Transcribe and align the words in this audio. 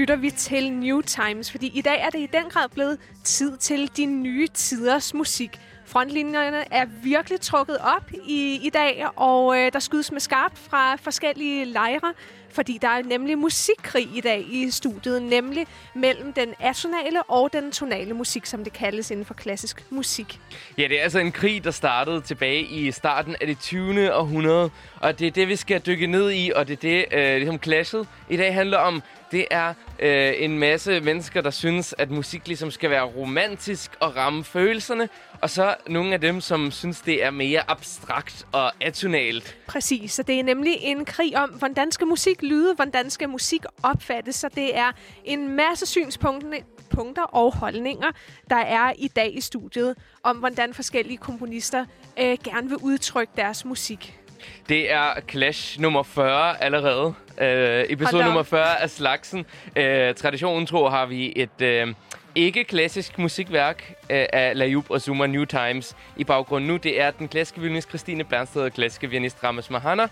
Lytter 0.00 0.16
vi 0.16 0.30
til 0.30 0.72
New 0.72 1.00
Times, 1.00 1.50
fordi 1.50 1.70
i 1.74 1.80
dag 1.80 2.00
er 2.00 2.10
det 2.10 2.18
i 2.18 2.28
den 2.32 2.50
grad 2.50 2.68
blevet 2.68 2.98
tid 3.24 3.56
til 3.56 3.90
de 3.96 4.06
nye 4.06 4.48
tiders 4.48 5.14
musik. 5.14 5.60
Frontlinjerne 5.90 6.72
er 6.72 6.86
virkelig 7.02 7.40
trukket 7.40 7.78
op 7.78 8.10
i, 8.24 8.60
i 8.62 8.70
dag, 8.70 9.06
og 9.16 9.58
øh, 9.58 9.72
der 9.72 9.78
skydes 9.78 10.12
med 10.12 10.20
skarpt 10.20 10.58
fra 10.58 10.96
forskellige 10.96 11.64
lejre, 11.64 12.12
fordi 12.52 12.78
der 12.82 12.88
er 12.88 13.02
nemlig 13.02 13.38
musikkrig 13.38 14.08
i 14.16 14.20
dag 14.20 14.46
i 14.50 14.70
studiet, 14.70 15.22
nemlig 15.22 15.66
mellem 15.94 16.32
den 16.32 16.54
atonale 16.60 17.22
og 17.22 17.52
den 17.52 17.72
tonale 17.72 18.14
musik, 18.14 18.46
som 18.46 18.64
det 18.64 18.72
kaldes 18.72 19.10
inden 19.10 19.24
for 19.26 19.34
klassisk 19.34 19.84
musik. 19.90 20.40
Ja, 20.78 20.82
det 20.82 20.98
er 20.98 21.02
altså 21.02 21.18
en 21.18 21.32
krig, 21.32 21.64
der 21.64 21.70
startede 21.70 22.20
tilbage 22.20 22.62
i 22.62 22.92
starten 22.92 23.36
af 23.40 23.46
det 23.46 23.58
20. 23.58 24.14
århundrede. 24.14 24.70
Og 25.00 25.18
det 25.18 25.26
er 25.26 25.30
det, 25.30 25.48
vi 25.48 25.56
skal 25.56 25.80
dykke 25.86 26.06
ned 26.06 26.32
i, 26.32 26.52
og 26.54 26.68
det 26.68 26.72
er 26.72 26.80
det, 26.80 27.04
øh, 27.12 27.36
ligesom 27.36 27.58
clashet 27.62 28.08
i 28.28 28.36
dag 28.36 28.54
handler 28.54 28.78
om. 28.78 29.02
Det 29.32 29.46
er 29.50 29.74
øh, 29.98 30.32
en 30.36 30.58
masse 30.58 31.00
mennesker, 31.00 31.40
der 31.40 31.50
synes, 31.50 31.94
at 31.98 32.10
musik 32.10 32.46
ligesom 32.46 32.70
skal 32.70 32.90
være 32.90 33.02
romantisk 33.02 33.90
og 34.00 34.16
ramme 34.16 34.44
følelserne. 34.44 35.08
Og 35.42 35.50
så 35.50 35.74
nogle 35.86 36.14
af 36.14 36.20
dem, 36.20 36.40
som 36.40 36.70
synes, 36.70 37.00
det 37.00 37.24
er 37.24 37.30
mere 37.30 37.70
abstrakt 37.70 38.46
og 38.52 38.72
atonalt. 38.80 39.56
Præcis, 39.66 40.12
så 40.12 40.22
det 40.22 40.38
er 40.38 40.42
nemlig 40.42 40.76
en 40.80 41.04
krig 41.04 41.36
om, 41.36 41.50
hvordan 41.50 41.92
skal 41.92 42.06
musik 42.06 42.42
lyde, 42.42 42.74
hvordan 42.74 43.10
skal 43.10 43.28
musik 43.28 43.64
opfattes, 43.82 44.36
så 44.36 44.48
det 44.54 44.76
er 44.78 44.92
en 45.24 45.48
masse 45.48 45.86
synspunkter 45.86 46.58
punkter 46.90 47.22
og 47.22 47.56
holdninger, 47.56 48.10
der 48.50 48.56
er 48.56 48.92
i 48.98 49.08
dag 49.08 49.36
i 49.36 49.40
studiet, 49.40 49.96
om 50.22 50.36
hvordan 50.36 50.74
forskellige 50.74 51.16
komponister 51.16 51.84
øh, 52.18 52.38
gerne 52.44 52.68
vil 52.68 52.78
udtrykke 52.82 53.32
deres 53.36 53.64
musik. 53.64 54.20
Det 54.68 54.92
er 54.92 55.20
Clash 55.30 55.80
nummer 55.80 56.02
40 56.02 56.62
allerede. 56.62 57.14
Øh, 57.40 57.84
episode 57.88 58.24
nummer 58.24 58.42
40 58.42 58.80
af 58.80 58.90
slagsen. 58.90 59.46
Øh, 59.76 60.14
traditionen 60.14 60.66
tro 60.66 60.88
har 60.88 61.06
vi 61.06 61.32
et 61.36 61.62
øh, 61.62 61.94
ikke-klassisk 62.34 63.18
musikværk 63.18 63.94
øh, 64.10 64.26
af 64.32 64.58
Layub 64.58 64.90
og 64.90 65.00
Zuma 65.00 65.26
New 65.26 65.44
Times 65.44 65.96
i 66.16 66.24
baggrunden 66.24 66.68
nu. 66.68 66.76
Det 66.76 67.00
er 67.00 67.10
den 67.10 67.28
klassiske 67.28 67.60
violinist 67.60 67.88
Christine 67.88 68.24
Bernsted 68.24 68.62
og 68.62 68.72
klassiske 68.72 69.10
violinist 69.10 69.44
Rames 69.44 69.70
Mahana. 69.70 70.06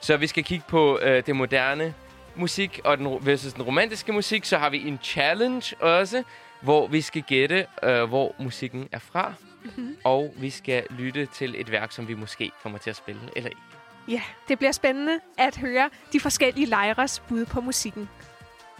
Så 0.00 0.16
vi 0.16 0.26
skal 0.26 0.44
kigge 0.44 0.64
på 0.68 0.98
øh, 0.98 1.26
det 1.26 1.36
moderne 1.36 1.94
musik 2.34 2.80
og 2.84 2.98
den, 2.98 3.26
versus 3.26 3.52
den 3.52 3.62
romantiske 3.62 4.12
musik. 4.12 4.44
Så 4.44 4.58
har 4.58 4.70
vi 4.70 4.88
en 4.88 4.98
challenge 5.02 5.76
også, 5.80 6.22
hvor 6.60 6.86
vi 6.86 7.00
skal 7.00 7.22
gætte, 7.22 7.66
øh, 7.82 8.04
hvor 8.04 8.34
musikken 8.38 8.88
er 8.92 8.98
fra. 8.98 9.34
Mm-hmm. 9.64 9.96
Og 10.04 10.34
vi 10.36 10.50
skal 10.50 10.82
lytte 10.90 11.26
til 11.26 11.60
et 11.60 11.70
værk, 11.70 11.92
som 11.92 12.08
vi 12.08 12.14
måske 12.14 12.50
kommer 12.62 12.78
til 12.78 12.90
at 12.90 12.96
spille 12.96 13.20
eller 13.36 13.50
ikke. 13.50 13.60
Ja, 14.08 14.22
det 14.48 14.58
bliver 14.58 14.72
spændende 14.72 15.18
at 15.38 15.56
høre 15.56 15.90
de 16.12 16.20
forskellige 16.20 16.66
lejres 16.66 17.22
bud 17.28 17.44
på 17.44 17.60
musikken. 17.60 18.08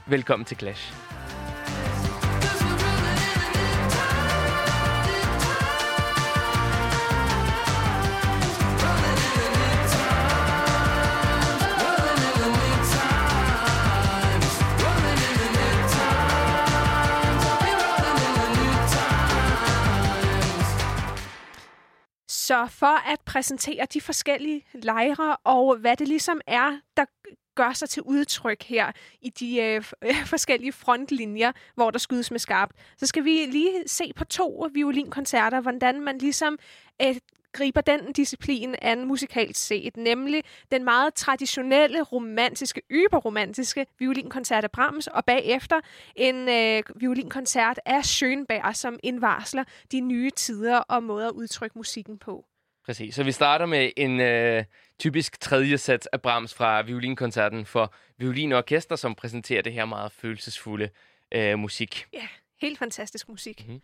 Velkommen 0.06 0.44
til 0.44 0.56
Clash. 0.56 0.94
Så 22.46 22.66
for 22.66 23.10
at 23.12 23.20
præsentere 23.20 23.86
de 23.94 24.00
forskellige 24.00 24.64
lejre 24.74 25.36
og 25.44 25.76
hvad 25.76 25.96
det 25.96 26.08
ligesom 26.08 26.40
er, 26.46 26.78
der 26.96 27.04
gør 27.54 27.72
sig 27.72 27.88
til 27.88 28.02
udtryk 28.02 28.62
her 28.62 28.92
i 29.20 29.30
de 29.30 29.56
øh, 29.62 29.84
øh 30.02 30.26
forskellige 30.26 30.72
frontlinjer, 30.72 31.52
hvor 31.74 31.90
der 31.90 31.98
skydes 31.98 32.30
med 32.30 32.38
skarpt, 32.38 32.72
så 32.96 33.06
skal 33.06 33.24
vi 33.24 33.46
lige 33.46 33.82
se 33.86 34.12
på 34.16 34.24
to 34.24 34.68
violinkoncerter, 34.72 35.60
hvordan 35.60 36.00
man 36.00 36.18
ligesom 36.18 36.58
øh, 37.02 37.16
griber 37.54 37.80
den 37.80 38.12
disciplin 38.12 38.74
an 38.82 39.04
musikalt 39.04 39.58
set, 39.58 39.96
nemlig 39.96 40.42
den 40.72 40.84
meget 40.84 41.14
traditionelle, 41.14 42.02
romantiske, 42.02 42.82
yberromantiske 42.90 43.86
violinkoncert 43.98 44.64
af 44.64 44.70
Brahms, 44.70 45.06
og 45.06 45.24
bagefter 45.24 45.80
en 46.16 46.48
øh, 46.48 46.82
violinkoncert 46.96 47.80
af 47.86 48.00
Schönberg, 48.00 48.72
som 48.72 48.98
indvarsler 49.02 49.64
de 49.92 50.00
nye 50.00 50.30
tider 50.30 50.78
og 50.78 51.02
måder 51.02 51.28
at 51.28 51.32
udtrykke 51.32 51.78
musikken 51.78 52.18
på. 52.18 52.44
Præcis. 52.86 53.14
Så 53.14 53.22
vi 53.22 53.32
starter 53.32 53.66
med 53.66 53.90
en 53.96 54.20
øh, 54.20 54.64
typisk 54.98 55.40
tredje 55.40 55.78
sats 55.78 56.06
af 56.06 56.22
Brahms 56.22 56.54
fra 56.54 56.82
violinkoncerten 56.82 57.66
for 57.66 57.94
violin 58.18 58.52
og 58.52 58.58
orkester, 58.58 58.96
som 58.96 59.14
præsenterer 59.14 59.62
det 59.62 59.72
her 59.72 59.84
meget 59.84 60.12
følelsesfulde 60.12 60.88
øh, 61.34 61.58
musik. 61.58 62.06
Ja, 62.12 62.26
helt 62.60 62.78
fantastisk 62.78 63.28
musik. 63.28 63.68
Mhm. 63.68 63.80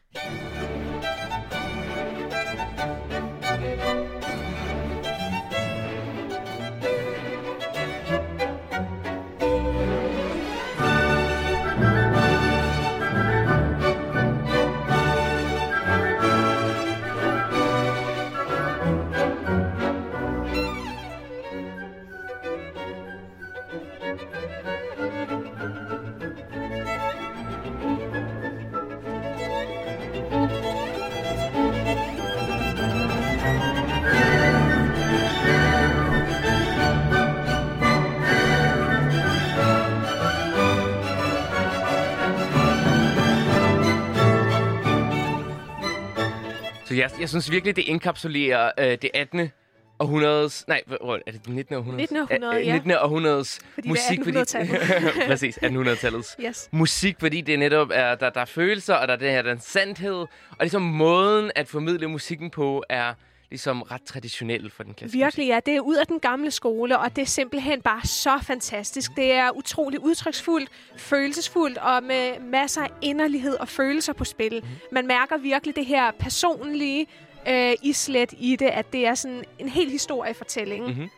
Så 46.90 46.96
jeg, 46.96 47.10
jeg 47.20 47.28
synes 47.28 47.50
virkelig, 47.50 47.76
det 47.76 47.82
indkapsulerer 47.82 48.70
øh, 48.78 48.84
det 48.86 49.10
18. 49.14 49.50
århundredes... 49.98 50.64
Nej, 50.68 50.82
er 50.90 51.20
det 51.26 51.46
det 51.46 51.54
19. 51.54 51.74
århundrede? 51.74 52.02
19. 52.02 52.16
århundrede, 52.16 52.64
ja. 52.64 52.72
19. 52.72 52.92
århundredes 52.92 53.60
Fordi 53.74 53.88
det 53.88 53.98
er 53.98 54.18
musik. 54.18 54.36
1800-tallet. 54.36 54.80
Præcis, 55.28 55.58
1800-tallets. 55.58 56.36
Yes. 56.46 56.68
Musik, 56.72 57.16
fordi 57.20 57.40
det 57.40 57.58
netop 57.58 57.90
er, 57.94 58.14
der, 58.14 58.30
der 58.30 58.40
er 58.40 58.44
følelser, 58.44 58.94
og 58.94 59.08
der 59.08 59.14
er 59.14 59.18
den 59.18 59.30
her 59.30 59.42
den 59.42 59.60
sandhed. 59.60 60.14
Og 60.50 60.56
ligesom 60.60 60.82
måden 60.82 61.50
at 61.56 61.68
formidle 61.68 62.08
musikken 62.08 62.50
på 62.50 62.84
er 62.88 63.14
ligesom 63.50 63.82
ret 63.82 64.02
traditionel 64.02 64.70
for 64.70 64.82
den 64.82 64.94
klassiske 64.94 65.18
Virkelig, 65.18 65.46
ja. 65.46 65.60
Det 65.66 65.76
er 65.76 65.80
ud 65.80 65.96
af 65.96 66.06
den 66.06 66.20
gamle 66.20 66.50
skole, 66.50 66.98
og 66.98 67.16
det 67.16 67.22
er 67.22 67.26
simpelthen 67.26 67.82
bare 67.82 68.06
så 68.06 68.38
fantastisk. 68.42 69.16
Det 69.16 69.32
er 69.32 69.50
utrolig 69.50 70.00
udtryksfuldt, 70.00 70.70
følelsesfuldt 70.96 71.78
og 71.78 72.02
med 72.02 72.40
masser 72.40 72.82
af 72.82 72.90
inderlighed 73.02 73.54
og 73.54 73.68
følelser 73.68 74.12
på 74.12 74.24
spil. 74.24 74.60
Mhm. 74.62 74.70
Man 74.92 75.06
mærker 75.06 75.38
virkelig 75.38 75.76
det 75.76 75.86
her 75.86 76.10
personlige 76.10 77.06
øh, 77.48 77.72
islet 77.82 78.34
i 78.38 78.56
det, 78.56 78.66
at 78.66 78.92
det 78.92 79.06
er 79.06 79.14
sådan 79.14 79.44
en 79.58 79.68
hel 79.68 79.90
historiefortælling. 79.90 80.86
Mhm. 80.86 81.08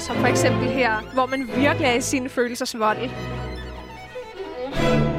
Som 0.00 0.16
for 0.16 0.26
eksempel 0.26 0.68
her, 0.68 1.12
hvor 1.14 1.26
man 1.26 1.50
virkelig 1.56 1.86
er 1.86 1.94
i 1.94 2.00
sin 2.00 2.30
følelsesvold. 4.74 5.11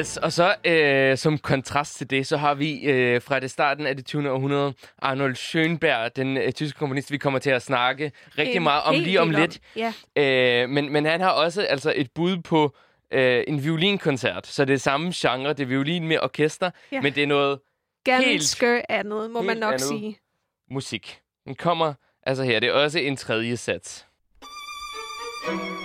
Yes, 0.00 0.16
og 0.16 0.32
så 0.32 0.54
øh, 0.64 1.18
som 1.18 1.38
kontrast 1.38 1.96
til 1.96 2.10
det, 2.10 2.26
så 2.26 2.36
har 2.36 2.54
vi 2.54 2.80
øh, 2.80 3.22
fra 3.22 3.40
det 3.40 3.50
starten 3.50 3.86
af 3.86 3.96
det 3.96 4.06
20. 4.06 4.30
århundrede 4.30 4.74
Arnold 5.02 5.36
Schönberg, 5.36 6.08
den 6.16 6.36
øh, 6.36 6.52
tyske 6.52 6.78
komponist, 6.78 7.10
vi 7.12 7.18
kommer 7.18 7.38
til 7.38 7.50
at 7.50 7.62
snakke 7.62 8.12
rigtig 8.38 8.56
En 8.56 8.62
meget 8.62 8.82
om 8.82 8.94
lige 8.94 9.20
om 9.20 9.30
lidt. 9.30 9.58
Ja. 9.76 9.92
Øh, 10.16 10.68
men, 10.68 10.92
men 10.92 11.04
han 11.04 11.20
har 11.20 11.30
også 11.30 11.62
altså 11.62 11.92
et 11.96 12.10
bud 12.14 12.36
på 12.42 12.76
øh, 13.12 13.44
en 13.48 13.64
violinkoncert, 13.64 14.46
så 14.46 14.64
det 14.64 14.74
er 14.74 14.78
samme 14.78 15.12
genre, 15.14 15.48
det 15.52 15.60
er 15.60 15.66
violin 15.66 16.08
med 16.08 16.18
orkester, 16.22 16.70
Ja. 16.92 17.00
men 17.00 17.14
det 17.14 17.22
er 17.22 17.26
noget 17.26 17.58
Ganske 18.04 18.90
andet, 18.90 19.30
må 19.30 19.40
man 19.40 19.48
helt 19.48 19.60
nok 19.60 19.72
andet. 19.72 19.88
sige. 19.88 20.18
musik. 20.70 21.18
Den 21.44 21.54
kommer 21.54 21.94
altså 22.22 22.44
her, 22.44 22.60
det 22.60 22.68
er 22.68 22.72
også 22.72 22.98
en 22.98 23.16
tredje 23.16 23.56
sats. 23.56 24.06
Okay, 25.48 25.79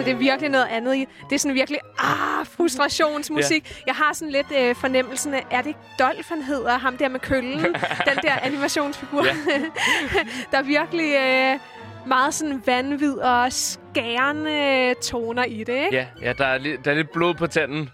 så 0.00 0.04
det 0.04 0.12
er 0.12 0.16
virkelig 0.16 0.50
noget 0.50 0.66
andet. 0.70 1.08
Det 1.30 1.34
er 1.34 1.38
sådan 1.38 1.54
virkelig, 1.54 1.80
ah, 1.98 2.46
frustrationsmusik. 2.46 3.70
Ja. 3.70 3.82
Jeg 3.86 3.94
har 3.94 4.12
sådan 4.14 4.32
lidt 4.32 4.46
øh, 4.58 4.74
fornemmelsen 4.74 5.34
af, 5.34 5.46
er 5.50 5.58
det 5.62 5.66
ikke 5.66 5.80
Dolph, 5.98 6.28
han 6.28 6.42
hedder? 6.42 6.78
Ham 6.78 6.96
der 6.96 7.08
med 7.08 7.20
køllen? 7.20 7.58
den 8.08 8.16
der 8.22 8.32
animationsfigur. 8.42 9.24
Ja. 9.24 9.32
der 10.52 10.58
er 10.58 10.62
virkelig 10.62 11.14
øh, 11.14 11.58
meget 12.08 12.34
sådan 12.34 12.62
vanvid 12.66 13.14
og 13.18 13.52
skærende 13.52 14.94
toner 15.02 15.44
i 15.44 15.64
det, 15.64 15.72
ikke? 15.84 15.88
Ja, 15.96 16.06
ja 16.22 16.32
der, 16.32 16.46
er 16.46 16.58
lidt, 16.58 16.84
der 16.84 16.90
er 16.90 16.94
lidt 16.94 17.10
blod 17.10 17.34
på 17.34 17.46
tanden. 17.46 17.90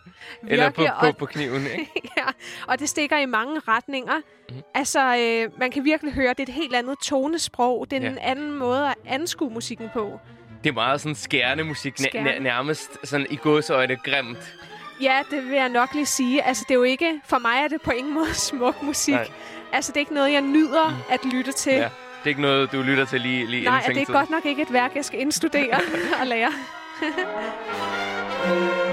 Eller 0.49 0.70
på, 0.70 0.81
Virkelig, 0.81 1.00
på, 1.00 1.06
og- 1.06 1.17
på 1.17 1.26
kniven, 1.26 1.67
ikke? 1.67 1.91
ja, 2.19 2.25
og 2.67 2.79
det 2.79 2.88
stikker 2.88 3.19
i 3.19 3.26
mange 3.26 3.61
retninger. 3.69 4.14
Mm. 4.50 4.55
Altså, 4.75 5.17
øh, 5.17 5.59
man 5.61 5.70
kan 5.70 5.85
virkelig 5.85 6.12
høre, 6.14 6.29
det 6.29 6.38
er 6.38 6.43
et 6.43 6.49
helt 6.49 6.75
andet 6.75 6.99
tonesprog. 6.99 7.87
Det 7.91 7.97
er 7.97 8.00
Ja. 8.02 8.09
en 8.09 8.19
anden 8.19 8.55
måde 8.55 8.88
at 8.88 8.94
anskue 9.06 9.50
musikken 9.50 9.88
på. 9.93 10.20
Det 10.64 10.70
er 10.70 10.75
meget 10.75 11.00
sådan 11.00 11.14
skærende 11.14 11.64
musik, 11.64 11.94
Skærende. 11.99 12.31
næ- 12.32 12.38
nærmest 12.38 12.99
sådan 13.05 13.26
i 13.31 13.37
godsøjne 13.43 13.97
grimt. 13.97 14.56
Ja, 15.00 15.23
det 15.31 15.44
vil 15.44 15.53
jeg 15.56 15.69
nok 15.69 15.94
lige 15.94 16.06
sige. 16.06 16.43
Altså, 16.43 16.64
det 16.69 16.75
er 16.75 16.79
jo 16.79 16.82
ikke... 16.82 17.20
For 17.25 17.38
mig 17.38 17.56
er 17.64 17.69
det 17.69 17.81
på 17.82 17.91
ingen 17.91 18.14
måde 18.19 18.35
smuk 18.35 18.82
musik. 18.82 19.14
Nej. 19.14 19.29
Altså, 19.73 19.93
det 19.93 19.97
er 19.97 20.00
ikke 20.00 20.14
noget, 20.14 20.32
jeg 20.32 20.41
nyder 20.41 20.88
mm. 20.91 20.97
at 21.11 21.20
lytte 21.25 21.53
til. 21.53 21.73
Ja. 21.73 21.79
Det 21.79 21.91
er 22.25 22.29
ikke 22.29 22.41
noget, 22.41 22.73
du 22.73 22.82
lytter 22.82 23.05
til 23.05 23.20
lige, 23.20 23.47
lige 23.47 23.64
Nej, 23.64 23.82
det 23.87 23.97
er 23.97 24.05
godt 24.12 24.31
nok 24.31 24.47
ikke 24.47 24.62
et 24.62 24.73
værk, 24.73 24.91
jeg 24.97 25.05
skal 25.05 25.20
indstudere 25.20 25.81
og 26.20 26.26
lære. 26.26 26.53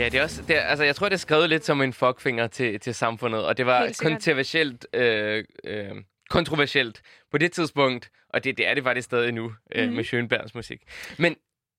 Ja, 0.00 0.04
det 0.08 0.14
er 0.14 0.22
også, 0.22 0.42
det 0.48 0.56
er, 0.56 0.60
altså, 0.60 0.84
jeg 0.84 0.96
tror, 0.96 1.08
det 1.08 1.14
er 1.14 1.18
skrevet 1.18 1.48
lidt 1.48 1.64
som 1.64 1.82
en 1.82 1.92
fuckfinger 1.92 2.46
til, 2.46 2.80
til 2.80 2.94
samfundet, 2.94 3.44
og 3.46 3.56
det 3.56 3.66
var 3.66 3.80
kontroversielt, 4.02 4.86
øh, 4.94 5.44
øh, 5.64 5.90
kontroversielt 6.30 7.02
på 7.30 7.38
det 7.38 7.52
tidspunkt, 7.52 8.10
og 8.28 8.44
det, 8.44 8.56
det 8.58 8.68
er 8.68 8.74
det 8.74 8.84
faktisk 8.84 9.04
stadig 9.04 9.32
nu 9.32 9.52
øh, 9.74 9.86
Mhm. 9.86 9.96
med 9.96 10.04
Schönbergs 10.04 10.50
musik. 10.54 10.80
Men 11.18 11.36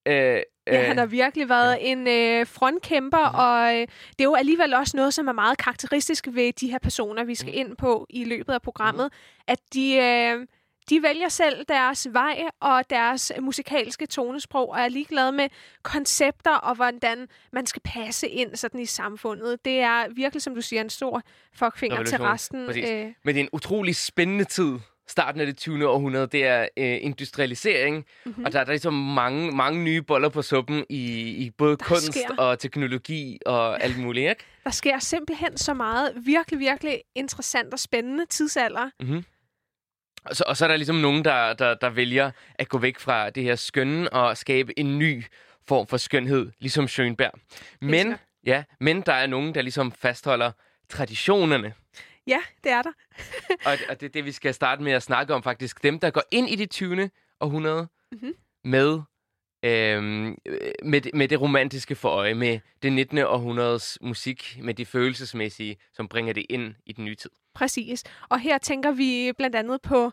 øh, 0.08 0.40
Ja, 0.68 0.84
han 0.84 0.98
har 0.98 1.06
virkelig 1.06 1.50
været 1.50 1.78
en 1.92 2.08
øh, 2.08 2.48
frontkæmper, 2.48 3.30
Mhm. 3.30 3.36
og 3.40 3.74
øh, 3.82 3.88
det 4.10 4.20
er 4.20 4.24
jo 4.24 4.36
alligevel 4.36 4.74
også 4.74 4.98
noget, 4.98 5.14
som 5.14 5.28
er 5.28 5.32
meget 5.32 5.58
karakteristisk 5.58 6.28
ved 6.32 6.54
de 6.54 6.72
her 6.72 6.80
personer, 6.80 7.24
vi 7.24 7.36
skal 7.36 7.52
Mhm. 7.52 7.60
ind 7.60 7.78
på 7.78 8.08
i 8.10 8.24
løbet 8.24 8.54
af 8.54 8.62
programmet, 8.62 9.10
at 9.48 9.60
de, 9.74 9.96
øh, 9.96 10.48
de 10.92 11.04
vælger 11.04 11.30
selv 11.30 11.66
deres 11.70 12.08
vej 12.12 12.44
og 12.60 12.84
deres 12.90 13.32
musikalske 13.42 14.06
tonesprog, 14.06 14.70
og 14.70 14.80
er 14.80 14.88
ligeglade 14.88 15.32
med 15.32 15.50
koncepter 15.84 16.56
og 16.56 16.76
hvordan 16.76 17.28
man 17.54 17.66
skal 17.66 17.82
passe 17.86 18.28
ind 18.28 18.56
sådan 18.56 18.80
i 18.80 18.86
samfundet. 18.86 19.66
Det 19.66 19.80
er 19.80 20.06
virkelig, 20.16 20.42
som 20.42 20.56
du 20.56 20.62
siger, 20.62 20.82
en 20.82 20.90
stor 20.90 21.22
fuckfinger 21.56 22.04
til 22.04 22.18
resten. 22.18 22.66
Præcis. 22.66 22.90
Øh, 22.90 23.06
Men 23.24 23.36
det 23.36 23.42
er 23.42 23.44
en 23.44 23.50
utrolig 23.54 23.96
spændende 23.96 24.44
tid. 24.44 24.74
Starten 25.08 25.42
af 25.42 25.48
det 25.48 25.58
20. 25.58 25.88
århundrede, 25.90 26.28
det 26.28 26.46
er 26.46 26.68
øh, 26.78 26.98
industrialisering, 27.02 27.96
Mhm. 27.96 28.06
mm-hmm. 28.26 28.46
og 28.46 28.54
der 28.54 28.60
er 28.60 28.64
der 28.64 28.72
ligesom 28.72 28.94
mange, 28.94 29.52
mange 29.52 29.84
nye 29.84 30.02
boller 30.02 30.30
på 30.30 30.42
suppen 30.42 30.86
i, 30.90 31.30
i 31.46 31.50
både 31.50 31.78
Der 31.78 31.84
kunst 31.86 32.06
sker. 32.14 32.36
og 32.38 32.60
teknologi 32.60 33.40
og 33.46 33.84
alt 33.84 34.00
muligt, 34.00 34.30
ikke? 34.30 34.44
der 34.64 34.70
sker 34.72 35.00
simpelthen 35.00 35.58
så 35.58 35.74
meget 35.74 36.14
virkelig, 36.26 36.60
virkelig 36.60 37.02
interessant 37.16 37.74
og 37.74 37.80
spændende 37.80 38.26
tidsalder. 38.26 38.90
Mm-hmm. 39.00 39.24
Og, 40.26 40.36
så, 40.36 40.44
og 40.48 40.58
så 40.58 40.66
er 40.66 40.68
der 40.68 40.76
ligesom 40.76 40.96
nogen, 40.96 41.26
der, 41.26 41.54
der, 41.54 41.74
der 41.74 41.90
vælger 41.90 42.32
at 42.56 42.70
gå 42.70 42.78
væk 42.78 43.00
fra 43.00 43.30
det 43.30 43.44
her 43.44 43.56
skønne 43.56 44.14
og 44.14 44.38
skabe 44.38 44.80
en 44.80 45.00
ny 45.00 45.24
form 45.68 45.88
for 45.88 45.98
skønhed, 45.98 46.52
ligesom 46.60 46.86
Schönberg. 46.86 47.40
Men, 47.82 48.16
ja, 48.46 48.64
men 48.80 49.02
der 49.02 49.14
er 49.14 49.28
nogen, 49.28 49.56
der 49.56 49.62
ligesom 49.62 49.92
fastholder 49.92 50.52
traditionerne. 50.90 51.74
Ja, 52.28 52.40
det 52.64 52.72
er 52.72 52.82
der. 52.82 52.92
og, 53.66 53.78
og 53.90 54.00
det 54.02 54.06
er 54.06 54.12
det, 54.12 54.26
vi 54.26 54.32
skal 54.32 54.54
starte 54.54 54.84
med 54.84 54.92
at 54.92 55.04
snakke 55.04 55.34
om 55.34 55.44
faktisk. 55.44 55.84
Dem, 55.84 56.00
der 56.00 56.10
går 56.10 56.24
ind 56.32 56.50
i 56.50 56.56
det 56.56 56.70
20. 56.70 57.10
århundrede 57.42 57.88
Mhm. 58.12 58.34
med, 58.64 59.00
øhm, 59.64 60.38
øh, 60.46 60.72
med, 60.84 61.02
med 61.14 61.28
det 61.28 61.42
romantiske 61.42 61.96
for 61.96 62.10
øje, 62.10 62.34
med 62.34 62.60
det 62.84 62.94
19. 62.94 63.18
århundredes 63.18 63.98
musik, 64.02 64.58
med 64.62 64.74
det 64.74 64.88
følelsesmæssige, 64.88 65.78
som 65.94 66.08
bringer 66.08 66.34
det 66.34 66.46
ind 66.50 66.76
i 66.86 66.94
den 66.94 67.06
nye 67.06 67.16
tid. 67.16 67.30
Præcis. 67.54 68.04
Og 68.30 68.40
her 68.40 68.58
tænker 68.58 68.92
vi 68.92 69.32
blandt 69.38 69.56
andet 69.56 69.82
på 69.82 70.12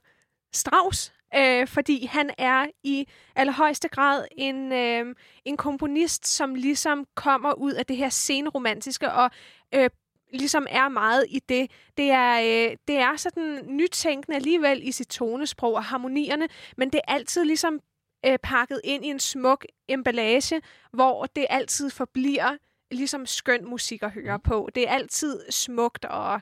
Strauss, 0.53 1.13
øh, 1.37 1.67
fordi 1.67 2.07
han 2.07 2.31
er 2.39 2.67
i 2.83 3.07
allerhøjeste 3.37 3.89
grad 3.89 4.25
en, 4.37 4.73
øh, 4.73 5.15
en 5.45 5.57
komponist, 5.57 6.27
som 6.27 6.55
ligesom 6.55 7.07
kommer 7.15 7.53
ud 7.53 7.73
af 7.73 7.87
det 7.87 7.97
her 7.97 8.09
senromantiske 8.09 9.13
og 9.13 9.31
øh, 9.75 9.91
ligesom 10.33 10.67
er 10.71 10.89
meget 10.89 11.27
i 11.29 11.39
det. 11.49 11.71
Det 11.97 12.11
er, 12.11 12.41
øh, 12.41 12.77
det 12.89 12.97
er 12.97 13.17
sådan 13.17 13.65
nytænkende 13.67 14.37
alligevel 14.37 14.89
i 14.89 14.93
sit 14.93 15.09
tonesprog 15.09 15.75
og 15.75 15.85
harmonierne, 15.85 16.49
men 16.77 16.91
det 16.91 17.01
er 17.09 17.13
altid 17.13 17.45
ligesom 17.45 17.81
øh, 18.27 18.39
pakket 18.43 18.81
ind 18.85 19.05
i 19.05 19.09
en 19.09 19.21
smuk 19.21 19.65
emballage, 19.89 20.63
hvor 20.93 21.27
det 21.27 21.47
altid 21.51 21.91
forbliver 21.91 22.57
ligesom 22.91 23.27
skøn 23.27 23.65
musik 23.65 24.03
at 24.03 24.11
høre 24.11 24.39
på. 24.39 24.69
Det 24.75 24.89
er 24.89 24.93
altid 24.93 25.41
smukt 25.51 26.05
og 26.05 26.41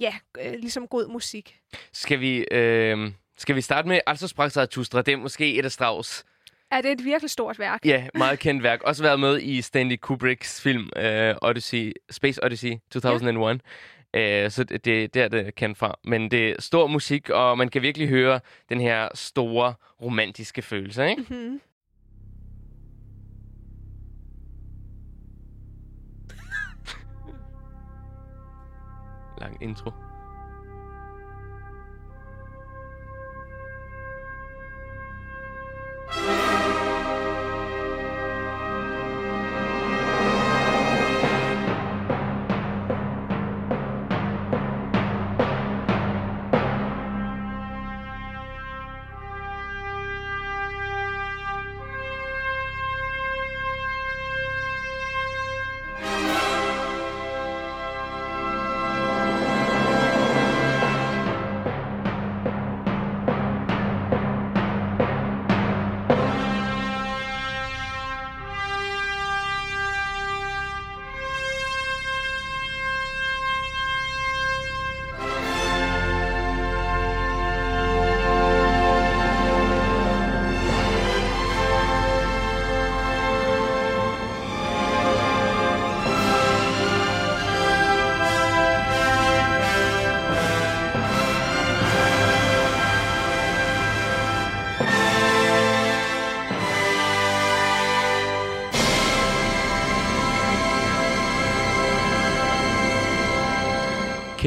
ja, 0.00 0.14
øh, 0.44 0.52
ligesom 0.52 0.86
god 0.86 1.08
musik. 1.08 1.58
Skal 1.92 2.20
vi, 2.20 2.44
øh, 2.50 3.12
skal 3.38 3.56
vi 3.56 3.60
starte 3.60 3.88
med 3.88 4.00
Altså 4.06 4.28
sprach 4.28 4.54
Zarathustra? 4.54 5.02
Det 5.02 5.12
er 5.12 5.16
måske 5.16 5.54
et 5.54 5.64
af 5.64 5.70
Strauss' 5.80 6.24
Er 6.70 6.80
det 6.80 6.92
et 6.92 7.04
virkelig 7.04 7.30
stort 7.30 7.58
værk? 7.58 7.80
Ja, 7.84 8.06
meget 8.14 8.38
kendt 8.38 8.62
værk. 8.62 8.82
Også 8.82 9.02
været 9.02 9.20
med 9.20 9.40
i 9.42 9.62
Stanley 9.62 9.96
Kubricks 9.96 10.60
film 10.60 10.90
uh, 10.96 11.02
Odyssey, 11.42 11.92
Space 12.10 12.44
Odyssey 12.44 12.76
2001. 12.90 13.60
Ja. 14.14 14.44
Uh, 14.44 14.50
så 14.50 14.64
det, 14.64 14.84
det, 14.84 15.14
det 15.14 15.22
er 15.22 15.28
det 15.28 15.54
kendt 15.54 15.78
fra. 15.78 15.98
Men 16.04 16.30
det 16.30 16.50
er 16.50 16.54
stor 16.58 16.86
musik, 16.86 17.30
og 17.30 17.58
man 17.58 17.68
kan 17.68 17.82
virkelig 17.82 18.08
høre 18.08 18.40
den 18.68 18.80
her 18.80 19.08
store 19.14 19.74
romantiske 20.02 20.62
følelse, 20.62 21.08
ikke? 21.10 21.22
Mm-hmm. 21.28 21.60
Lang 29.38 29.56
intro. 29.60 30.07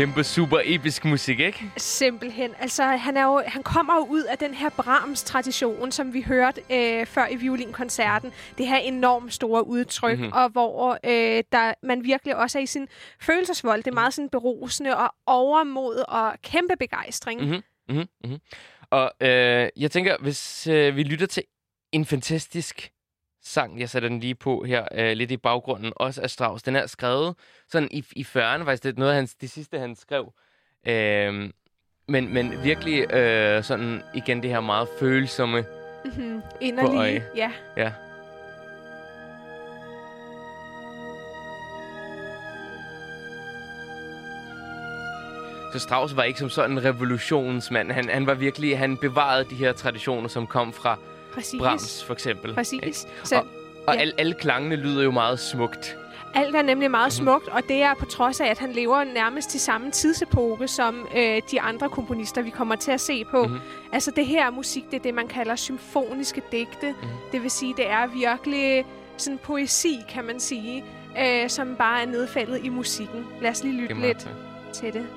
Kæmpe 0.01 0.24
super 0.24 0.60
episk 0.63 1.05
musik, 1.05 1.39
ikke? 1.39 1.72
Simpelthen. 1.77 2.51
Altså, 2.60 2.84
han, 2.84 3.17
er 3.17 3.24
jo, 3.24 3.43
han 3.48 3.63
kommer 3.63 3.96
jo 3.96 4.05
ud 4.10 4.24
af 4.24 4.38
den 4.38 4.53
her 4.53 4.70
Brahms-tradition, 4.70 5.91
som 5.91 6.13
vi 6.13 6.22
hørte 6.22 6.62
øh, 6.72 7.05
før 7.05 7.27
i 7.27 7.36
violinkoncerten. 7.36 8.31
Det 8.58 8.67
her 8.67 8.77
enormt 8.77 9.34
store 9.34 9.67
udtryk, 9.67 10.17
Mhm. 10.17 10.22
mm-hmm. 10.22 10.38
og 10.38 10.50
hvor 10.50 10.98
øh, 11.03 11.43
der, 11.51 11.74
man 11.84 12.03
virkelig 12.03 12.36
også 12.36 12.58
er 12.60 12.63
i 12.63 12.65
sin 12.65 12.88
følelsesvold. 13.22 13.84
Det 13.84 13.91
er 13.91 13.96
meget 13.96 14.13
sådan 14.13 14.29
berusende 14.29 14.98
og 14.98 15.13
overmod 15.25 16.03
og 16.08 16.34
kæmpe 16.43 16.74
begejstring. 16.79 17.41
Mhm, 17.41 17.62
mhm, 17.89 18.05
mhm. 18.24 18.38
Og 18.89 19.12
øh, 19.22 19.70
jeg 19.77 19.91
tænker, 19.91 20.17
hvis 20.22 20.67
øh, 20.67 20.96
vi 20.96 21.03
lytter 21.03 21.27
til 21.27 21.43
en 21.91 22.05
fantastisk 22.05 22.91
sang, 23.43 23.79
jeg 23.79 23.89
sætter 23.89 24.10
den 24.10 24.19
lige 24.19 24.36
på 24.36 24.63
her, 24.63 24.86
øh, 24.95 25.12
lidt 25.12 25.31
i 25.31 25.38
baggrunden, 25.38 25.93
også 25.95 26.21
af 26.21 26.29
Strauss. 26.29 26.63
Den 26.63 26.75
er 26.75 26.88
skrevet 26.88 27.36
sådan 27.67 27.89
i, 27.91 28.05
i 28.15 28.21
40'erne, 28.21 28.63
faktisk. 28.63 28.83
Det 28.83 28.95
er 28.95 29.00
noget 29.00 29.12
af 29.12 29.15
hans, 29.15 29.36
det 29.36 29.50
sidste, 29.50 29.79
han 29.79 29.95
skrev. 29.95 30.33
Øh, 30.88 31.50
men, 32.07 32.33
men 32.33 32.63
virkelig 32.63 33.13
øh, 33.13 33.63
sådan, 33.63 34.01
igen, 34.13 34.43
det 34.43 34.50
her 34.50 34.60
meget 34.60 34.88
følsomme. 35.00 35.65
Mm-hmm. 36.05 36.41
Inderlige. 36.62 37.00
øje. 37.00 37.25
Ja. 37.36 37.51
Ja. 37.77 37.91
Så 45.74 45.79
Strauss 45.79 46.15
var 46.15 46.24
ikke 46.24 46.39
som 46.39 46.50
sådan 46.50 46.71
en 46.71 46.83
revolutionsmand. 46.83 47.91
Han, 47.91 48.10
han 48.10 48.27
var 48.27 48.33
virkelig, 48.33 48.77
han 48.77 48.98
bevarede 48.98 49.50
de 49.50 49.55
her 49.55 49.74
traditioner, 49.74 50.27
som 50.27 50.48
kom 50.48 50.74
fra 50.74 50.98
Præcis. 51.33 51.59
Brahms, 51.59 52.03
for 52.03 52.13
eksempel. 52.13 52.50
ikke? 52.50 52.55
Præcis. 52.55 53.07
Så 53.23 53.35
Og, 53.35 53.45
og 53.88 53.93
Ja. 53.95 54.00
alle, 54.00 54.13
alle 54.17 54.33
klangene 54.33 54.75
lyder 54.75 55.03
jo 55.03 55.11
meget 55.11 55.39
smukt. 55.39 55.97
alt 56.33 56.55
er 56.55 56.61
nemlig 56.61 56.91
meget 56.91 57.05
Mhm. 57.19 57.25
smukt, 57.25 57.47
og 57.47 57.61
det 57.67 57.81
er 57.81 57.93
på 57.93 58.05
trods 58.05 58.41
af, 58.41 58.47
at 58.47 58.59
han 58.59 58.71
lever 58.71 59.03
nærmest 59.03 59.50
til 59.50 59.59
samme 59.59 59.91
tidsepoke 59.91 60.67
som 60.67 61.07
øh, 61.15 61.41
de 61.51 61.61
andre 61.61 61.89
komponister, 61.89 62.41
vi 62.41 62.50
kommer 62.50 62.75
til 62.75 62.91
at 62.91 63.01
se 63.01 63.25
på. 63.25 63.43
Mhm. 63.47 63.57
Altså 63.91 64.11
det 64.15 64.25
her 64.25 64.51
musik, 64.51 64.83
det 64.91 64.97
er 64.97 65.01
det, 65.01 65.13
man 65.13 65.27
kalder 65.27 65.55
symfoniske 65.55 66.41
digte. 66.51 66.91
Mhm. 67.01 67.09
Det 67.31 67.41
vil 67.43 67.51
sige, 67.51 67.73
det 67.77 67.89
er 67.89 68.07
virkelig 68.07 68.85
sådan 69.17 69.38
poesi, 69.38 70.00
kan 70.09 70.25
man 70.25 70.39
sige, 70.39 70.83
øh, 71.19 71.50
som 71.50 71.75
bare 71.75 72.01
er 72.01 72.05
nedfældet 72.05 72.59
i 72.63 72.69
musikken. 72.69 73.25
Lad 73.41 73.51
os 73.51 73.63
lige 73.63 73.81
lytte 73.81 73.95
lidt 73.95 74.21
fedt. 74.23 74.27
til 74.73 74.93
det. 74.93 75.07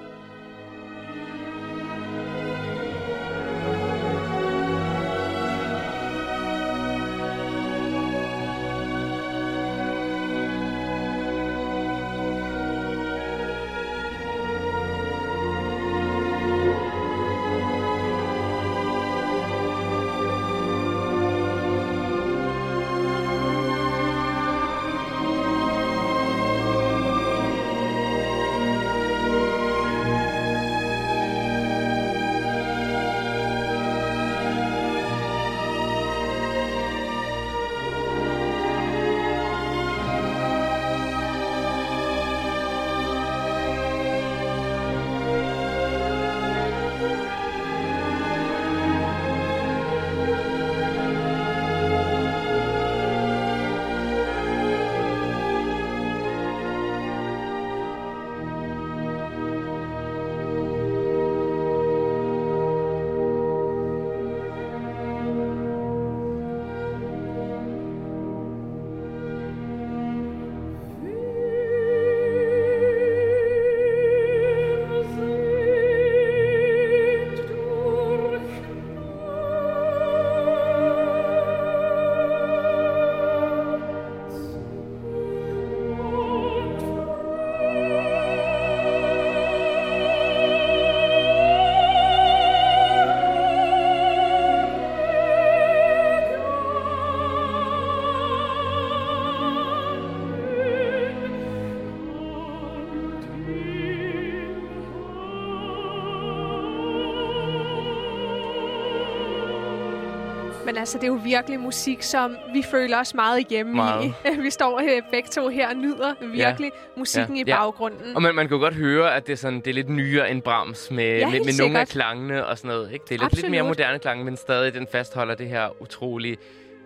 Men 110.75 110.79
altså, 110.79 110.99
det 110.99 111.05
er 111.05 111.09
jo 111.09 111.21
virkelig 111.25 111.61
musik, 111.61 112.03
som 112.03 112.37
vi 112.55 112.63
føler 112.71 112.99
os 113.01 113.15
meget 113.15 113.47
hjemme 113.49 113.75
Meget. 113.75 114.05
i. 114.05 114.41
Vi 114.43 114.51
står 114.51 114.81
øh, 114.81 115.03
begge 115.13 115.29
to 115.29 115.49
her 115.49 115.69
og 115.69 115.77
nyder 115.77 116.15
virkelig 116.35 116.73
musikken 116.97 117.37
Ja. 117.37 117.43
i 117.43 117.45
Ja. 117.47 117.57
baggrunden. 117.65 118.17
Og 118.17 118.23
man, 118.23 118.35
man 118.35 118.49
kan 118.49 118.57
jo 118.57 118.61
godt 118.63 118.75
høre, 118.75 119.15
at 119.17 119.27
det 119.27 119.33
er, 119.33 119.37
sådan, 119.37 119.61
det 119.61 119.67
er 119.67 119.75
lidt 119.75 119.89
nyere 119.89 120.31
end 120.31 120.43
Brahms 120.43 120.91
med, 120.91 121.19
Ja, 121.19 121.29
med, 121.31 121.41
med 121.45 121.59
nogle 121.59 121.79
af 121.81 121.89
klangene 121.89 122.47
og 122.47 122.59
sådan 122.59 122.69
noget. 122.69 122.93
Ikke? 122.93 123.05
Det 123.09 123.15
er 123.21 123.23
lidt, 123.25 123.35
lidt 123.35 123.51
mere 123.51 123.63
moderne 123.63 123.99
klange, 123.99 124.25
men 124.25 124.37
stadig 124.37 124.75
den 124.75 124.87
fastholder 124.93 125.35
det 125.35 125.49
her 125.49 125.83
utrolig 125.83 126.39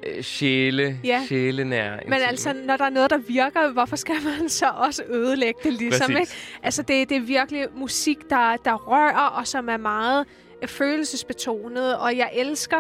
øh, 0.07 0.23
sjæle, 0.23 0.99
Ja. 1.05 1.23
sjælenære. 1.29 1.91
Men 1.91 2.03
intime. 2.05 2.29
altså, 2.29 2.53
når 2.67 2.77
der 2.77 2.85
er 2.85 2.91
noget, 2.91 3.11
der 3.11 3.19
virker, 3.19 3.71
hvorfor 3.73 3.97
skal 3.97 4.15
man 4.25 4.49
så 4.61 4.67
også 4.77 5.03
ødelægge 5.11 5.61
det 5.65 5.73
ligesom? 5.73 6.11
Præcis. 6.13 6.21
Ikke? 6.21 6.61
Altså, 6.63 6.83
det, 6.83 7.09
det 7.09 7.17
er 7.17 7.21
virkelig 7.21 7.67
musik, 7.77 8.19
der, 8.31 8.57
der 8.65 8.75
rører, 8.75 9.29
og 9.39 9.47
som 9.47 9.69
er 9.69 9.77
meget 9.77 10.27
øh, 10.63 10.69
følelsesbetonet. 10.69 11.97
Og 11.99 12.17
jeg 12.17 12.31
elsker 12.35 12.77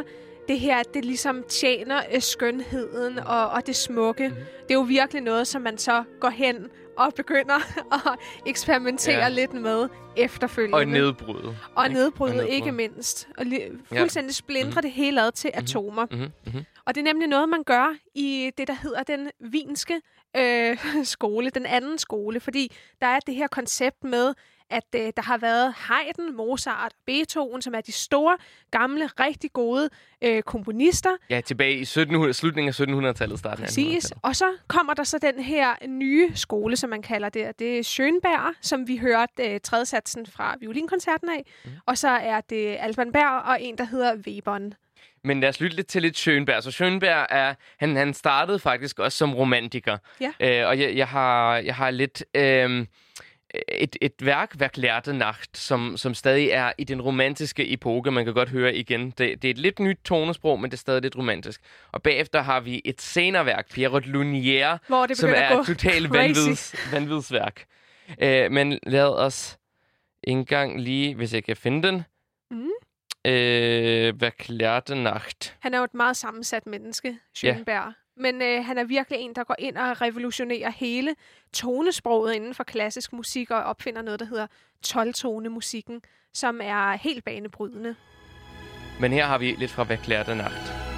det 0.49 0.61
her, 0.61 0.77
at 0.77 0.95
det 0.95 1.05
ligesom 1.05 1.45
tjener 1.49 2.03
øh, 2.15 2.21
skønheden 2.23 3.19
og, 3.19 3.49
og 3.51 3.67
det 3.67 3.77
smukke. 3.77 4.29
Mhm. 4.29 4.37
Mm-hmm. 4.37 4.47
Det 4.63 4.71
er 4.71 4.75
jo 4.75 4.81
virkelig 4.81 5.23
noget, 5.23 5.47
som 5.47 5.63
man 5.63 5.79
så 5.79 6.05
går 6.21 6.29
hen 6.31 6.69
og 6.99 7.15
begynder 7.15 7.55
at 7.97 8.19
eksperimentere 8.47 9.15
Ja. 9.15 9.23
ja. 9.23 9.29
lidt 9.29 9.53
med 9.55 9.89
efterfølgende. 10.17 10.77
Og 10.79 10.85
nedbryde. 10.87 11.57
Og 11.75 11.85
ikke? 11.87 11.95
nedbryde, 11.99 12.33
nedbryde. 12.37 12.55
ikke 12.55 12.73
mindst. 12.73 13.29
Og 13.39 13.45
li- 13.45 13.97
fuldstændig 13.99 14.35
splindre 14.35 14.71
Mhm. 14.71 14.83
det 14.83 14.91
hele 14.93 15.23
ad 15.23 15.33
til 15.33 15.51
atomer. 15.55 16.07
Mm-hmm, 16.11 16.29
mm-hmm. 16.47 16.65
Og 16.87 16.95
det 16.95 17.01
er 17.01 17.05
nemlig 17.05 17.29
noget, 17.29 17.49
man 17.49 17.63
gør 17.63 17.95
i 18.15 18.51
det, 18.59 18.69
der 18.69 18.75
hedder 18.83 19.03
den 19.03 19.31
vinske 19.41 20.01
øh, 20.37 20.79
skole, 21.05 21.51
den 21.51 21.67
anden 21.67 21.99
skole, 21.99 22.41
fordi 22.41 22.73
der 23.01 23.07
er 23.07 23.21
det 23.21 23.35
her 23.35 23.47
koncept 23.47 24.05
med, 24.05 24.35
at 24.71 24.85
øh, 24.95 25.13
der 25.17 25.23
har 25.23 25.39
været 25.39 25.75
Haydn, 25.77 26.37
Mozart, 26.37 26.93
Beethoven, 27.07 27.63
som 27.63 27.75
er 27.75 27.81
de 27.81 27.93
store, 27.93 28.37
gamle, 28.71 29.07
rigtig 29.07 29.53
gode 29.53 29.89
øh, 30.23 30.43
komponister. 30.43 31.11
Ja, 31.31 31.41
tilbage 31.41 31.77
i 31.77 31.83
1700, 31.83 32.35
slutningen 32.35 32.69
af 32.69 33.11
1700-tallet, 33.13 33.39
starten 33.39 33.63
af 33.65 33.69
Præcis. 33.69 34.05
1800-tallet. 34.05 34.19
Og 34.23 34.37
så 34.37 34.45
kommer 34.69 34.95
der 34.95 35.05
så 35.05 35.19
den 35.19 35.41
her 35.41 35.87
nye 35.87 36.31
skole, 36.37 36.77
som 36.77 36.91
man 36.91 37.03
kalder 37.03 37.29
det. 37.29 37.47
og 37.49 37.55
Det 37.59 37.79
er 37.79 37.83
Schönberg, 37.83 38.55
som 38.61 38.89
vi 38.89 38.97
hørte 38.97 39.33
øh, 39.41 39.61
tredje 39.61 39.87
satsen 39.87 40.27
fra 40.27 40.57
violinkoncerten 40.61 41.29
af. 41.29 41.45
Mm. 41.65 41.71
Og 41.87 41.99
så 41.99 42.09
er 42.09 42.41
det 42.41 42.77
Alban 42.81 43.13
Berg 43.13 43.43
og 43.43 43.63
en, 43.63 43.79
der 43.79 43.85
hedder 43.85 44.17
Webern. 44.17 44.73
Men 45.25 45.41
lad 45.41 45.49
os 45.49 45.61
lytte 45.61 45.77
lidt 45.77 45.87
til 45.87 46.03
lidt 46.03 46.17
Schönberg. 46.29 46.61
Så 46.61 46.71
Schönberg 46.71 47.27
er, 47.31 47.55
han, 47.79 47.97
han 47.97 48.15
startede 48.15 48.59
faktisk 48.59 48.99
også 48.99 49.19
som 49.19 49.35
romantiker. 49.35 49.99
Ja. 50.21 50.33
Øh, 50.41 50.69
og 50.69 50.81
jeg, 50.81 50.97
jeg, 50.97 51.09
har, 51.09 51.57
jeg 51.57 51.75
har 51.75 51.91
lidt 51.91 52.25
øh, 52.35 52.87
et, 53.69 53.97
et 54.01 54.13
værk, 54.21 54.55
Verklærte 54.59 55.13
Nacht, 55.13 55.59
som, 55.59 55.97
som 55.97 56.15
stadig 56.15 56.51
er 56.51 56.73
i 56.79 56.85
den 56.85 57.01
romantiske 57.03 57.73
epoke. 57.73 58.11
Man 58.11 58.25
kan 58.25 58.35
godt 58.35 58.49
høre 58.49 58.75
igen. 58.75 59.11
Det, 59.11 59.43
det 59.43 59.45
er 59.45 59.51
et 59.51 59.59
lidt 59.59 59.79
nyt 59.79 59.99
tonesprog, 60.05 60.61
men 60.61 60.71
det 60.71 60.77
er 60.77 60.79
stadig 60.79 61.03
lidt 61.03 61.17
romantisk. 61.17 61.61
Og 61.93 62.03
bagefter 62.03 62.43
har 62.43 62.61
vi 62.61 62.83
et 62.85 63.01
senere 63.01 63.47
værk, 63.47 63.73
Pierrot 63.73 64.05
Lunière, 64.05 65.15
som 65.15 65.31
er 65.37 65.59
et 65.59 65.67
totalt 65.67 66.13
vanvids, 66.13 66.93
vanvidsværk. 66.93 67.65
Øh, 68.23 68.53
men 68.53 68.79
lad 68.83 69.09
os 69.09 69.59
engang 70.23 70.81
lige, 70.81 71.15
hvis 71.15 71.35
jeg 71.35 71.45
kan 71.45 71.57
finde 71.57 71.89
den. 71.89 72.05
Mhm. 72.51 72.71
Øh, 73.27 74.21
Verklærte 74.21 74.95
Nacht. 74.95 75.57
Han 75.61 75.75
er 75.75 75.79
jo 75.79 75.85
et 75.85 75.95
meget 75.95 76.17
sammensat 76.17 76.67
menneske, 76.67 77.19
Schönberg. 77.39 77.69
Ja. 77.69 77.83
Men 78.19 78.43
øh, 78.43 78.65
han 78.65 78.79
er 78.79 78.85
virkelig 78.85 79.19
en, 79.21 79.35
der 79.35 79.45
går 79.45 79.57
ind 79.59 79.77
og 79.77 80.01
revolutionerer 80.01 80.71
hele 80.71 81.15
tonesproget 81.53 82.35
inden 82.35 82.55
for 82.55 82.65
klassisk 82.65 83.13
musik 83.13 83.51
og 83.51 83.63
opfinder 83.63 84.03
noget, 84.03 84.21
der 84.21 84.27
hedder 84.27 84.47
12-tone-musikken, 84.87 86.01
som 86.35 86.61
er 86.63 86.93
helt 86.93 87.25
banebrydende. 87.25 87.97
Men 89.01 89.13
her 89.13 89.27
har 89.27 89.39
vi 89.39 89.55
lidt 89.59 89.71
fra 89.71 89.85
Verklærte 89.85 90.35
Nacht. 90.35 90.98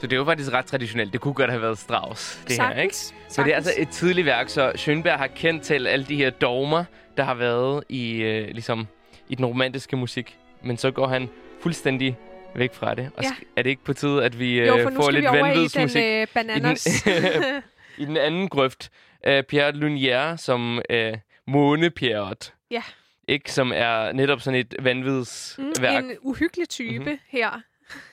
Så 0.00 0.06
det 0.06 0.12
er 0.12 0.16
jo 0.16 0.24
faktisk 0.24 0.52
ret 0.52 0.66
traditionelt. 0.66 1.12
Det 1.12 1.20
kunne 1.20 1.34
godt 1.34 1.50
have 1.50 1.62
været 1.62 1.78
Strauss, 1.78 2.44
det 2.48 2.60
her, 2.60 2.70
ikke? 2.82 2.96
Sagtens. 2.96 3.14
Så 3.34 3.42
det 3.42 3.52
er 3.52 3.56
altså 3.56 3.72
et 3.78 3.88
tidligt 3.88 4.24
værk, 4.26 4.48
så 4.48 4.70
Schönberg 4.70 5.16
har 5.16 5.26
kendt 5.26 5.62
til 5.62 5.86
alle 5.86 6.04
de 6.06 6.16
her 6.16 6.30
dogmer, 6.30 6.84
der 7.16 7.24
har 7.24 7.34
været 7.34 7.84
i, 7.88 8.12
øh, 8.14 8.48
ligesom, 8.48 8.86
i 9.28 9.34
den 9.34 9.44
romantiske 9.46 9.96
musik. 9.96 10.36
Men 10.62 10.76
så 10.76 10.90
går 10.90 11.06
han 11.06 11.28
fuldstændig 11.60 12.16
væk 12.54 12.74
fra 12.74 12.94
det. 12.94 13.10
Og 13.16 13.22
Ja. 13.24 13.30
er 13.56 13.62
det 13.62 13.70
ikke 13.70 13.84
på 13.84 13.92
tide, 13.92 14.24
at 14.24 14.38
vi 14.38 14.60
øh, 14.60 14.66
Jo, 14.66 14.82
for 14.82 14.90
nu 14.90 14.96
får 14.96 15.02
skal 15.02 15.14
lidt 15.14 15.22
vi 15.22 15.26
over 15.28 15.36
i 15.46 15.48
vanvidsmusik? 15.48 16.02
den 16.02 16.20
øh, 16.22 16.26
bananas. 16.34 17.06
I 17.98 18.04
den 18.04 18.16
anden 18.16 18.48
grøft, 18.48 18.90
uh, 19.28 19.40
Pierre 19.48 19.70
Lunière 19.72 20.36
som 20.36 20.82
uh, 20.92 21.18
Måne 21.46 21.90
Pierrot. 21.90 22.52
Ja. 22.70 22.82
Ikke, 23.28 23.52
som 23.52 23.72
er 23.74 24.12
netop 24.12 24.40
sådan 24.40 24.60
et 24.60 24.74
mm, 24.78 24.84
vanvidsværk 24.84 26.04
en 26.04 26.10
uhyggelig 26.22 26.68
type 26.68 26.98
Mhm. 26.98 27.02
mm-hmm. 27.04 27.18
her. 27.28 27.60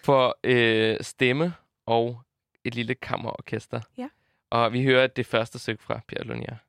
for 0.04 0.38
øh, 0.43 0.98
stemme 1.02 1.54
og 1.86 2.21
et 2.65 2.76
lille 2.76 2.95
kammerorkester. 2.95 3.82
Ja. 3.98 4.10
Og 4.50 4.74
vi 4.74 4.84
hører 4.84 5.08
det 5.08 5.26
første 5.26 5.60
stykke 5.60 5.84
fra 5.84 6.02
Pierre 6.08 6.26
Lunière. 6.26 6.64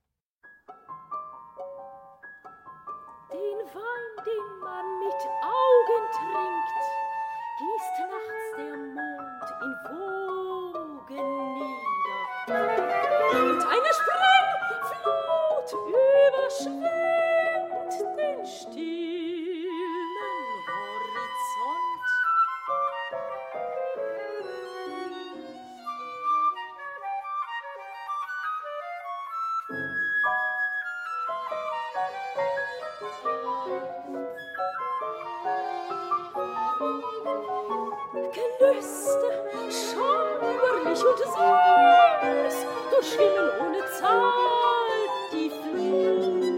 Süß, 42.26 42.56
durchschwimmen 42.90 43.48
ohne 43.60 43.80
Zahl 43.98 45.00
die 45.32 45.50
Fluten. 45.50 46.56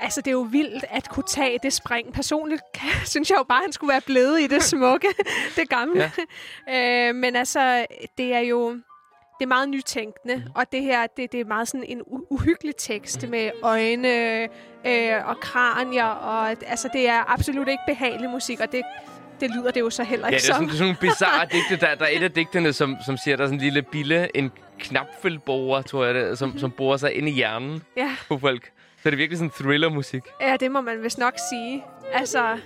Altså, 0.00 0.20
det 0.20 0.26
er 0.28 0.32
jo 0.32 0.46
vildt 0.50 0.84
at 0.90 1.08
kunne 1.08 1.26
tage 1.28 1.58
det 1.62 1.72
spring. 1.72 2.12
Personligt 2.12 2.62
synes 3.04 3.30
jeg 3.30 3.38
jo 3.38 3.42
bare, 3.42 3.58
at 3.58 3.64
han 3.64 3.72
skulle 3.72 3.92
være 3.92 4.00
blevet 4.06 4.40
i 4.40 4.46
det 4.46 4.62
smukke, 4.62 5.08
det 5.56 5.68
gamle. 5.68 6.02
Ja. 6.02 6.10
Øh, 7.08 7.14
men 7.14 7.36
altså, 7.36 7.86
det 8.18 8.34
er 8.34 8.38
jo 8.38 8.70
det 9.38 9.46
er 9.46 9.48
meget 9.48 9.68
nytænkende, 9.68 10.36
mm. 10.36 10.42
og 10.54 10.72
det 10.72 10.82
her, 10.82 11.06
det, 11.06 11.32
det 11.32 11.40
er 11.40 11.44
meget 11.44 11.68
sådan 11.68 11.84
en 11.88 12.00
u- 12.00 12.26
uhyggelig 12.30 12.76
tekst 12.76 13.28
med 13.28 13.50
øjne 13.62 14.08
øh, 14.86 15.28
og 15.28 15.36
kranier, 15.40 16.06
og 16.06 16.48
altså, 16.48 16.88
det 16.92 17.08
er 17.08 17.32
absolut 17.32 17.68
ikke 17.68 17.82
behagelig 17.86 18.30
musik, 18.30 18.60
og 18.60 18.72
det, 18.72 18.82
det 19.40 19.50
lyder 19.50 19.70
det 19.70 19.80
jo 19.80 19.90
så 19.90 20.02
heller 20.04 20.26
Ja, 20.28 20.30
ikke 20.34 20.42
det 20.42 20.50
er 20.50 20.54
sådan, 20.54 20.58
som. 20.60 20.66
det 20.68 20.72
er 20.74 20.78
sådan 20.78 20.96
nogle 21.02 21.12
bizarre 21.14 21.46
digte. 21.70 21.86
Der, 21.86 21.94
der 21.94 22.04
er 22.04 22.08
et 22.12 22.22
af 22.22 22.32
digtene, 22.32 22.72
som, 22.72 22.96
som 23.06 23.16
siger, 23.16 23.36
der 23.36 23.44
er 23.44 23.48
sådan 23.48 23.58
en 23.58 23.64
lille 23.64 23.82
bille, 23.82 24.36
en 24.36 24.52
knapfelborer, 24.78 25.82
tror 25.82 26.04
jeg 26.04 26.14
det, 26.14 26.38
som, 26.38 26.58
som 26.58 26.70
borer 26.70 26.96
sig 26.96 27.12
ind 27.14 27.28
i 27.28 27.32
hjernen 27.32 27.82
Ja, 27.96 28.16
på 28.28 28.38
folk. 28.38 28.64
Så 29.02 29.10
det 29.10 29.12
er 29.12 29.16
virkelig 29.16 29.38
sådan 29.38 29.50
thriller-musik. 29.50 30.22
ja, 30.40 30.56
det 30.60 30.70
må 30.70 30.80
man 30.80 31.02
vist 31.02 31.18
nok 31.18 31.34
sige. 31.50 31.84
Altså, 32.12 32.58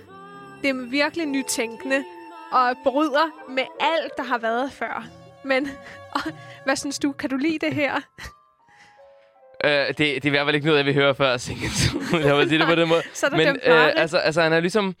det 0.61 0.69
er 0.69 0.73
virkelig 0.89 1.25
nytænkende, 1.25 2.03
og 2.51 2.73
bryder 2.83 3.49
med 3.49 3.63
alt, 3.79 4.17
der 4.17 4.23
har 4.23 4.37
været 4.37 4.71
før. 4.71 5.05
Men 5.43 5.69
og, 6.15 6.21
hvad 6.65 6.75
synes 6.75 6.99
du? 6.99 7.11
Kan 7.11 7.29
du 7.29 7.37
lide 7.37 7.59
det 7.65 7.73
her? 7.73 7.95
Øh, 9.65 9.71
det, 9.87 9.97
det 9.97 10.25
er 10.25 10.25
i 10.25 10.29
hvert 10.29 10.45
fald 10.45 10.55
ikke 10.55 10.67
noget, 10.67 10.77
jeg 10.77 10.85
vil 10.85 10.93
høre 10.93 11.15
før 11.15 11.29
jeg 12.27 12.37
vil 12.37 12.49
sige 12.49 12.59
det 12.59 12.67
på 12.67 12.75
den 12.75 12.87
måde. 12.89 13.01
Så 13.13 13.25
er 13.25 13.29
der 13.29 13.37
Men 13.37 13.47
øh, 13.47 13.91
altså, 13.95 14.17
altså, 14.17 14.41
han 14.41 14.53
er 14.53 14.59
ligesom... 14.59 14.95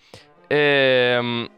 Øh, 0.51 1.49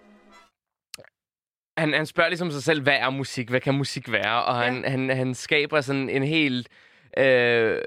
han, 1.80 1.94
han 1.94 2.06
spørger 2.06 2.30
ligesom 2.30 2.52
sig 2.52 2.63
selv, 2.63 2.82
hvad 2.82 2.94
er 2.94 3.10
musik? 3.10 3.50
Hvad 3.50 3.62
kan 3.62 3.74
musik 3.74 4.12
være? 4.12 4.44
Og 4.44 4.56
han, 4.56 4.84
han, 4.84 5.10
han 5.10 5.34
skaber 5.36 5.82
sådan 5.82 6.10
en 6.10 6.24
helt... 6.24 6.68
Øh, 7.18 7.78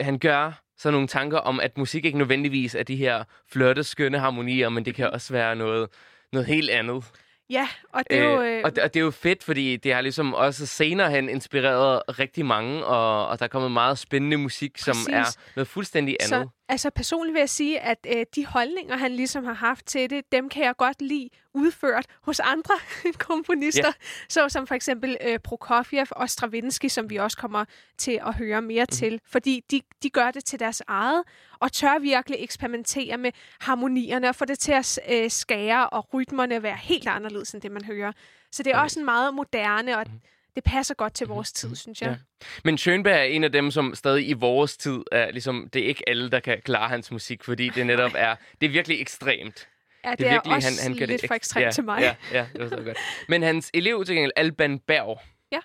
han 0.00 0.18
gør 0.18 0.52
sådan 0.78 0.92
nogle 0.92 1.08
tanker 1.08 1.38
om, 1.38 1.60
at 1.60 1.78
musik 1.78 2.04
ikke 2.04 2.18
nødvendigvis 2.18 2.74
er 2.74 2.82
de 2.82 2.96
her 2.96 3.24
flotte, 3.52 3.84
skønne 3.84 4.18
harmonier, 4.18 4.68
men 4.68 4.84
det 4.84 4.94
kan 4.94 5.10
også 5.10 5.32
være 5.32 5.56
noget, 5.56 5.88
noget 6.32 6.46
helt 6.46 6.70
andet. 6.70 7.04
Ja, 7.50 7.68
og 7.92 8.02
det 8.10 8.18
er 8.18 8.24
jo... 8.24 8.42
Øh, 8.42 8.60
og, 8.64 8.76
det, 8.76 8.84
og 8.84 8.94
det 8.94 9.00
er 9.00 9.04
jo 9.04 9.10
fedt, 9.10 9.44
fordi 9.44 9.76
det 9.76 9.94
har 9.94 10.00
ligesom 10.00 10.34
også 10.34 10.66
senere 10.66 11.10
hen 11.10 11.28
inspireret 11.28 12.02
rigtig 12.18 12.46
mange, 12.46 12.84
og, 12.84 13.28
og 13.28 13.38
der 13.38 13.44
er 13.44 13.48
kommet 13.48 13.70
meget 13.70 13.98
spændende 13.98 14.36
musik, 14.36 14.78
som 14.78 14.94
Præcis. 14.94 15.08
er 15.08 15.40
noget 15.56 15.68
fuldstændig 15.68 16.16
andet. 16.20 16.28
Så 16.28 16.48
altså 16.68 16.90
personligt 16.90 17.34
vil 17.34 17.40
jeg 17.40 17.48
sige, 17.50 17.80
at 17.80 18.06
øh, 18.16 18.26
de 18.34 18.46
holdninger, 18.46 18.96
han 18.96 19.12
ligesom 19.12 19.44
har 19.44 19.52
haft 19.52 19.86
til 19.86 20.10
det, 20.10 20.32
dem 20.32 20.48
kan 20.48 20.64
jeg 20.64 20.76
godt 20.76 21.02
lide 21.02 21.28
udført 21.54 22.06
hos 22.22 22.40
andre 22.40 22.74
komponister, 23.28 23.86
Ja. 23.86 23.92
så 24.28 24.48
som 24.48 24.66
for 24.66 24.74
eksempel 24.74 25.16
øh, 25.20 25.38
Prokofjev 25.38 26.06
og 26.10 26.30
Stravinsky, 26.30 26.86
som 26.88 27.10
vi 27.10 27.16
også 27.16 27.36
kommer 27.36 27.64
til 27.98 28.20
at 28.26 28.34
høre 28.34 28.62
mere 28.62 28.84
mm. 28.84 28.92
til, 28.94 29.20
fordi 29.26 29.62
de, 29.70 29.80
de 30.02 30.10
gør 30.10 30.30
det 30.30 30.44
til 30.44 30.58
deres 30.60 30.82
eget, 30.86 31.22
og 31.58 31.72
tør 31.72 31.98
virkelig 31.98 32.36
eksperimentere 32.40 33.16
med 33.18 33.32
harmonierne 33.60 34.28
og 34.28 34.34
få 34.34 34.44
det 34.44 34.58
til 34.58 34.72
at 34.72 34.98
øh, 35.10 35.30
skære 35.30 35.90
og 35.90 36.14
rytmerne 36.14 36.62
være 36.62 36.76
helt 36.76 37.08
anderledes 37.08 37.52
end 37.54 37.62
det, 37.62 37.72
man 37.72 37.84
hører. 37.84 38.12
Så 38.52 38.62
det 38.62 38.72
er 38.72 38.78
også 38.78 38.98
en 39.00 39.04
meget 39.04 39.34
moderne, 39.34 39.98
og 39.98 40.06
det 40.56 40.64
passer 40.64 40.94
godt 40.94 41.14
til 41.14 41.26
vores 41.26 41.52
tid, 41.52 41.76
synes 41.76 42.00
jeg. 42.02 42.08
Ja. 42.10 42.16
Men 42.64 42.74
Schönberg 42.74 43.08
er 43.08 43.22
en 43.22 43.44
af 43.44 43.52
dem, 43.52 43.70
som 43.70 43.94
stadig 43.94 44.28
i 44.28 44.32
vores 44.32 44.76
tid 44.76 45.00
er 45.12 45.30
ligesom, 45.30 45.68
det 45.72 45.82
er 45.82 45.86
ikke 45.86 46.08
alle, 46.08 46.30
der 46.30 46.40
kan 46.40 46.60
klare 46.64 46.88
hans 46.88 47.10
musik, 47.10 47.44
fordi 47.44 47.68
det 47.68 47.86
netop 47.86 48.12
er, 48.14 48.34
det 48.60 48.66
er 48.66 48.70
virkelig 48.70 49.00
ekstremt. 49.00 49.68
Ja, 50.04 50.10
det, 50.10 50.18
Det 50.18 50.26
er 50.26 50.30
virkelig, 50.32 50.54
også 50.56 50.68
han, 50.82 50.96
han 50.98 51.08
lidt 51.08 51.20
det 51.22 51.28
for 51.28 51.34
ek- 51.34 51.36
ekstremt 51.36 51.64
ja, 51.66 51.70
til 51.70 51.84
mig. 51.84 52.00
Ja, 52.00 52.14
ja, 52.38 52.46
det 52.52 52.60
var 52.60 52.68
så 52.68 52.82
godt. 52.84 52.98
Men 53.28 53.42
hans 53.42 53.70
elev 53.74 54.04
til 54.04 54.14
gengæld, 54.14 54.32
Alban 54.36 54.78
Berg, 54.78 55.20
Ja. 55.52 55.58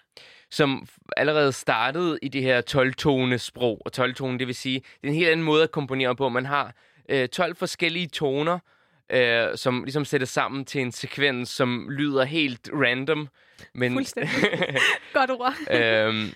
som 0.51 0.87
allerede 1.17 1.51
startede 1.51 2.19
i 2.21 2.27
det 2.27 2.41
her 2.41 2.61
12-tone 2.69 3.37
sprog. 3.37 3.81
Og 3.85 3.91
12-tone, 4.05 4.39
det 4.39 4.47
vil 4.47 4.55
sige, 4.55 4.79
det 4.79 5.03
er 5.03 5.07
en 5.07 5.13
helt 5.13 5.29
anden 5.29 5.43
måde 5.45 5.63
at 5.63 5.71
komponere 5.71 6.15
på. 6.15 6.29
Man 6.29 6.45
har 6.45 6.73
øh, 7.09 7.27
12 7.29 7.55
forskellige 7.55 8.07
toner, 8.07 8.59
øh, 9.11 9.47
som 9.57 9.83
ligesom 9.83 10.05
sættes 10.05 10.29
sammen 10.29 10.65
til 10.65 10.81
en 10.81 10.91
sekvens, 10.91 11.49
som 11.49 11.89
lyder 11.89 12.23
helt 12.23 12.69
random. 12.73 13.27
Men, 13.73 13.93
Fuldstændig. 13.93 14.31
Godt 15.13 15.31
ord. 15.31 15.53
øhm, 15.71 16.29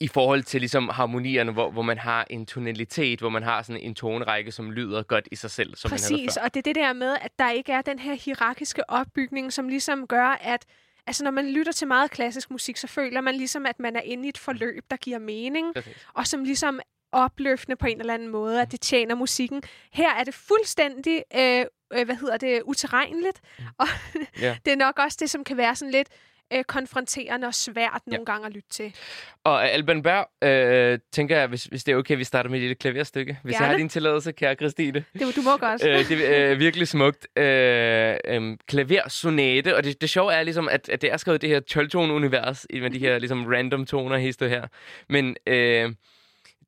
i 0.00 0.08
forhold 0.08 0.42
til 0.42 0.60
ligesom 0.60 0.88
harmonierne, 0.88 1.52
hvor, 1.52 1.70
hvor 1.70 1.82
man 1.82 1.98
har 1.98 2.26
en 2.30 2.46
tonalitet, 2.46 3.18
hvor 3.20 3.28
man 3.28 3.42
har 3.42 3.62
sådan 3.62 3.82
en 3.82 3.94
tonerække, 3.94 4.52
som 4.52 4.70
lyder 4.70 5.02
godt 5.02 5.28
i 5.32 5.36
sig 5.36 5.50
selv, 5.50 5.76
som 5.76 5.90
man 5.90 6.00
havde 6.00 6.12
Præcis, 6.14 6.38
før. 6.38 6.44
og 6.44 6.54
det 6.54 6.60
er 6.60 6.62
det 6.62 6.74
der 6.74 6.92
med, 6.92 7.16
at 7.20 7.30
der 7.38 7.50
ikke 7.50 7.72
er 7.72 7.82
den 7.82 7.98
her 7.98 8.14
hierarkiske 8.14 8.90
opbygning, 8.90 9.52
som 9.52 9.68
ligesom 9.68 10.06
gør, 10.06 10.38
at 10.40 10.64
altså, 11.06 11.24
når 11.24 11.30
man 11.30 11.50
lytter 11.52 11.72
til 11.72 11.88
meget 11.88 12.10
klassisk 12.10 12.50
musik, 12.50 12.76
så 12.76 12.86
føler 12.86 13.20
man 13.20 13.34
ligesom, 13.34 13.66
at 13.66 13.80
man 13.80 13.96
er 13.96 14.00
inde 14.00 14.26
i 14.26 14.28
et 14.28 14.38
forløb, 14.38 14.84
der 14.90 14.96
giver 14.96 15.18
mening, 15.18 15.74
Præcis. 15.74 16.06
og 16.14 16.26
som 16.26 16.44
ligesom 16.44 16.80
opløftende 17.24 17.76
på 17.76 17.86
en 17.86 18.00
eller 18.00 18.14
anden 18.14 18.28
måde, 18.28 18.62
at 18.62 18.72
det 18.72 18.80
tjener 18.80 19.14
musikken. 19.14 19.62
Her 19.92 20.14
er 20.14 20.24
det 20.24 20.34
fuldstændig, 20.34 21.22
øh, 21.36 21.64
øh, 21.98 22.04
hvad 22.04 22.16
hedder 22.16 22.36
det, 22.36 22.62
uterrenligt, 22.64 23.40
og 23.78 23.86
Mm. 24.14 24.20
Ja. 24.40 24.56
det 24.64 24.72
er 24.72 24.76
nok 24.76 24.98
også 24.98 25.16
det, 25.20 25.30
som 25.30 25.44
kan 25.44 25.56
være 25.56 25.76
sådan 25.76 25.92
lidt 25.92 26.08
øh, 26.52 26.64
konfronterende 26.64 27.46
og 27.46 27.54
svært 27.54 28.02
Ja. 28.06 28.10
nogle 28.10 28.26
gange 28.26 28.46
at 28.46 28.52
lytte 28.52 28.68
til. 28.68 28.94
Og 29.44 29.68
Alban 29.70 30.02
Berg, 30.02 30.26
øh, 30.44 30.98
tænker 31.12 31.38
jeg, 31.38 31.46
hvis, 31.46 31.64
hvis 31.64 31.84
det 31.84 31.92
er 31.92 31.96
okay, 31.96 32.16
vi 32.16 32.24
starter 32.24 32.50
med 32.50 32.58
et 32.58 32.62
lille 32.62 32.74
klaverstykke. 32.74 33.38
Hvis 33.42 33.52
jeg 33.52 33.58
Gerne. 33.60 33.70
har 33.70 33.78
din 33.78 33.88
tilladelse, 33.88 34.32
kære 34.32 34.54
Christine. 34.54 35.04
Det, 35.18 35.36
du 35.36 35.42
må 35.42 35.56
godt. 35.56 35.84
øh, 35.86 36.08
det 36.08 36.36
er 36.40 36.52
øh, 36.52 36.58
virkelig 36.58 36.88
smukt. 36.88 37.26
Øh, 37.38 38.16
øh, 38.24 38.56
klaversonate, 38.68 39.76
og 39.76 39.84
det, 39.84 40.00
det 40.00 40.10
sjove 40.10 40.32
er 40.32 40.42
ligesom, 40.42 40.68
at, 40.68 40.88
at 40.88 41.02
det 41.02 41.12
er 41.12 41.16
skrevet 41.16 41.40
det 41.42 41.48
her 41.50 41.60
12-tone-univers, 41.70 42.66
i- 42.70 42.80
med 42.80 42.90
de 42.90 42.98
her 42.98 43.18
ligesom 43.18 43.46
random 43.46 43.86
toner, 43.86 44.16
hister 44.16 44.48
her. 44.48 44.66
Men 45.08 45.36
øh, 45.46 45.92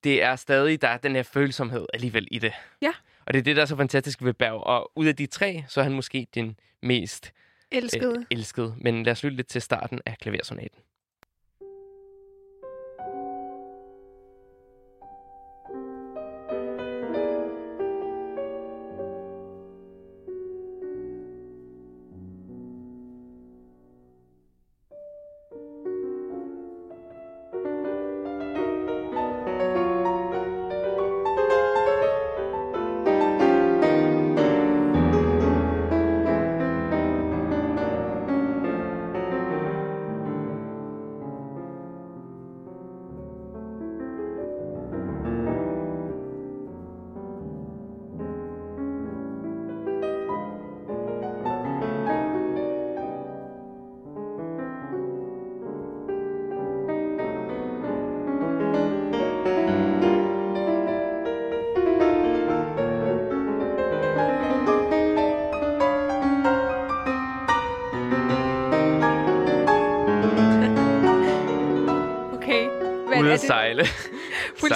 det 0.05 0.23
er 0.23 0.37
stadig, 0.37 0.83
der 0.83 0.89
er 0.89 0.97
den 0.97 1.15
her 1.15 1.23
følsomhed 1.23 1.87
alligevel 1.95 2.29
i 2.31 2.39
det. 2.39 2.53
Ja. 2.83 2.93
Og 3.27 3.35
det 3.35 3.39
er 3.39 3.43
det, 3.45 3.57
der 3.57 3.63
er 3.63 3.67
så 3.67 3.77
fantastisk 3.77 4.23
ved 4.23 4.35
Berg. 4.35 4.53
Og 4.67 4.93
ud 4.97 5.07
af 5.07 5.17
de 5.17 5.27
tre, 5.27 5.65
så 5.69 5.81
er 5.81 5.85
han 5.85 5.93
måske 5.93 6.27
den 6.35 6.57
mest 6.83 7.33
Elskede. 7.71 8.19
øh, 8.19 8.25
elskede. 8.31 8.75
Men 8.81 9.03
lad 9.03 9.13
os 9.13 9.23
lytte 9.25 9.37
lidt 9.37 9.49
til 9.49 9.63
starten 9.63 10.01
af 10.07 10.19
klaversonaten. 10.19 10.81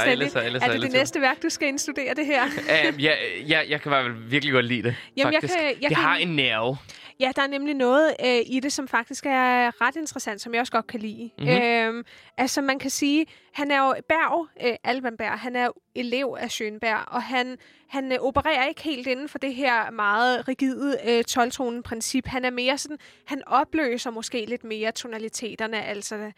Fuldstændig. 0.05 0.31
sejle, 0.33 0.57
er 0.57 0.61
sejle 0.61 0.75
det 0.75 0.83
det 0.83 0.93
næste 0.93 1.21
værk, 1.21 1.43
du 1.43 1.49
skal 1.49 1.69
indstudere 1.69 2.15
det 2.15 2.27
her? 2.27 2.45
uh, 2.47 3.03
ja, 3.05 3.12
ja, 3.49 3.62
jeg 3.69 3.81
kan 3.81 3.93
fald 3.93 4.12
virkelig 4.29 4.53
godt 4.53 4.65
lide 4.67 4.83
det, 4.83 4.97
Jamen, 5.17 5.33
jeg 5.33 5.41
kan- 5.41 5.51
jeg 5.61 5.77
det 5.81 5.88
kan- 5.88 5.97
har 5.97 6.17
en 6.17 6.37
nerve. 6.37 6.77
Ja, 7.21 7.33
der 7.37 7.43
er 7.43 7.47
nemlig 7.47 7.75
noget 7.75 8.15
øh, 8.25 8.41
i 8.47 8.61
det, 8.61 8.73
som 8.73 8.88
faktisk 8.88 9.27
er 9.27 9.81
ret 9.87 9.97
interessant, 9.97 10.41
som 10.41 10.53
jeg 10.55 10.61
også 10.61 10.73
godt 10.73 10.87
kan 10.87 11.01
lide. 11.01 11.31
Mhm. 11.38 11.49
Mm-hmm. 11.49 11.62
Øhm, 11.62 12.05
altså, 12.38 12.61
man 12.61 12.79
kan 12.79 12.91
sige, 12.91 13.27
han 13.55 13.71
er 13.71 13.79
jo 13.87 13.95
Berg, 14.09 14.49
øh, 14.67 14.75
Alban 14.85 15.17
Berg, 15.17 15.38
han 15.38 15.57
er 15.57 15.69
elev 15.95 16.37
af 16.41 16.47
Schönberg, 16.47 17.09
og 17.09 17.23
han, 17.23 17.57
han 17.88 18.12
øh, 18.12 18.19
opererer 18.21 18.67
ikke 18.67 18.83
helt 18.83 19.07
inden 19.07 19.29
for 19.29 19.38
det 19.38 19.55
her 19.55 19.91
meget 19.91 20.49
rigide 20.49 20.97
øh, 21.09 21.25
12-tonen-princip. 21.31 22.27
Han 22.27 22.45
er 22.45 22.51
mere 22.51 22.79
sådan, 22.79 22.99
han 23.27 23.43
opløser 23.47 24.11
måske 24.11 24.45
lidt 24.49 24.65
mere 24.65 24.93
tonaliteterne, 24.93 25.85
altså 25.85 26.33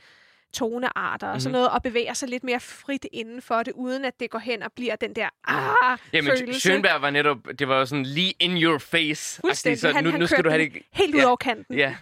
tonearter 0.54 1.28
og 1.28 1.40
sådan 1.40 1.50
Mhm. 1.50 1.52
noget, 1.52 1.68
og 1.70 1.82
bevæger 1.82 2.14
sig 2.14 2.28
lidt 2.28 2.44
mere 2.44 2.60
frit 2.60 3.06
inden 3.12 3.42
for 3.42 3.62
det, 3.62 3.72
uden 3.76 4.04
at 4.04 4.20
det 4.20 4.30
går 4.30 4.38
hen 4.38 4.62
og 4.62 4.72
bliver 4.72 4.96
den 4.96 5.14
der 5.16 5.28
ah, 5.48 5.98
Jamen, 6.12 6.30
følelse. 6.38 6.72
Schönberg 6.72 6.98
var 7.00 7.10
netop, 7.10 7.38
det 7.58 7.68
var 7.68 7.84
sådan 7.84 8.04
lige 8.06 8.34
in 8.40 8.62
your 8.62 8.78
face. 8.78 9.40
Fuldstændig. 9.40 9.80
Så 9.80 9.92
han, 9.92 10.04
nu, 10.04 10.10
han 10.10 10.20
nu 10.20 10.26
skal 10.26 10.44
du 10.44 10.50
have 10.50 10.62
det... 10.64 10.82
helt 10.92 11.14
ud 11.14 11.20
Ja. 11.20 11.26
over 11.26 11.36
kanten. 11.36 11.74
Ja. 11.78 11.94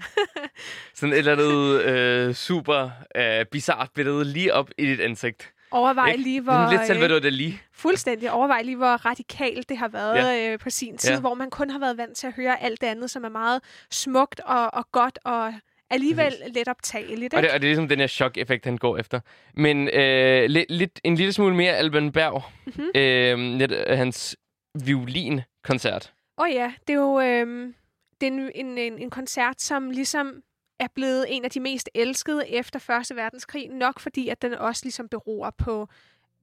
Sådan 0.94 1.12
et 1.12 1.18
eller 1.18 1.32
andet 1.32 1.82
øh, 1.82 2.34
super 2.34 2.90
øh, 3.16 3.44
bizart 3.46 3.88
billede 3.94 4.24
lige 4.24 4.54
op 4.54 4.70
i 4.78 4.86
dit 4.86 5.00
ansigt. 5.00 5.52
Overvej 5.70 6.08
Ikke? 6.10 6.22
lige, 6.22 6.40
hvor... 6.40 6.70
lidt 6.70 6.80
øh, 6.80 6.86
Salvador 6.86 7.18
Dali. 7.18 7.58
Fuldstændig. 7.72 8.30
Overvej 8.32 8.62
lige, 8.62 8.76
hvor 8.76 8.86
radikalt 9.06 9.68
det 9.68 9.78
har 9.78 9.88
været 9.88 10.16
ja. 10.16 10.52
øh, 10.52 10.58
på 10.58 10.70
sin 10.70 10.98
tid, 10.98 11.10
ja. 11.10 11.20
hvor 11.20 11.34
man 11.34 11.50
kun 11.50 11.70
har 11.70 11.78
været 11.78 11.96
vant 11.96 12.16
til 12.16 12.26
at 12.26 12.32
høre 12.36 12.62
alt 12.62 12.80
det 12.80 12.86
andet, 12.86 13.10
som 13.10 13.24
er 13.24 13.28
meget 13.28 13.62
smukt 13.90 14.40
og, 14.40 14.74
og 14.74 14.92
godt 14.92 15.18
og 15.24 15.54
alligevel 15.92 16.35
Præcis. 16.40 16.55
let 16.55 16.68
optageligt. 16.68 17.35
Og 17.35 17.38
Ikke? 17.38 17.48
det, 17.48 17.55
og 17.55 17.61
det 17.62 17.66
er 17.66 17.70
ligesom 17.70 17.88
den 17.88 17.98
her 18.00 18.07
chok-effekt, 18.07 18.64
han 18.64 18.78
går 18.78 18.98
efter. 18.98 19.20
Men 19.55 19.88
øh, 19.88 20.50
lidt, 20.50 20.70
lidt, 20.70 21.00
en 21.05 21.14
lille 21.14 21.33
smule 21.33 21.57
mere 21.57 21.72
Alban 21.72 22.12
Berg. 22.12 22.42
Mhm. 22.66 22.90
Øh, 22.94 23.59
lidt, 23.59 23.72
af 23.72 23.96
hans 23.96 24.37
violinkoncert. 24.85 26.12
Og 26.37 26.50
ja, 26.50 26.72
det 26.87 26.94
er 26.94 26.98
jo 26.98 27.20
øh, 27.20 27.74
det 28.20 28.26
er 28.26 28.33
en, 28.33 28.50
en, 28.55 28.78
en, 28.78 28.98
en 28.98 29.11
koncert, 29.11 29.62
som 29.62 29.90
ligesom 29.90 30.42
er 30.81 30.88
blevet 30.94 31.26
en 31.28 31.44
af 31.44 31.50
de 31.50 31.61
mest 31.61 31.90
elskede 31.94 32.48
efter 32.48 32.78
Første 32.78 33.16
Verdenskrig, 33.16 33.68
nok 33.68 34.00
fordi, 34.00 34.28
at 34.28 34.42
den 34.42 34.55
også 34.55 34.85
ligesom 34.85 35.09
beror 35.09 35.55
på 35.59 35.88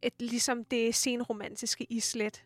et, 0.01 0.13
ligesom 0.19 0.63
det 0.63 0.95
senromantiske 0.95 1.85
islet. 1.89 2.43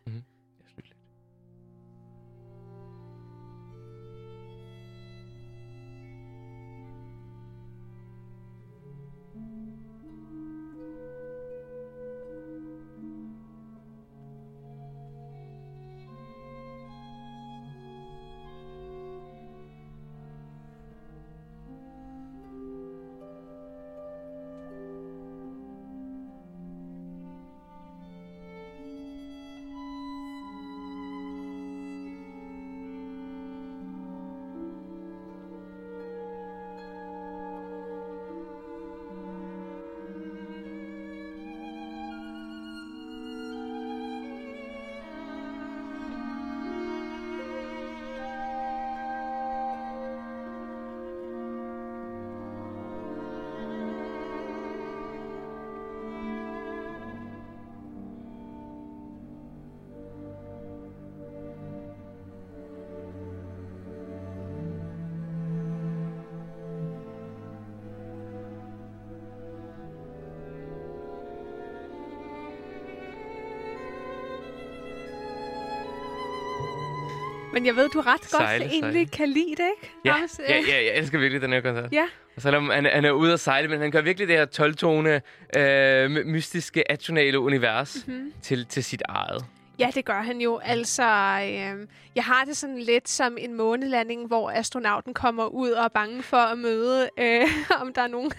Men 77.64 77.66
jeg 77.66 77.76
ved, 77.76 77.88
du 77.88 78.00
ret 78.00 78.20
godt 78.20 78.30
Sejle, 78.30 78.64
egentlig 78.64 78.80
sejle. 78.92 79.06
kan 79.06 79.28
lide 79.28 79.50
det, 79.50 79.70
ikke? 79.82 79.94
Ja, 80.04 80.14
ja, 80.48 80.54
ja, 80.68 80.84
jeg 80.84 80.96
elsker 80.98 81.18
virkelig 81.18 81.42
den 81.42 81.52
her 81.52 81.60
koncert. 81.60 81.92
ja. 81.92 82.04
Og 82.36 82.42
selvom 82.42 82.70
han, 82.70 82.84
han 82.84 83.04
er 83.04 83.10
ude 83.10 83.32
at 83.32 83.40
sejle, 83.40 83.68
men 83.68 83.80
han 83.80 83.90
gør 83.90 84.00
virkelig 84.00 84.28
det 84.28 84.36
her 84.36 84.46
12-tone, 84.46 85.22
øh, 85.56 86.10
my- 86.10 86.22
mystiske, 86.24 86.90
atonale 86.90 87.40
univers 87.40 87.96
Mhm. 88.06 88.16
mm-hmm. 88.16 88.32
til, 88.42 88.66
til 88.66 88.84
sit 88.84 89.02
eget. 89.08 89.44
Ja, 89.78 89.90
det 89.94 90.04
gør 90.04 90.22
han 90.22 90.40
jo. 90.40 90.58
Altså, 90.64 91.02
øh, 91.42 91.86
jeg 92.14 92.24
har 92.24 92.44
det 92.44 92.56
sådan 92.56 92.78
lidt 92.78 93.08
som 93.08 93.36
en 93.40 93.54
månelanding, 93.54 94.26
hvor 94.26 94.50
astronauten 94.50 95.14
kommer 95.14 95.46
ud 95.46 95.70
og 95.70 95.84
er 95.84 95.88
bange 95.88 96.22
for 96.22 96.36
at 96.36 96.58
møde, 96.58 97.08
øh, 97.18 97.42
om 97.82 97.92
der 97.92 98.02
er 98.02 98.06
nogen 98.08 98.32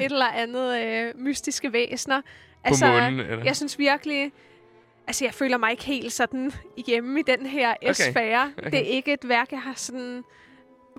et 0.00 0.04
eller 0.12 0.28
andet 0.28 0.82
øh, 0.86 1.12
mystiske 1.24 1.72
væsener. 1.72 2.20
Altså, 2.64 2.86
månen, 2.86 3.20
eller? 3.20 3.44
jeg 3.44 3.56
synes 3.56 3.78
virkelig... 3.78 4.32
Altså, 5.08 5.24
jeg 5.24 5.34
føler 5.34 5.56
mig 5.56 5.70
ikke 5.70 5.84
helt 5.84 6.12
sådan 6.12 6.52
hjemme 6.86 7.20
i 7.20 7.22
den 7.22 7.46
her 7.46 7.74
Okay. 7.82 7.94
sfære. 7.94 8.52
Okay. 8.58 8.70
Det 8.70 8.78
er 8.80 8.84
ikke 8.94 9.12
et 9.12 9.28
værk, 9.28 9.52
jeg 9.52 9.60
har 9.62 9.72
sådan 9.76 10.24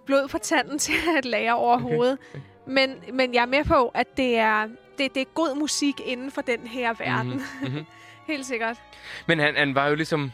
blod 0.05 0.27
på 0.27 0.37
tanden 0.37 0.79
til 0.87 0.93
at 1.17 1.25
lære 1.25 1.55
overhovedet. 1.55 2.17
Okay. 2.31 2.39
Men, 2.67 2.95
men 3.13 3.33
jeg 3.33 3.41
er 3.41 3.45
med 3.45 3.63
på, 3.63 3.87
at 3.87 4.17
det 4.17 4.37
er, 4.37 4.67
det, 4.97 5.15
det 5.15 5.21
er 5.21 5.25
god 5.33 5.55
musik 5.55 5.95
inden 6.05 6.31
for 6.31 6.41
den 6.41 6.67
her 6.67 6.93
verden. 6.93 7.41
Mhm, 7.61 7.71
mhm. 7.71 7.85
Helt 8.27 8.45
sikkert. 8.45 8.77
Men 9.27 9.39
han, 9.39 9.55
han 9.55 9.75
var 9.75 9.87
jo 9.87 9.95
ligesom... 9.95 10.31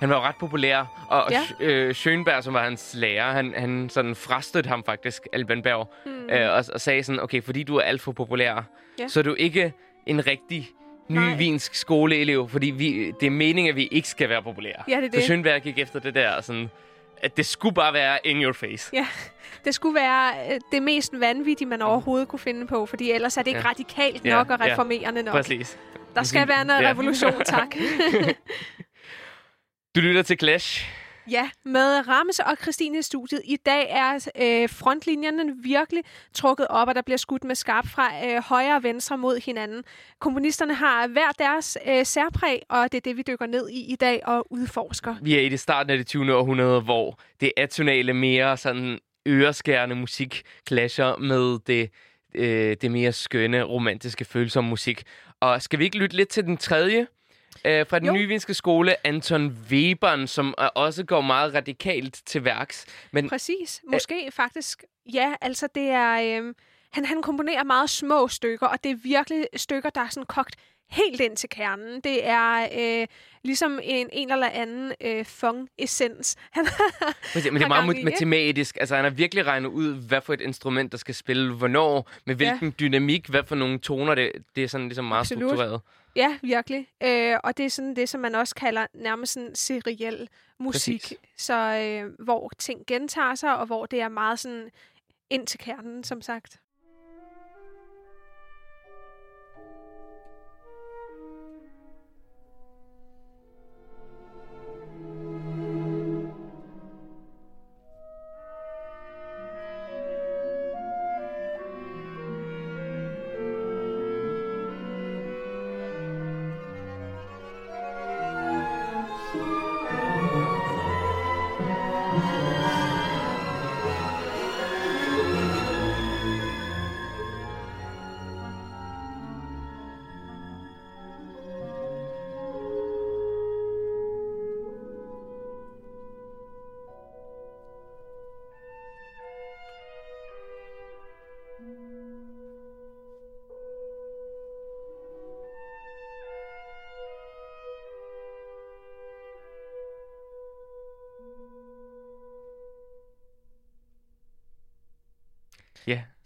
Han 0.00 0.08
var 0.08 0.16
jo 0.16 0.22
ret 0.22 0.36
populær, 0.40 1.06
og 1.10 1.30
Ja. 1.30 1.42
øh, 1.60 1.90
Schönberg, 1.90 2.40
som 2.42 2.54
var 2.54 2.62
hans 2.64 2.94
lærer, 2.98 3.32
han, 3.32 3.54
han 3.56 3.88
sådan 3.90 4.14
frastødte 4.14 4.68
ham 4.68 4.84
faktisk, 4.84 5.22
Alban 5.32 5.62
Berg, 5.62 5.92
mm. 6.06 6.30
øh, 6.30 6.50
og, 6.52 6.64
og 6.74 6.80
sagde 6.80 7.02
sådan, 7.02 7.20
okay, 7.20 7.42
fordi 7.42 7.62
du 7.62 7.76
er 7.76 7.82
alt 7.82 8.00
for 8.02 8.12
populær, 8.12 8.62
Ja. 8.98 9.08
så 9.08 9.20
er 9.20 9.24
du 9.24 9.34
ikke 9.34 9.72
en 10.06 10.26
rigtig 10.26 10.68
ny 11.08 11.18
Nej. 11.18 11.36
vinsk 11.36 11.74
skoleelev, 11.74 12.48
fordi 12.48 12.66
vi, 12.70 13.10
det 13.20 13.26
er 13.26 13.30
meningen, 13.30 13.70
at 13.70 13.76
vi 13.76 13.86
ikke 13.86 14.08
skal 14.08 14.28
være 14.28 14.42
populære. 14.42 14.82
Ja, 14.88 14.96
det 14.96 15.04
er 15.14 15.20
Så 15.20 15.32
det. 15.32 15.46
Schönberg 15.46 15.58
gik 15.58 15.78
efter 15.78 15.98
det 16.00 16.14
der, 16.14 16.40
sådan, 16.40 16.70
at 17.22 17.36
det 17.36 17.46
skulle 17.46 17.74
bare 17.74 17.92
være 17.92 18.18
in 18.24 18.42
your 18.42 18.52
face. 18.52 18.90
Ja, 18.92 19.06
det 19.64 19.74
skulle 19.74 19.94
være 19.94 20.32
øh, 20.54 20.60
det 20.72 20.82
mest 20.82 21.12
vanvittige, 21.20 21.68
man 21.68 21.82
overhovedet 21.82 22.28
kunne 22.28 22.38
finde 22.38 22.66
på, 22.66 22.86
fordi 22.86 23.10
ellers 23.10 23.36
er 23.36 23.42
det 23.42 23.48
ikke 23.50 23.60
Ja. 23.60 23.68
radikalt 23.68 24.24
Ja, 24.24 24.30
nok 24.34 24.50
og 24.50 24.58
ja. 24.66 24.72
reformerende 24.72 25.22
nok. 25.22 25.32
Præcis. 25.34 25.78
Der 26.14 26.22
skal 26.22 26.48
være 26.48 26.64
noget 26.64 26.82
Ja. 26.82 26.90
revolution, 26.90 27.44
tak. 27.44 27.68
Du 29.96 30.00
lytter 30.00 30.22
til 30.22 30.38
Clash 30.38 30.86
ja, 31.30 31.50
med 31.64 32.08
Rammes 32.08 32.38
og 32.38 32.56
Christine 32.62 32.98
i 32.98 33.02
studiet. 33.02 33.42
I 33.44 33.56
dag 33.56 33.86
er 33.90 34.14
øh, 34.14 34.68
frontlinjerne 34.68 35.54
virkelig 35.62 36.02
trukket 36.34 36.66
op, 36.70 36.88
og 36.88 36.94
der 36.94 37.02
bliver 37.02 37.18
skudt 37.18 37.44
med 37.44 37.54
skarp 37.54 37.86
fra 37.86 38.10
øh, 38.26 38.42
højre 38.42 38.76
og 38.76 38.82
venstre 38.82 39.18
mod 39.18 39.40
hinanden. 39.44 39.84
Komponisterne 40.18 40.74
har 40.74 41.06
hver 41.06 41.32
deres 41.38 41.78
øh, 41.86 42.06
særpræg, 42.06 42.62
og 42.68 42.92
det 42.92 42.96
er 42.96 43.00
det, 43.00 43.16
vi 43.16 43.22
dykker 43.22 43.46
ned 43.46 43.68
i 43.68 43.92
i 43.92 43.96
dag 43.96 44.20
og 44.26 44.52
udforsker. 44.52 45.14
Vi 45.22 45.36
er 45.36 45.40
i 45.40 45.48
det 45.48 45.60
starten 45.60 45.90
af 45.90 45.96
det 45.98 46.06
20. 46.06 46.34
århundrede, 46.34 46.80
hvor 46.80 47.18
det 47.40 47.52
atonale 47.56 48.14
mere 48.14 48.56
sådan 48.56 48.98
øreskærende 49.28 49.94
musik 49.94 50.42
clasher 50.68 51.16
med 51.16 51.58
det, 51.66 51.90
øh, 52.34 52.76
det 52.80 52.90
mere 52.90 53.12
skønne, 53.12 53.62
romantiske, 53.62 54.24
følsomme 54.24 54.70
musik. 54.70 55.02
Og 55.40 55.62
skal 55.62 55.78
vi 55.78 55.84
ikke 55.84 55.98
lytte 55.98 56.16
lidt 56.16 56.28
til 56.28 56.44
den 56.44 56.56
tredje? 56.56 57.06
Øh, 57.64 57.86
fra 57.86 57.98
den 57.98 58.06
Jo. 58.06 58.12
nye 58.12 58.26
vinske 58.26 58.54
skole, 58.54 59.06
Anton 59.06 59.58
Webern, 59.70 60.26
som 60.26 60.54
øh, 60.60 60.66
også 60.74 61.04
går 61.04 61.20
meget 61.20 61.54
radikalt 61.54 62.22
til 62.26 62.44
værks. 62.44 62.86
Men 63.12 63.28
Præcis. 63.28 63.82
Måske 63.92 64.30
faktisk, 64.32 64.84
ja, 65.14 65.34
altså 65.40 65.68
det 65.74 65.88
er... 65.88 66.40
Øh, 66.42 66.54
han, 66.92 67.04
han 67.04 67.22
komponerer 67.22 67.64
meget 67.64 67.90
små 67.90 68.28
stykker, 68.28 68.66
og 68.66 68.84
det 68.84 68.90
er 68.90 68.96
virkelig 69.02 69.46
stykker, 69.56 69.90
der 69.90 70.00
er 70.00 70.08
sådan 70.08 70.26
kogt 70.26 70.56
helt 70.90 71.20
ind 71.20 71.36
til 71.36 71.48
kernen. 71.48 72.00
Det 72.00 72.26
er 72.28 72.68
øh, 72.78 73.06
ligesom 73.44 73.80
en, 73.82 74.08
en 74.12 74.32
eller 74.32 74.48
anden 74.48 74.92
øh, 75.00 75.24
funk-essens. 75.24 76.34
Han 76.56 76.66
Men 77.34 77.42
det, 77.42 77.62
er 77.62 77.68
meget 77.68 77.98
i, 77.98 78.04
matematisk. 78.04 78.76
Altså, 78.80 78.94
han 78.96 79.04
har 79.04 79.10
virkelig 79.10 79.46
regnet 79.46 79.68
ud, 79.68 79.94
hvad 79.94 80.20
for 80.20 80.32
et 80.32 80.40
instrument, 80.40 80.92
der 80.92 80.98
skal 80.98 81.14
spille, 81.14 81.54
hvornår, 81.54 82.10
med 82.24 82.34
hvilken 82.34 82.74
dynamik, 82.80 83.26
hvad 83.26 83.42
for 83.44 83.54
nogle 83.54 83.78
toner. 83.78 84.14
Det, 84.14 84.32
det 84.56 84.64
er 84.64 84.68
sådan 84.68 84.86
ligesom 84.86 85.04
meget 85.04 85.20
Absolut. 85.20 85.40
struktureret. 85.40 85.80
Ja, 86.16 86.38
virkelig. 86.42 86.88
Øh, 87.02 87.36
og 87.44 87.56
det 87.56 87.66
er 87.66 87.70
sådan 87.70 87.96
det, 87.96 88.08
som 88.08 88.20
man 88.20 88.34
også 88.34 88.54
kalder 88.54 88.86
nærmest 88.94 89.32
sådan 89.32 89.54
seriel 89.54 90.28
musik. 90.58 91.00
Præcis. 91.00 91.18
Så 91.36 91.54
øh, 91.54 92.24
hvor 92.24 92.50
ting 92.58 92.86
gentager 92.86 93.34
sig, 93.34 93.56
og 93.58 93.66
hvor 93.66 93.86
det 93.86 94.00
er 94.00 94.08
meget 94.08 94.38
sådan 94.38 94.70
ind 95.30 95.46
til 95.46 95.58
kernen, 95.58 96.04
som 96.04 96.22
sagt. 96.22 96.60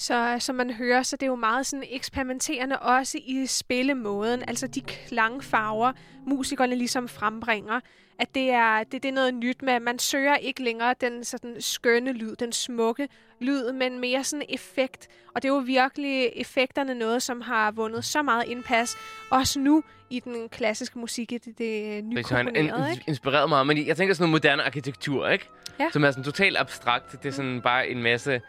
Så 0.01 0.37
som 0.39 0.55
man 0.57 0.71
hører, 0.71 1.03
så 1.03 1.17
det 1.17 1.23
er 1.23 1.31
jo 1.31 1.35
meget 1.37 1.67
sådan 1.67 1.85
eksperimenterende 1.91 2.79
også 2.79 3.19
i 3.25 3.47
spillemåden. 3.47 4.43
Altså 4.49 4.67
de 4.67 4.81
klangfarver, 4.81 5.93
musikerne 6.27 6.75
ligesom 6.75 7.09
frembringer. 7.09 7.81
At 8.19 8.35
det 8.35 8.51
er, 8.51 8.85
det, 8.85 9.03
det 9.03 9.09
er 9.09 9.13
noget 9.13 9.35
nyt 9.35 9.63
med, 9.63 9.73
at 9.73 9.83
man 9.83 9.99
søger 9.99 10.37
ikke 10.37 10.63
længere 10.63 10.95
den 11.01 11.25
sådan 11.25 11.57
skønne 11.61 12.13
lyd, 12.13 12.37
den 12.37 12.53
smukke 12.53 13.09
lyd, 13.41 13.73
men 13.73 13.99
mere 14.01 14.25
sådan 14.25 14.47
effekt. 14.49 15.09
Og 15.35 15.43
det 15.43 15.49
er 15.49 15.53
jo 15.53 15.59
virkelig 15.59 16.31
effekterne 16.37 16.95
noget, 16.95 17.23
som 17.23 17.41
har 17.41 17.71
vundet 17.71 18.05
så 18.05 18.23
meget 18.23 18.45
indpas. 18.49 18.97
Også 19.31 19.61
nu 19.61 19.83
i 20.11 20.21
den 20.21 20.49
klassiske 20.49 20.99
musik, 20.99 21.33
i 21.33 21.39
det, 21.39 21.59
det 21.59 21.95
han 21.95 22.09
nykomponerede, 22.09 22.87
in- 22.87 22.93
ikke? 22.93 23.05
inspireret 23.09 23.49
meget. 23.49 23.67
Men 23.67 23.87
jeg 23.87 23.97
tænker 23.97 24.15
sådan 24.15 24.23
noget 24.31 24.43
moderne 24.43 24.63
arkitektur, 24.63 25.29
ikke? 25.29 25.49
Ja. 25.81 25.87
Som 25.93 26.05
er 26.05 26.11
sådan 26.11 26.25
totalt 26.25 26.57
abstrakt. 26.59 27.23
Det 27.23 27.29
er 27.29 27.33
sådan 27.33 27.61
bare 27.61 27.89
en 27.89 28.03
masse, 28.03 28.41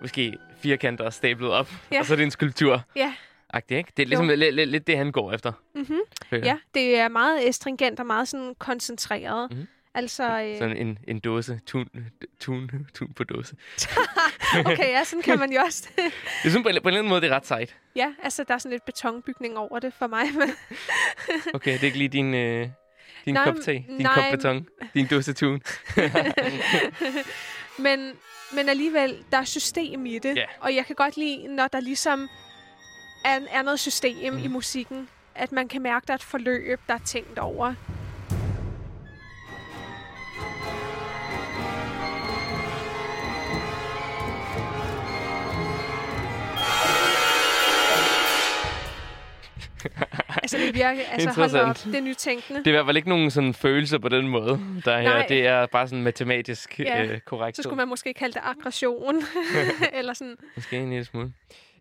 måske 0.00 0.36
firkanter 0.62 1.10
stablet 1.10 1.50
op. 1.50 1.70
Ja. 1.92 1.98
Og 2.00 2.06
så 2.06 2.12
er 2.14 2.16
det 2.16 2.24
en 2.24 2.30
skulptur. 2.30 2.82
Ja. 2.96 3.14
Agtigt, 3.52 3.78
ikke? 3.78 3.92
Det 3.96 4.02
er 4.02 4.06
ligesom 4.06 4.28
lidt, 4.28 4.54
lidt, 4.54 4.70
lidt 4.70 4.86
det, 4.86 4.96
han 4.96 5.12
går 5.12 5.32
efter. 5.32 5.52
Mm-hmm. 5.74 5.98
Ja, 6.32 6.56
det 6.74 6.96
er 6.98 7.08
meget 7.08 7.48
astringent 7.48 8.00
og 8.00 8.06
meget 8.06 8.28
sådan 8.28 8.54
koncentreret. 8.58 9.50
Mhm. 9.52 9.66
Altså, 9.94 10.42
øh, 10.42 10.58
Sådan 10.58 10.76
en, 10.76 10.98
en 11.08 11.18
dåse. 11.20 11.60
Tun, 11.66 11.88
tun, 12.40 12.70
tun 12.94 13.12
på 13.12 13.24
dåse. 13.24 13.56
okay, 14.66 14.88
ja, 14.88 15.04
sådan 15.04 15.22
kan 15.22 15.38
man 15.38 15.52
jo 15.52 15.60
også. 15.60 15.88
Jeg 16.44 16.50
synes 16.52 16.54
på, 16.54 16.58
en- 16.58 16.62
på 16.62 16.68
en 16.68 16.76
eller 16.86 16.98
anden 16.98 17.08
måde, 17.08 17.20
det 17.20 17.30
er 17.30 17.36
ret 17.36 17.46
sejt. 17.46 17.76
ja, 17.96 18.12
altså, 18.22 18.44
der 18.48 18.54
er 18.54 18.58
sådan 18.58 18.70
lidt 18.72 18.84
betonbygning 18.84 19.58
over 19.58 19.78
det 19.78 19.94
for 19.98 20.06
mig. 20.06 20.24
Men, 20.38 20.50
Okay, 21.54 21.72
det 21.72 21.80
er 21.80 21.84
ikke 21.84 21.98
lige 21.98 22.08
din, 22.08 22.34
øh, 22.34 22.68
din 23.24 23.34
Nej, 23.34 23.44
kop 23.44 23.54
te, 23.64 23.72
din 23.72 23.84
nej. 23.88 24.14
kop 24.14 24.24
beton, 24.38 24.66
din 24.94 25.06
dåse 25.06 25.32
tun. 25.32 25.62
men, 27.78 28.12
men 28.54 28.68
alligevel, 28.68 29.24
der 29.32 29.38
er 29.38 29.44
system 29.44 30.06
i 30.06 30.18
det. 30.18 30.36
Ja. 30.36 30.44
Og 30.60 30.74
jeg 30.74 30.86
kan 30.86 30.96
godt 30.96 31.16
lide, 31.16 31.48
når 31.56 31.68
der 31.68 31.80
ligesom 31.80 32.28
er, 33.24 33.40
er 33.50 33.62
noget 33.62 33.80
system 33.80 34.32
Mhm. 34.34 34.44
i 34.44 34.48
musikken. 34.48 35.08
At 35.34 35.52
man 35.52 35.68
kan 35.68 35.82
mærke, 35.82 36.06
der 36.06 36.12
er 36.12 36.16
et 36.16 36.22
forløb, 36.22 36.80
der 36.88 36.94
er 36.94 36.98
tænkt 37.04 37.38
over. 37.38 37.74
altså, 50.42 50.58
det 50.58 50.74
virker, 50.74 51.02
altså 51.12 51.30
hold 51.30 51.54
op, 51.54 51.76
det 51.84 51.94
er 51.94 52.00
nytænkende. 52.00 52.58
Det 52.58 52.66
er 52.66 52.70
i 52.70 52.74
hvert 52.74 52.86
fald 52.86 52.96
ikke 52.96 53.08
nogen 53.08 53.30
sådan 53.30 53.54
følelser 53.54 53.98
på 53.98 54.08
den 54.08 54.28
måde, 54.28 54.60
der 54.84 54.92
er 54.92 55.00
her. 55.00 55.08
Nej. 55.08 55.26
Det 55.28 55.46
er 55.46 55.66
bare 55.66 55.88
sådan 55.88 56.02
matematisk 56.02 56.78
Ja, 56.80 57.04
øh, 57.04 57.20
korrekt. 57.20 57.56
Så 57.56 57.62
skulle 57.62 57.76
man 57.76 57.88
måske 57.88 58.14
kalde 58.14 58.32
det 58.34 58.42
aggression. 58.44 59.14
Eller 59.98 60.14
sådan. 60.14 60.36
Måske 60.56 60.76
en 60.76 60.90
lille 60.90 61.04
smule. 61.04 61.32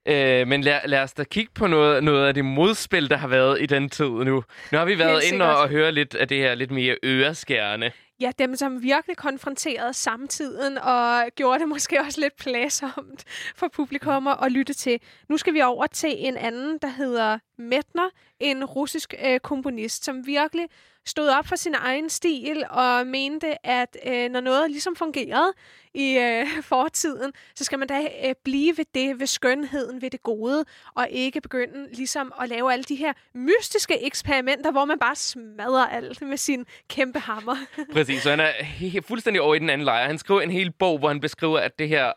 Øh, 0.06 0.48
men 0.48 0.62
lad, 0.62 0.80
lad 0.86 1.00
os 1.04 1.14
da 1.14 1.24
kigge 1.24 1.52
på 1.56 1.68
noget, 1.68 2.04
noget 2.04 2.28
af 2.28 2.34
det 2.34 2.46
modspil, 2.46 3.10
der 3.10 3.18
har 3.18 3.28
været 3.28 3.62
i 3.62 3.66
den 3.66 3.90
tid 3.90 4.06
nu. 4.10 4.44
Nu 4.72 4.78
har 4.78 4.86
vi 4.86 5.00
været 5.00 5.22
Helt 5.22 5.34
inde 5.34 5.46
og, 5.46 5.50
sikkert. 5.52 5.64
og 5.64 5.70
høre 5.70 5.92
lidt 5.92 6.16
af 6.16 6.28
det 6.28 6.38
her 6.38 6.56
lidt 6.56 6.72
mere 6.72 6.96
øreskærende 7.04 7.92
ja, 8.20 8.32
dem, 8.40 8.56
som 8.56 8.84
virkelig 8.84 9.18
konfronterede 9.18 9.94
samtiden 9.94 10.78
og 10.78 11.24
gjorde 11.36 11.60
det 11.60 11.68
måske 11.76 12.00
også 12.00 12.22
lidt 12.22 12.36
pladsomt 12.36 13.24
for 13.56 13.68
publikum 13.68 14.28
at 14.28 14.52
lytte 14.52 14.74
til. 14.74 15.00
Nu 15.30 15.38
skal 15.38 15.54
vi 15.54 15.62
over 15.62 15.88
til 15.88 16.14
en 16.18 16.38
anden, 16.38 16.78
der 16.82 16.88
hedder 16.88 17.40
Metner, 17.58 18.10
en 18.40 18.66
russisk 18.66 19.14
øh, 19.26 19.40
komponist, 19.40 20.06
som 20.06 20.26
virkelig 20.28 20.68
stod 21.06 21.30
op 21.30 21.48
for 21.48 21.56
sin 21.56 21.76
egen 21.78 22.10
stil 22.10 22.64
og 22.70 23.08
mente, 23.08 23.68
at 23.68 23.98
øh, 24.08 24.30
når 24.30 24.40
noget 24.40 24.72
ligesom 24.72 24.96
fungerede 24.96 25.54
i 25.94 26.18
øh, 26.18 26.48
fortiden, 26.74 27.32
så 27.56 27.64
skal 27.64 27.80
man 27.80 27.88
da 27.88 28.08
øh, 28.26 28.36
blive 28.44 28.78
ved 28.78 28.86
det, 28.94 29.20
ved 29.20 29.28
skønheden, 29.28 30.02
ved 30.02 30.10
det 30.10 30.24
gode, 30.24 30.66
og 30.96 31.08
ikke 31.10 31.42
begynde 31.42 31.94
ligesom 31.94 32.34
at 32.42 32.50
lave 32.50 32.74
alle 32.74 32.84
de 32.84 32.96
her 32.96 33.14
mystiske 33.34 34.06
eksperimenter, 34.06 34.72
hvor 34.72 34.86
man 34.86 35.00
bare 35.00 35.16
smadrer 35.16 35.88
alt 35.88 36.22
med 36.22 36.38
sin 36.38 36.66
kæmpe 36.90 37.20
hammer. 37.20 37.56
Præcis, 37.94 38.22
så 38.22 38.30
han 38.30 38.40
er 38.40 38.52
he- 38.52 39.00
fuldstændig 39.08 39.42
over 39.42 39.56
i 39.56 39.60
den 39.60 39.70
anden 39.70 39.86
lejr. 39.86 40.08
Han 40.08 40.18
skriver 40.18 40.42
en 40.42 40.52
hel 40.52 40.72
bog, 40.72 41.00
hvor 41.00 41.08
han 41.08 41.20
beskriver, 41.20 41.60
at 41.60 41.80
det 41.80 41.88
her 41.90 42.12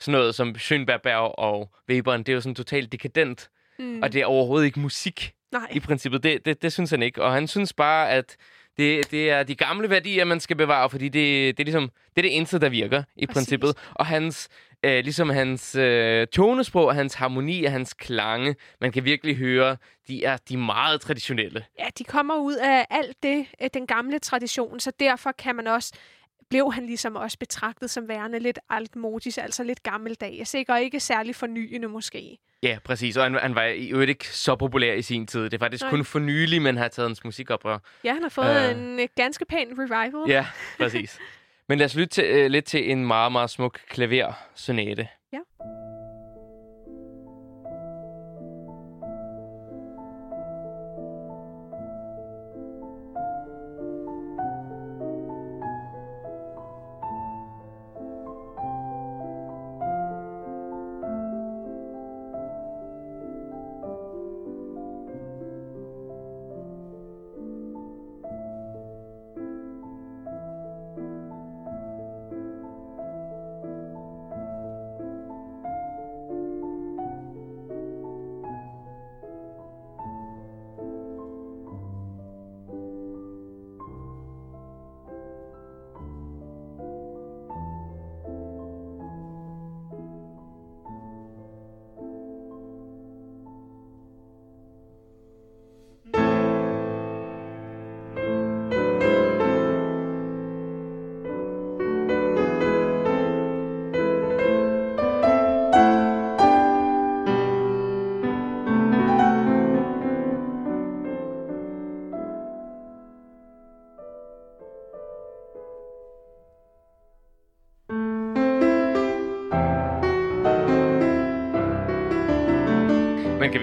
sådan 0.00 0.12
noget 0.12 0.34
som 0.34 0.54
Schönberg 0.58 1.34
og 1.38 1.70
Weberen, 1.90 2.20
det 2.22 2.28
er 2.28 2.34
jo 2.34 2.40
sådan 2.40 2.54
totalt 2.54 2.92
dekadent. 2.92 3.50
Mm. 3.78 4.02
Og 4.02 4.12
det 4.12 4.20
er 4.20 4.26
overhovedet 4.26 4.66
ikke 4.66 4.80
musik 4.80 5.32
Nej. 5.52 5.68
i 5.72 5.80
princippet. 5.80 6.22
Det, 6.22 6.44
det, 6.44 6.62
det 6.62 6.72
synes 6.72 6.90
han 6.90 7.02
ikke. 7.02 7.22
Og 7.22 7.32
han 7.32 7.48
synes 7.48 7.72
bare, 7.72 8.10
at 8.10 8.36
det, 8.76 9.10
det 9.10 9.30
er 9.30 9.42
de 9.42 9.54
gamle 9.54 9.90
værdier, 9.90 10.24
man 10.24 10.40
skal 10.40 10.56
bevare, 10.56 10.90
fordi 10.90 11.04
det, 11.04 11.56
det, 11.56 11.62
er, 11.62 11.64
ligesom, 11.64 11.90
det 12.16 12.18
er 12.18 12.22
det 12.22 12.36
eneste, 12.36 12.58
der 12.58 12.68
virker 12.68 13.02
i 13.16 13.26
Præcis. 13.26 13.34
princippet. 13.34 13.76
Og 13.94 14.06
hans, 14.06 14.48
øh, 14.82 15.04
ligesom 15.04 15.30
hans 15.30 15.74
øh, 15.74 16.26
tonesprog, 16.26 16.86
og 16.86 16.94
hans 16.94 17.14
harmoni 17.14 17.64
og 17.64 17.72
hans 17.72 17.94
klange, 17.94 18.56
man 18.80 18.92
kan 18.92 19.04
virkelig 19.04 19.36
høre, 19.36 19.76
de 20.08 20.24
er, 20.24 20.36
de 20.48 20.54
er 20.54 20.58
meget 20.58 21.00
traditionelle. 21.00 21.64
Ja, 21.78 21.86
de 21.98 22.04
kommer 22.04 22.36
ud 22.36 22.54
af 22.54 22.86
alt 22.90 23.22
det, 23.22 23.46
øh, 23.62 23.68
den 23.74 23.86
gamle 23.86 24.18
tradition, 24.18 24.80
så 24.80 24.92
derfor 25.00 25.32
kan 25.32 25.56
man 25.56 25.66
også 25.66 25.92
blev 26.52 26.72
han 26.72 26.86
ligesom 26.86 27.16
også 27.16 27.38
betragtet 27.38 27.90
som 27.90 28.08
værende 28.08 28.38
lidt 28.38 28.58
altmodisk, 28.70 29.38
altså 29.38 29.64
lidt 29.64 29.82
gammeldags, 29.82 30.54
ikke? 30.54 30.72
og 30.72 30.80
ikke 30.82 31.00
særlig 31.00 31.34
fornyende 31.36 31.88
måske. 31.88 32.38
Ja, 32.62 32.78
præcis. 32.84 33.16
Og 33.16 33.22
han, 33.24 33.34
han 33.34 33.54
var 33.54 33.64
i 33.64 33.88
øvrigt 33.88 34.08
ikke 34.08 34.28
så 34.28 34.56
populær 34.56 34.92
i 34.94 35.02
sin 35.02 35.26
tid. 35.26 35.44
Det 35.44 35.54
er 35.54 35.58
faktisk 35.58 35.82
Nej. 35.82 35.90
kun 35.90 36.04
for 36.04 36.18
nylig, 36.18 36.62
man 36.62 36.76
har 36.76 36.88
taget 36.88 37.08
hans 37.08 37.24
musik 37.24 37.50
op. 37.50 37.64
Og, 37.64 37.80
Ja, 38.04 38.12
han 38.12 38.22
har 38.22 38.28
fået 38.28 38.70
Øh. 38.70 38.78
en 38.78 39.00
øh, 39.00 39.08
ganske 39.16 39.44
pæn 39.44 39.68
revival. 39.78 40.30
ja, 40.30 40.46
præcis. 40.78 41.18
Men 41.68 41.78
lad 41.78 41.86
os 41.86 41.94
lytte 41.94 42.14
til, 42.14 42.24
øh, 42.24 42.50
lidt 42.50 42.64
til 42.64 42.90
en 42.90 43.06
meget, 43.06 43.32
meget 43.32 43.50
smuk 43.50 43.78
klaversonate. 43.88 45.08
Ja. 45.32 45.38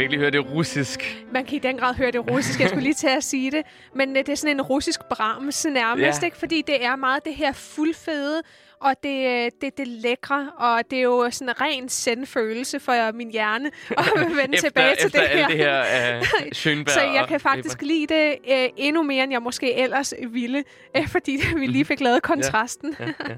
Virkelig 0.09 0.19
høre 0.19 0.31
det 0.43 0.51
russisk. 0.55 1.23
Man 1.31 1.45
kan 1.45 1.55
i 1.55 1.59
den 1.59 1.77
grad 1.77 1.93
høre 1.95 2.11
det 2.11 2.31
russisk, 2.31 2.59
jeg 2.59 2.69
skulle 2.69 2.83
lige 2.83 2.93
til 2.93 3.07
at 3.07 3.23
sige 3.23 3.51
det. 3.51 3.61
Men 3.95 4.09
øh, 4.09 4.15
det 4.25 4.29
er 4.29 4.35
sådan 4.35 4.55
en 4.55 4.61
russisk 4.61 4.99
Brahms 5.09 5.65
nærmest, 5.65 6.21
Ja. 6.21 6.25
ikke? 6.25 6.37
fordi 6.37 6.61
det 6.67 6.85
er 6.85 6.95
meget 6.95 7.25
det 7.25 7.35
her 7.35 7.53
fuldfede, 7.53 8.41
og 8.81 8.93
det, 9.03 9.27
øh, 9.45 9.51
det, 9.61 9.77
det 9.77 9.87
lækre, 9.87 10.51
og 10.57 10.81
det 10.91 10.99
er 10.99 11.03
jo 11.03 11.29
sådan 11.31 11.49
en 11.49 11.61
ren 11.61 11.89
sendfølelse 11.89 12.79
for 12.79 13.11
min 13.11 13.31
hjerne 13.31 13.71
at 13.89 14.05
vende 14.41 14.55
efter, 14.55 14.57
tilbage 14.69 14.95
til 14.95 15.05
efter 15.05 15.19
det 15.19 15.29
her. 15.29 15.47
det 15.47 15.57
her 15.57 16.79
uh, 16.81 16.85
Så 16.87 17.01
jeg 17.01 17.25
kan 17.27 17.39
faktisk 17.39 17.81
Weber. 17.81 17.87
lide 17.93 18.07
det 18.13 18.35
øh, 18.63 18.69
endnu 18.77 19.03
mere, 19.03 19.23
end 19.23 19.31
jeg 19.31 19.41
måske 19.41 19.75
ellers 19.75 20.13
ville, 20.29 20.63
øh, 20.97 21.07
fordi 21.07 21.37
vi 21.59 21.65
lige 21.65 21.85
fik 21.85 21.99
lavet 22.01 22.23
kontrasten. 22.23 22.95
Ja, 22.99 23.05
ja. 23.29 23.35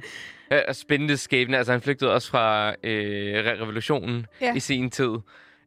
Ja, 0.52 0.62
og 0.68 0.76
spændende 0.76 1.18
skæbne. 1.18 1.58
Altså, 1.58 1.72
han 1.72 1.82
flygtede 1.82 2.14
også 2.14 2.30
fra 2.30 2.70
øh, 2.84 3.46
re- 3.46 3.62
revolutionen 3.62 4.26
ja. 4.42 4.56
i 4.56 4.60
sin 4.60 4.90
tid. 4.92 5.10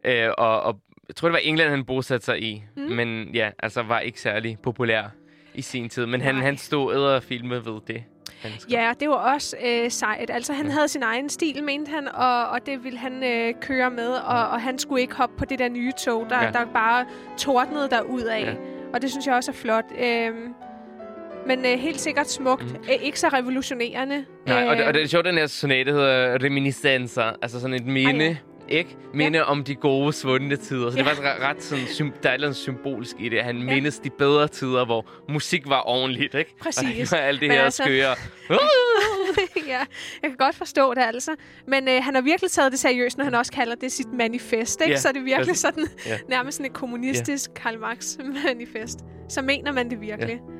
Øh, 0.06 0.28
og, 0.38 0.60
og 0.62 0.76
jeg 1.08 1.16
tror, 1.16 1.28
det 1.28 1.32
var 1.32 1.40
England, 1.42 1.70
han 1.70 1.84
bosatte 1.84 2.24
sig 2.24 2.42
i. 2.42 2.64
Mm. 2.76 2.82
Mm. 2.82 2.90
Men 2.90 3.28
ja, 3.34 3.50
altså 3.58 3.82
var 3.82 4.00
ikke 4.00 4.20
særlig 4.20 4.58
populær 4.62 5.02
i 5.54 5.62
sin 5.62 5.88
tid. 5.88 6.06
Men 6.06 6.20
han, 6.20 6.34
Nej. 6.34 6.44
han 6.44 6.56
stod 6.56 6.94
og 6.94 7.22
filme 7.22 7.54
ved 7.54 7.80
det. 7.86 8.04
Ja, 8.70 8.92
det 9.00 9.08
var 9.08 9.14
også 9.34 9.56
øh, 9.66 9.90
sejt. 9.90 10.30
Altså, 10.30 10.52
han 10.52 10.66
Ja. 10.66 10.72
havde 10.72 10.88
sin 10.88 11.02
egen 11.02 11.28
stil, 11.28 11.64
mente 11.64 11.90
han, 11.90 12.08
og, 12.14 12.48
og 12.48 12.66
det 12.66 12.84
ville 12.84 12.98
han 12.98 13.24
øh, 13.24 13.54
køre 13.60 13.90
med, 13.90 14.08
og, 14.08 14.48
og 14.48 14.60
han 14.62 14.78
skulle 14.78 15.00
ikke 15.02 15.14
hoppe 15.14 15.36
på 15.38 15.44
det 15.44 15.58
der 15.58 15.68
nye 15.68 15.92
tog, 16.04 16.26
der, 16.30 16.44
ja. 16.44 16.50
Der 16.50 16.64
bare 16.74 17.06
tordnede 17.38 17.90
der 17.90 18.00
ud 18.00 18.22
af. 18.22 18.40
Ja. 18.44 18.54
Og 18.94 19.02
det 19.02 19.10
synes 19.10 19.26
jeg 19.26 19.34
også 19.34 19.50
er 19.50 19.54
flot. 19.54 19.84
Øhm, 20.00 20.54
men 21.46 21.58
øh, 21.58 21.78
helt 21.78 22.00
sikkert 22.00 22.30
smukt. 22.30 22.64
Mm. 22.64 22.68
Mm. 22.70 22.84
Øh, 22.88 23.02
ikke 23.02 23.20
så 23.20 23.28
revolutionerende. 23.28 24.24
Nej, 24.46 24.68
og 24.68 24.76
det, 24.76 24.84
og 24.86 24.94
det 24.94 25.00
Øh, 25.00 25.04
er 25.04 25.08
sjovt, 25.08 25.24
den 25.24 25.34
her 25.38 25.46
sonate 25.46 25.92
hedder 25.92 26.44
Reminiscenser. 26.44 27.32
Altså 27.42 27.60
sådan 27.60 27.74
et 27.74 27.86
minde, 27.86 28.24
ah, 28.24 28.30
ja. 28.30 28.36
Ikke? 28.68 28.96
Minde 29.14 29.38
ja. 29.38 29.44
om 29.44 29.64
de 29.64 29.74
gode, 29.74 30.12
svundne 30.12 30.56
tider. 30.56 30.90
Så 30.90 30.96
Ja. 30.98 31.04
det 31.04 31.18
var 31.18 31.24
ret, 31.34 31.40
ret 31.42 31.62
sådan, 31.62 31.84
sym- 31.84 32.20
der 32.22 32.30
er 32.30 32.38
noget 32.38 32.56
symbolisk 32.56 33.16
i 33.18 33.28
det. 33.28 33.42
Han 33.44 33.58
ja. 33.58 33.64
mindes 33.74 33.98
de 33.98 34.10
bedre 34.10 34.48
tider, 34.48 34.84
hvor 34.84 35.06
musik 35.28 35.62
var 35.68 35.82
ordentligt, 35.88 36.34
ikke? 36.34 36.54
Præcis. 36.60 37.12
Og 37.12 37.20
alt 37.20 37.40
det 37.40 37.48
Men 37.48 37.56
her 37.56 37.64
altså- 37.64 37.82
skøre. 37.82 38.14
ja, 39.66 39.78
jeg 40.22 40.30
kan 40.30 40.36
godt 40.38 40.54
forstå 40.56 40.94
det 40.94 41.00
altså. 41.02 41.30
Men 41.68 41.88
øh, 41.88 42.02
han 42.02 42.14
har 42.14 42.22
virkelig 42.22 42.50
taget 42.50 42.72
det 42.72 42.80
seriøst, 42.80 43.18
når 43.18 43.24
han 43.24 43.34
også 43.34 43.52
kalder 43.52 43.74
det 43.74 43.92
sit 43.92 44.12
manifest. 44.12 44.80
Ikke? 44.80 44.92
Ja, 44.92 44.98
så 45.00 45.08
er 45.08 45.12
det 45.12 45.24
virkelig 45.24 45.46
præcis. 45.46 45.60
sådan, 45.60 45.86
Ja. 46.06 46.18
nærmest 46.28 46.56
sådan 46.56 46.70
et 46.70 46.76
kommunistisk 46.76 47.50
ja. 47.56 47.60
Karl 47.62 47.78
Marx 47.78 48.16
manifest. 48.46 48.98
Så 49.28 49.42
mener 49.42 49.72
man 49.72 49.90
det 49.90 50.00
virkelig. 50.00 50.40
Ja. 50.48 50.53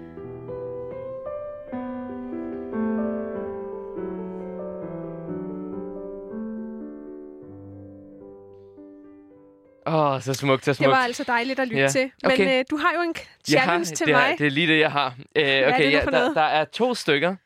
Åh, 9.86 9.94
oh, 9.94 10.20
så 10.22 10.34
smukt, 10.34 10.64
så 10.64 10.70
Det 10.70 10.76
smukt. 10.76 10.90
var 10.90 10.96
altså 10.96 11.24
dejligt 11.26 11.60
at 11.60 11.68
lytte 11.68 11.80
Ja. 11.82 11.88
til. 11.88 12.10
Men 12.22 12.32
Okay. 12.32 12.58
øh, 12.58 12.64
du 12.70 12.76
har 12.76 12.92
jo 12.94 13.00
en 13.00 13.14
challenge 13.48 13.78
har, 13.78 13.84
til 13.84 14.06
det 14.06 14.14
mig. 14.14 14.30
Er, 14.32 14.36
det 14.36 14.46
er 14.46 14.50
lige 14.50 14.66
det, 14.66 14.78
jeg 14.80 14.92
har. 14.92 15.06
Uh, 15.18 15.22
okay, 15.36 15.70
er 15.70 15.76
det 15.78 15.92
ja, 15.92 16.04
for 16.04 16.10
der, 16.10 16.18
noget? 16.18 16.36
der 16.36 16.42
er 16.42 16.64
to 16.64 16.94
stykker. 16.94 17.36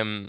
Um, 0.00 0.28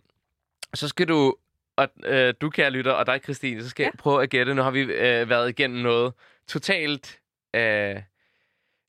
så 0.73 0.87
skal 0.87 1.07
du, 1.07 1.35
og 1.77 1.89
uh, 2.09 2.29
du 2.41 2.49
kære 2.49 2.69
lytter, 2.69 2.91
og 2.91 3.05
dig, 3.05 3.19
Christine, 3.23 3.63
så 3.63 3.69
skal 3.69 3.83
Ja. 3.83 3.87
jeg 3.89 3.93
prøve 3.99 4.23
at 4.23 4.29
gætte. 4.29 4.53
Nu 4.53 4.61
har 4.61 4.71
vi 4.71 4.83
uh, 4.83 5.29
været 5.29 5.49
igennem 5.49 5.79
noget 5.83 6.13
totalt, 6.47 7.19
uh, 7.53 7.59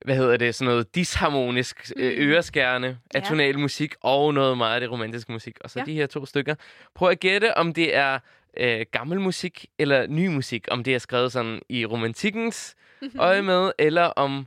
hvad 0.04 0.16
hedder 0.16 0.36
det, 0.36 0.54
sådan 0.54 0.70
noget 0.70 0.94
disharmonisk, 0.94 1.90
mm. 1.96 2.02
Mm. 2.02 2.08
øreskærende, 2.08 2.98
Ja. 3.14 3.18
atonal 3.18 3.58
musik, 3.58 3.94
og 4.00 4.34
noget 4.34 4.58
meget 4.58 4.74
af 4.74 4.80
det 4.80 4.90
romantiske 4.90 5.32
musik. 5.32 5.56
Og 5.60 5.70
så 5.70 5.78
Ja. 5.78 5.84
de 5.84 5.94
her 5.94 6.06
to 6.06 6.26
stykker. 6.26 6.54
Prøv 6.94 7.08
at 7.10 7.20
gætte, 7.20 7.56
om 7.58 7.74
det 7.74 7.96
er 7.96 8.18
uh, 8.60 8.80
gammel 8.92 9.20
musik 9.20 9.66
eller 9.78 10.06
ny 10.06 10.26
musik. 10.28 10.68
Om 10.70 10.84
det 10.84 10.94
er 10.94 10.98
skrevet 10.98 11.32
sådan 11.32 11.62
i 11.68 11.86
romantikkens 11.86 12.74
Mhm. 13.02 13.20
øje 13.20 13.42
med, 13.42 13.72
eller 13.78 14.02
om 14.02 14.46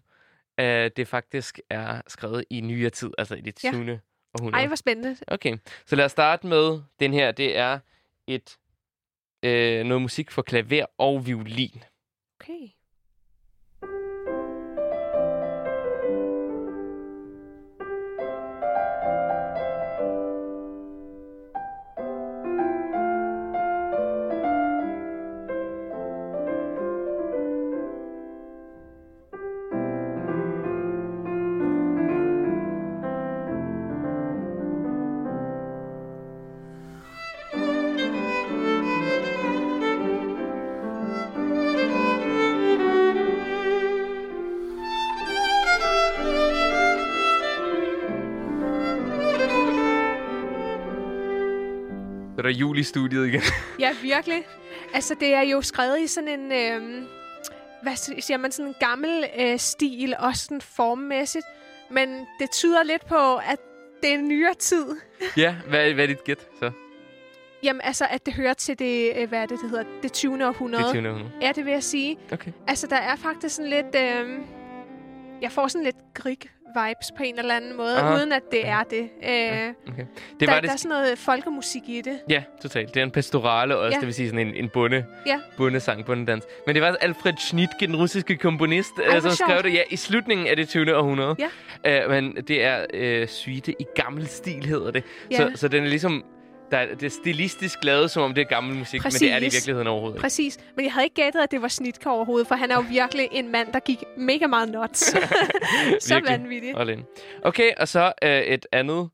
øh, 0.60 0.91
det 0.97 1.07
faktisk 1.07 1.60
er 1.70 2.01
skrevet 2.07 2.45
i 2.49 2.62
nyere 2.62 2.89
tid, 2.89 3.12
altså 3.18 3.36
i 3.36 3.41
det 3.41 3.64
Ja. 3.64 3.72
20. 3.72 3.99
århundrede. 4.34 4.62
Ej, 4.62 4.68
hvor 4.68 4.76
spændende. 4.76 5.18
Okay, 5.28 5.57
så 5.86 5.95
lad 5.95 6.05
os 6.05 6.12
starte 6.12 6.47
med 6.47 6.82
den 6.99 7.14
her. 7.14 7.32
Det 7.32 7.57
er 7.57 7.80
et 8.28 8.57
øh, 9.45 9.86
noget 9.86 10.01
musik 10.01 10.32
for 10.32 10.41
klaver 10.41 10.86
og 10.97 11.28
violin. 11.28 11.84
Okay. 12.39 12.68
Der 52.50 52.56
jul 52.56 52.78
i 52.78 52.84
studiet 52.84 53.28
igen. 53.28 53.41
Ja, 53.80 53.95
virkelig. 54.02 54.43
Altså, 54.93 55.16
det 55.20 55.34
er 55.34 55.41
jo 55.41 55.62
skrevet 55.62 56.00
i 56.00 56.08
sådan 56.08 56.39
en... 56.39 56.52
Øh, 56.52 57.04
hvad 57.84 58.22
siger 58.22 58.38
man? 58.38 58.52
Sådan 58.52 58.68
en 58.68 58.76
gammel 58.80 59.26
øh, 59.39 59.60
stil, 59.60 60.16
også 60.20 60.45
sådan 60.45 60.62
formmæssigt. 60.62 61.45
Men 61.91 62.10
det 62.39 62.52
tyder 62.52 62.84
lidt 62.84 63.06
på, 63.06 63.36
at 63.36 63.58
det 64.02 64.10
er 64.10 64.14
en 64.14 64.28
nyere 64.28 64.54
tid. 64.54 64.86
ja, 65.38 65.56
hvad, 65.68 65.93
hvad 65.93 66.04
er 66.04 66.08
dit 66.08 66.24
gæt 66.24 66.47
så? 66.60 66.72
Jamen, 67.64 67.82
altså, 67.84 68.06
at 68.10 68.26
det 68.26 68.34
hører 68.34 68.54
til 68.54 68.80
det, 68.80 69.14
øh, 69.18 69.30
hvad 69.30 69.39
er 69.39 69.45
det, 69.45 69.60
det 69.62 69.70
hedder, 69.70 69.84
det 70.04 70.14
20. 70.14 70.47
århundrede. 70.47 70.84
Det 70.84 70.89
er 70.89 70.93
20. 70.93 71.10
århundrede. 71.10 71.32
Ja, 71.41 71.52
det 71.56 71.66
vil 71.66 71.72
jeg 71.72 71.84
sige. 71.84 72.18
Okay. 72.32 72.52
Altså, 72.68 72.88
der 72.88 72.95
er 72.95 73.16
faktisk 73.16 73.56
sådan 73.56 73.70
lidt... 73.70 73.95
Øh, 73.95 74.39
jeg 75.42 75.52
får 75.52 75.68
sådan 75.68 75.84
lidt 75.86 75.96
grig-vibes 76.20 77.12
på 77.18 77.24
en 77.24 77.40
eller 77.40 77.56
anden 77.56 77.78
måde, 77.78 77.98
Aha. 77.98 78.16
uden 78.16 78.32
at 78.32 78.42
det 78.52 78.68
er 78.68 78.84
det. 78.84 79.00
Øh, 79.02 79.30
okay. 79.30 80.06
Det 80.40 80.40
der, 80.40 80.46
var 80.46 80.54
det. 80.56 80.64
der 80.64 80.72
er 80.74 80.78
sådan 80.78 80.90
noget 80.90 81.18
folkemusik 81.18 81.82
i 81.88 82.02
det. 82.02 82.20
Ja, 82.30 82.44
totalt. 82.62 82.94
Det 82.94 83.00
er 83.00 83.04
en 83.04 83.12
pastorale 83.12 83.78
også, 83.78 83.96
Ja. 83.96 84.00
det 84.00 84.06
vil 84.06 84.14
sige 84.14 84.30
sådan 84.30 84.48
en, 84.48 84.56
en 84.56 84.70
bonde, 84.70 85.06
Ja. 85.26 85.40
bondesang, 85.58 86.06
bondedans. 86.06 86.44
Men 86.66 86.76
det 86.76 86.82
var 86.84 86.98
Alfred 87.02 87.34
Schnittke, 87.38 87.88
den 87.88 87.96
russiske 87.96 88.36
komponist, 88.38 88.92
Ej, 89.10 89.16
øh, 89.16 89.22
som 89.22 89.32
skrev 89.32 89.48
sjovt. 89.50 89.64
det 89.64 89.74
ja, 89.74 89.82
i 89.90 89.96
slutningen 89.96 90.48
af 90.48 90.56
det 90.56 90.70
20. 90.70 90.96
århundrede. 90.96 91.36
Ja. 91.86 92.06
Uh, 92.06 92.12
men 92.12 92.36
det 92.48 92.64
er 92.64 92.86
uh, 93.22 93.28
suite 93.28 93.72
i 93.82 93.86
gammel 93.96 94.28
stil, 94.28 94.66
hedder 94.66 94.92
det. 94.92 95.04
Ja. 95.32 95.38
Så, 95.38 95.52
så 95.56 95.68
den 95.68 95.84
er 95.84 95.88
ligesom... 95.88 96.24
Der 96.72 96.78
er, 96.78 96.95
det 96.95 97.03
er 97.03 97.09
stilistisk 97.09 97.84
lavet, 97.84 98.11
som 98.11 98.24
om 98.24 98.34
det 98.34 98.41
er 98.41 98.45
gammel 98.45 98.78
musik, 98.78 99.03
men 99.03 99.11
det 99.11 99.32
er 99.32 99.39
det 99.39 99.45
i 99.45 99.45
Præcis. 99.45 99.53
virkeligheden 99.59 99.88
overhovedet. 99.88 100.22
Præcis. 100.22 100.57
Men 100.76 100.86
jeg 100.86 100.93
havde 100.93 101.05
ikke 101.05 101.15
gættet, 101.15 101.41
at 101.41 101.51
det 101.51 101.61
var 101.61 101.67
Snitke 101.67 102.09
overhovedet, 102.09 102.47
for 102.47 102.55
han 102.55 102.72
er 102.72 102.76
jo 102.76 102.86
virkelig 102.89 103.30
en 103.32 103.51
mand, 103.51 103.74
der 103.74 103.80
gik 103.80 104.03
mega 104.17 104.47
meget 104.47 104.70
nuts. 104.70 104.99
Så 106.07 106.22
vanvittigt. 106.28 106.78
All. 106.80 107.05
Okay, 107.41 107.72
og 107.78 107.88
så 107.88 108.13
uh, 108.26 108.30
et 108.30 108.65
andet 108.72 109.09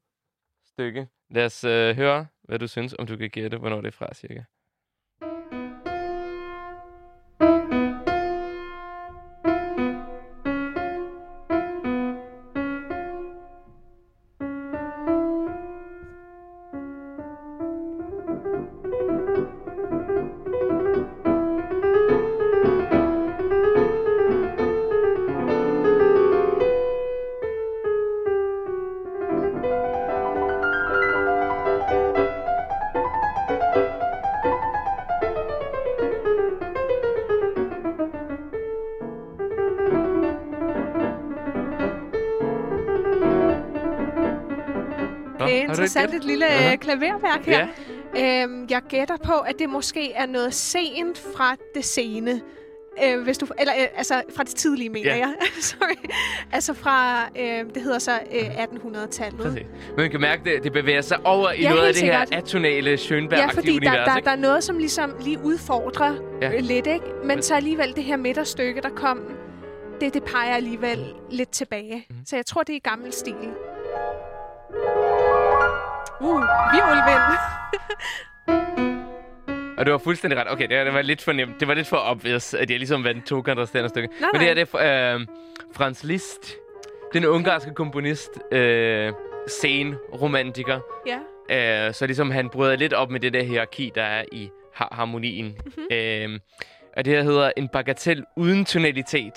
stykke. 0.74 1.08
Lad 1.32 1.46
os 1.46 1.64
uh, 1.64 1.72
høre, 1.72 2.26
hvad 2.44 2.60
du 2.60 2.68
synes, 2.68 2.96
om 3.00 3.08
du 3.08 3.18
kan 3.18 3.30
gætte, 3.30 3.58
hvornår 3.58 3.82
det 3.82 3.88
er 3.88 3.92
fra, 3.92 4.14
cirka. 4.14 4.42
Interessant 45.84 46.14
et 46.14 46.24
lille 46.24 46.46
uh 46.46 46.80
klaverværk 46.80 47.46
her. 47.46 47.68
Ja. 48.16 48.44
Øhm, 48.44 48.68
jeg 48.70 48.82
gætter 48.90 49.18
på, 49.24 49.34
at 49.34 49.56
det 49.60 49.70
måske 49.70 50.12
er 50.14 50.26
noget 50.26 50.54
sent 50.54 51.18
fra 51.36 51.56
det 51.76 51.86
sene. 51.86 52.42
Øh, 53.06 53.24
hvis 53.24 53.38
du, 53.38 53.48
eller 53.60 53.74
øh, 53.80 53.88
altså 53.96 54.22
fra 54.36 54.44
det 54.44 54.56
tidlige, 54.56 54.90
mener 54.90 55.16
Ja. 55.16 55.18
jeg. 55.18 55.34
Sorry. 55.62 56.10
Altså 56.52 56.74
fra, 56.74 57.24
øh, 57.40 57.64
det 57.74 57.82
hedder 57.84 58.00
så 58.00 58.12
øh, 58.12 58.64
1800-tallet. 58.64 59.40
Præcis. 59.42 59.62
Men 59.88 59.98
man 59.98 60.12
kan 60.12 60.22
mærke, 60.22 60.42
det, 60.46 60.64
det 60.64 60.74
bevæger 60.74 61.02
sig 61.02 61.18
over 61.24 61.52
i 61.52 61.62
Ja, 61.62 61.70
noget 61.70 61.88
af 61.88 61.94
det 61.94 62.04
her 62.04 62.26
sikkert. 62.26 62.44
atonale 62.44 62.94
Schönberg-agtige 62.94 63.36
Ja, 63.40 63.48
fordi 63.48 63.72
der, 63.72 63.76
univers, 63.92 64.08
der, 64.08 64.16
ikke? 64.16 64.26
der 64.26 64.32
er 64.32 64.36
noget, 64.36 64.64
som 64.64 64.78
ligesom 64.78 65.14
lige 65.22 65.40
udfordrer 65.44 66.14
Ja. 66.42 66.60
lidt, 66.60 66.88
ikke? 66.88 67.06
Men 67.20 67.28
Men- 67.28 67.42
så 67.44 67.56
alligevel 67.56 67.96
det 67.96 68.04
her 68.04 68.18
midterstykke, 68.18 68.82
der 68.82 68.90
kom, 68.90 69.20
det, 70.02 70.14
det 70.14 70.24
peger 70.24 70.56
alligevel 70.56 71.14
lidt 71.32 71.50
tilbage. 71.50 72.06
Mm. 72.10 72.16
Så 72.26 72.36
jeg 72.36 72.46
tror, 72.46 72.64
det 72.64 72.74
er 72.74 72.78
i 72.78 72.90
gammel 72.90 73.14
stil. 73.14 73.36
Uh, 76.22 76.42
violvind. 76.74 77.24
Og 79.78 79.86
det 79.86 79.92
var 79.92 79.98
fuldstændig 79.98 80.40
ret. 80.40 80.52
Okay, 80.52 80.68
det, 80.70 80.86
det 80.86 80.94
var 80.94 81.02
lidt 81.02 81.22
for 81.22 81.32
nemt. 81.32 81.60
Det 81.60 81.68
var 81.68 81.74
lidt 81.74 81.88
for 81.88 81.98
obvious, 81.98 82.54
at 82.54 82.70
jeg 82.70 82.78
ligesom 82.80 83.04
vandt 83.04 83.26
to 83.26 83.42
kontrasterende 83.42 83.90
stykker. 83.90 84.10
Nej, 84.22 84.30
Men 84.34 84.42
det 84.42 84.48
her 84.48 84.56
nej. 84.56 84.64
det 84.64 84.70
er 84.74 85.16
øh, 85.16 85.22
Franz 85.74 86.04
Liszt. 86.04 86.54
Den 87.14 87.26
ungarske 87.26 87.74
komponist, 87.74 88.30
øh, 88.52 89.14
scene 89.48 89.98
romantiker. 90.22 90.80
ja. 91.08 91.18
Øh, 91.88 91.94
så 91.94 92.06
ligesom 92.06 92.32
han 92.32 92.50
bryder 92.50 92.76
lidt 92.76 92.94
op 92.94 93.10
med 93.10 93.20
det 93.20 93.34
der 93.34 93.44
hierarki, 93.44 93.92
der 93.96 94.04
er 94.04 94.24
i 94.32 94.50
har- 94.76 94.90
harmonien. 94.92 95.46
Mhm. 95.46 95.58
Mm-hmm. 95.66 96.34
Øh, 96.34 96.40
og 96.98 97.06
det 97.06 97.14
her 97.14 97.24
hedder 97.24 97.52
en 97.58 97.68
bagatel 97.68 98.26
uden 98.36 98.66
tonalitet. 98.66 99.34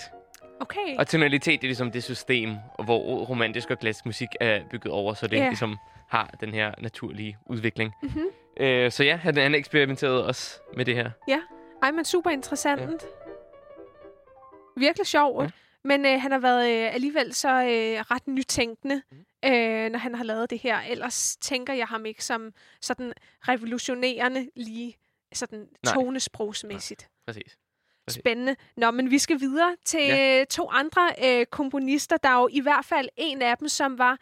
Okay. 0.61 0.97
Og 0.99 1.07
tonalitet 1.07 1.61
det 1.61 1.67
er 1.67 1.69
ligesom 1.69 1.91
det 1.91 2.05
system, 2.05 2.57
hvor 2.85 2.99
romantisk 3.25 3.71
og 3.71 3.79
klassisk 3.79 4.07
musik 4.07 4.29
er 4.41 4.61
bygget 4.71 4.93
over, 4.93 5.15
så 5.15 5.27
det 5.27 5.37
Ja. 5.37 5.45
ligesom 5.49 5.77
har 6.09 6.35
den 6.41 6.55
her 6.55 6.75
naturlige 6.79 7.39
udvikling. 7.47 7.93
Mhm. 8.03 8.25
Øh, 8.61 8.93
så 8.93 9.05
ja, 9.05 9.17
han, 9.17 9.37
han 9.37 9.55
eksperimenterede 9.55 10.27
også 10.27 10.61
med 10.77 10.85
det 10.85 10.95
her. 10.95 11.11
Ej, 11.83 11.91
men 11.91 12.05
super 12.05 12.31
interessant. 12.31 12.81
Ja. 12.81 12.97
Virkelig 14.77 15.07
sjovt. 15.07 15.39
Ja. 15.39 15.43
Ja. 15.45 15.51
Men 15.85 16.07
øh, 16.07 16.21
han 16.21 16.33
har 16.33 16.39
været 16.39 16.71
øh, 16.71 16.95
alligevel 16.95 17.35
så 17.35 17.49
øh, 17.49 18.01
ret 18.11 18.27
nytænkende, 18.29 19.03
mm. 19.11 19.51
øh, 19.51 19.91
når 19.91 19.99
han 19.99 20.15
har 20.15 20.25
lavet 20.25 20.51
det 20.51 20.59
her. 20.59 20.79
Ellers 20.89 21.37
tænker 21.41 21.73
jeg 21.75 21.87
ham 21.87 22.07
ikke 22.07 22.25
som 22.25 22.53
sådan 22.81 23.13
revolutionerende 23.49 24.49
lige 24.57 24.97
sådan 25.33 25.69
Nej. 25.85 25.95
tonesprogsmæssigt. 25.95 27.09
Præcis. 27.27 27.59
Præcis. 28.07 28.21
Spændende. 28.21 28.57
Nå, 28.77 28.91
men 28.91 29.11
vi 29.11 29.19
skal 29.19 29.41
videre 29.41 29.77
til 29.85 30.01
Ja. 30.01 30.39
ja. 30.39 30.45
to 30.45 30.69
andre 30.71 31.11
øh, 31.25 31.47
komponister. 31.47 32.17
Der 32.17 32.29
er 32.29 32.41
jo 32.41 32.49
i 32.53 32.61
hvert 32.61 32.85
fald 32.85 33.09
en 33.17 33.43
af 33.43 33.57
dem, 33.59 33.69
som 33.69 33.99
var 33.99 34.19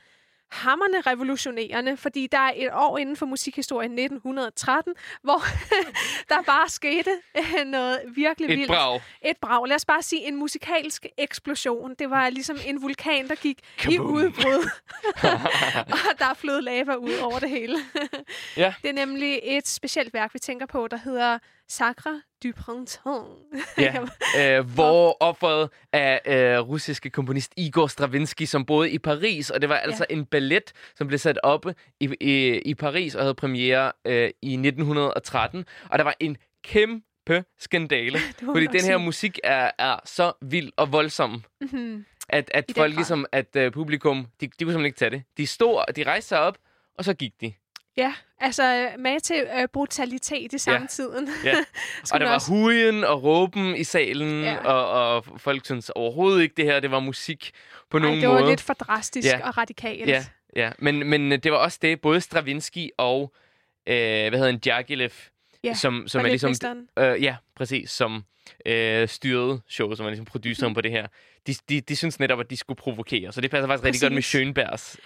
hammerne 0.50 1.00
revolutionerende, 1.00 1.96
fordi 1.96 2.26
der 2.32 2.38
er 2.38 2.52
et 2.56 2.68
år 2.72 2.98
inden 2.98 3.16
for 3.16 3.26
musikhistorien 3.26 3.92
1913, 3.98 4.94
hvor 5.22 5.40
der 6.34 6.42
bare 6.42 6.68
skete 6.68 7.10
øh, 7.36 7.64
noget 7.66 8.00
virkelig 8.14 8.50
Et 8.50 8.58
vildt. 8.58 8.70
brag. 8.70 9.00
Et 9.24 9.36
brag. 9.36 9.68
Lad 9.68 9.76
os 9.76 9.84
bare 9.84 10.02
sige 10.02 10.28
en 10.28 10.36
musikalsk 10.36 11.06
eksplosion. 11.18 11.94
Det 11.98 12.10
var 12.10 12.30
ligesom 12.30 12.56
en 12.66 12.82
vulkan, 12.82 13.28
der 13.28 13.34
gik 13.34 13.58
i 13.58 13.62
Kaboom. 13.78 14.12
udbrud. 14.14 14.70
og 16.12 16.18
der 16.18 16.26
er 16.26 16.34
flødet 16.34 16.64
lava 16.64 16.94
ud 16.94 17.14
over 17.22 17.38
det 17.38 17.48
hele. 17.50 17.76
Ja. 18.56 18.74
Det 18.82 18.88
er 18.88 18.94
nemlig 18.94 19.40
et 19.42 19.68
specielt 19.68 20.14
værk, 20.14 20.34
vi 20.34 20.38
tænker 20.38 20.66
på, 20.66 20.88
der 20.88 20.96
hedder 20.96 21.38
Sacre 21.68 22.22
du 22.44 22.52
Printemps. 22.56 23.00
Ja, 23.78 24.58
øh, 24.58 24.66
hvor 24.74 25.16
offeret 25.20 25.70
af 25.92 26.20
øh, 26.26 26.58
russiske 26.60 27.10
komponist 27.10 27.52
Igor 27.56 27.86
Stravinsky, 27.86 28.42
som 28.44 28.64
boede 28.66 28.90
i 28.90 28.98
Paris, 28.98 29.50
og 29.50 29.60
det 29.60 29.68
var 29.68 29.76
altså 29.76 30.06
en 30.10 30.26
ballet, 30.26 30.72
som 30.96 31.06
blev 31.06 31.18
sat 31.18 31.38
op 31.42 31.66
i, 32.00 32.08
i, 32.20 32.58
i 32.58 32.74
Paris 32.74 33.14
og 33.14 33.22
havde 33.22 33.34
premiere 33.34 33.92
øh, 34.04 34.30
i 34.42 34.52
1913, 34.52 35.64
og 35.90 35.98
der 35.98 36.04
var 36.04 36.14
en 36.20 36.36
kæmpe 36.64 37.44
skandale, 37.58 38.18
fordi 38.54 38.66
den 38.66 38.74
her 38.74 38.80
sige. 38.80 38.98
musik 38.98 39.38
er, 39.44 39.70
er 39.78 39.96
så 40.04 40.32
vild 40.42 40.72
og 40.76 40.92
voldsom, 40.92 41.42
Mhm. 41.60 42.04
at, 42.28 42.50
at 42.54 42.64
I 42.68 42.72
folk 42.72 42.94
ligesom, 42.94 43.26
at 43.32 43.56
øh, 43.56 43.72
publikum, 43.72 44.16
de, 44.24 44.26
de 44.40 44.48
kunne 44.48 44.56
simpelthen 44.58 44.86
ikke 44.86 44.98
tage 44.98 45.10
det. 45.10 45.22
De 45.36 45.46
stod, 45.46 45.92
de 45.96 46.02
rejste 46.04 46.28
sig 46.28 46.40
op, 46.40 46.58
og 46.98 47.04
så 47.04 47.14
gik 47.14 47.40
de. 47.40 47.52
Ja, 47.96 48.14
altså 48.40 48.88
med 48.98 49.20
til 49.20 49.44
øh, 49.60 49.68
brutalitet 49.72 50.52
i 50.52 50.58
samtiden. 50.58 51.28
Ja. 51.44 51.54
Skulle 52.04 52.12
og 52.12 52.20
der 52.20 52.26
var 52.26 52.34
også- 52.34 52.48
hujen 52.52 53.04
og 53.04 53.22
råben 53.22 53.76
i 53.76 53.84
salen, 53.84 54.42
Ja. 54.42 54.56
og, 54.64 55.14
og 55.16 55.24
folk 55.40 55.64
synes 55.64 55.90
overhovedet 55.90 56.42
ikke, 56.42 56.54
det 56.56 56.64
her 56.64 56.80
det 56.80 56.90
var 56.90 57.00
musik 57.00 57.50
på 57.90 57.96
Ej, 57.96 58.02
nogen 58.02 58.20
det 58.20 58.28
var 58.28 58.38
måde. 58.40 58.50
lidt 58.50 58.60
for 58.60 58.72
drastisk 58.74 59.28
Ja. 59.28 59.46
og 59.48 59.58
radikalt. 59.58 60.08
Ja, 60.08 60.24
ja. 60.56 60.70
Men, 60.78 61.06
men 61.06 61.32
øh, 61.32 61.38
det 61.38 61.52
var 61.52 61.58
også 61.58 61.78
det, 61.82 62.00
både 62.00 62.20
Stravinsky 62.20 62.88
og, 62.98 63.32
øh, 63.86 63.94
hvad 63.96 64.30
hedder 64.30 64.46
han, 64.46 64.58
Djagilev, 64.58 65.10
Ja, 65.64 65.74
som, 65.74 66.08
som 66.08 66.24
er 66.24 66.28
ligesom... 66.28 66.88
Øh, 66.98 67.22
ja, 67.22 67.36
præcis, 67.56 67.90
som 67.90 68.24
øh, 68.66 69.08
styrede 69.08 69.60
showet, 69.68 69.96
som 69.96 70.06
er 70.06 70.10
ligesom 70.10 70.24
produceren 70.24 70.70
Mhm. 70.70 70.74
på 70.74 70.80
det 70.80 70.90
her. 70.90 71.06
De, 71.46 71.54
de, 71.68 71.80
de 71.80 71.96
synes 71.96 72.20
netop, 72.20 72.40
at 72.40 72.50
de 72.50 72.56
skulle 72.56 72.76
provokere, 72.76 73.32
så 73.32 73.40
det 73.40 73.50
passer 73.50 73.66
faktisk 73.68 73.84
rigtig 73.84 74.00
godt 74.02 74.12
med 74.12 74.22
Præcis. 74.22 74.34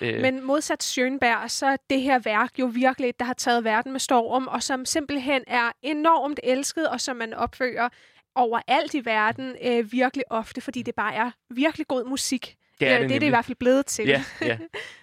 Schönbergs. 0.00 0.04
Øh, 0.06 0.20
Men 0.22 0.44
modsat 0.46 0.82
Schönberg, 0.84 1.48
så 1.48 1.66
er 1.66 1.76
det 1.90 2.00
her 2.02 2.18
værk 2.18 2.58
jo 2.58 2.66
virkelig 2.66 3.08
et, 3.08 3.18
der 3.18 3.24
har 3.24 3.34
taget 3.34 3.64
verden 3.64 3.92
med 3.92 4.00
storm, 4.00 4.46
og 4.46 4.62
som 4.62 4.84
simpelthen 4.84 5.42
er 5.46 5.72
enormt 5.82 6.40
elsket, 6.42 6.88
og 6.88 7.00
som 7.00 7.16
man 7.16 7.34
opfører 7.34 7.88
overalt 8.34 8.94
i 8.94 9.04
verden 9.04 9.56
øh, 9.64 9.92
virkelig 9.92 10.24
ofte, 10.30 10.60
fordi 10.60 10.82
det 10.82 10.94
bare 10.94 11.14
er 11.14 11.30
virkelig 11.50 11.86
god 11.86 12.04
musik. 12.04 12.56
det 12.80 12.88
er 12.88 12.94
Eller 12.94 13.00
det, 13.00 13.08
det 13.08 13.14
er 13.16 13.20
det 13.20 13.26
i 13.26 13.30
hvert 13.30 13.44
fald 13.44 13.56
blevet 13.56 13.86
til. 13.86 14.06
Ja, 14.08 14.24
ja. 14.40 14.58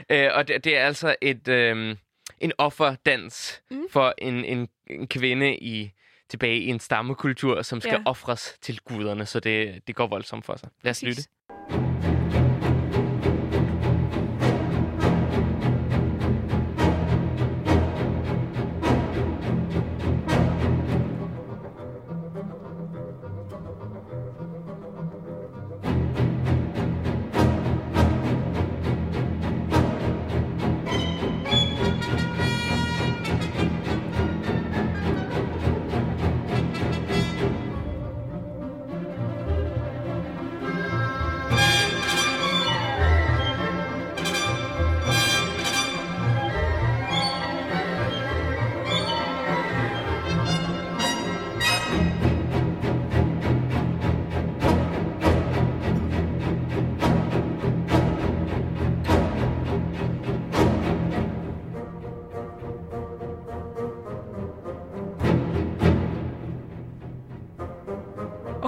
øh, 0.10 0.32
og 0.38 0.48
det, 0.48 0.64
det 0.64 0.78
er 0.78 0.86
altså 0.86 1.16
et, 1.22 1.48
øh, 1.48 1.96
en 2.40 2.52
offerdans. 2.58 3.62
Mm. 3.72 3.84
for 3.92 4.14
en, 4.18 4.46
en, 4.46 4.68
en 4.90 5.08
kvinde 5.08 5.56
i 5.58 5.92
tilbage 6.30 6.60
i 6.60 6.68
en 6.68 6.80
stammekultur, 6.80 7.62
som 7.62 7.82
skal 7.82 7.94
Ja. 7.94 8.04
ofres 8.06 8.58
til 8.62 8.80
guderne, 8.86 9.26
så 9.26 9.40
det, 9.40 9.88
det 9.88 9.96
går 9.96 10.08
voldsomt 10.08 10.46
for 10.46 10.56
sig. 10.56 10.70
Lad 10.84 10.92
os 10.92 11.04
lytte. 11.04 11.22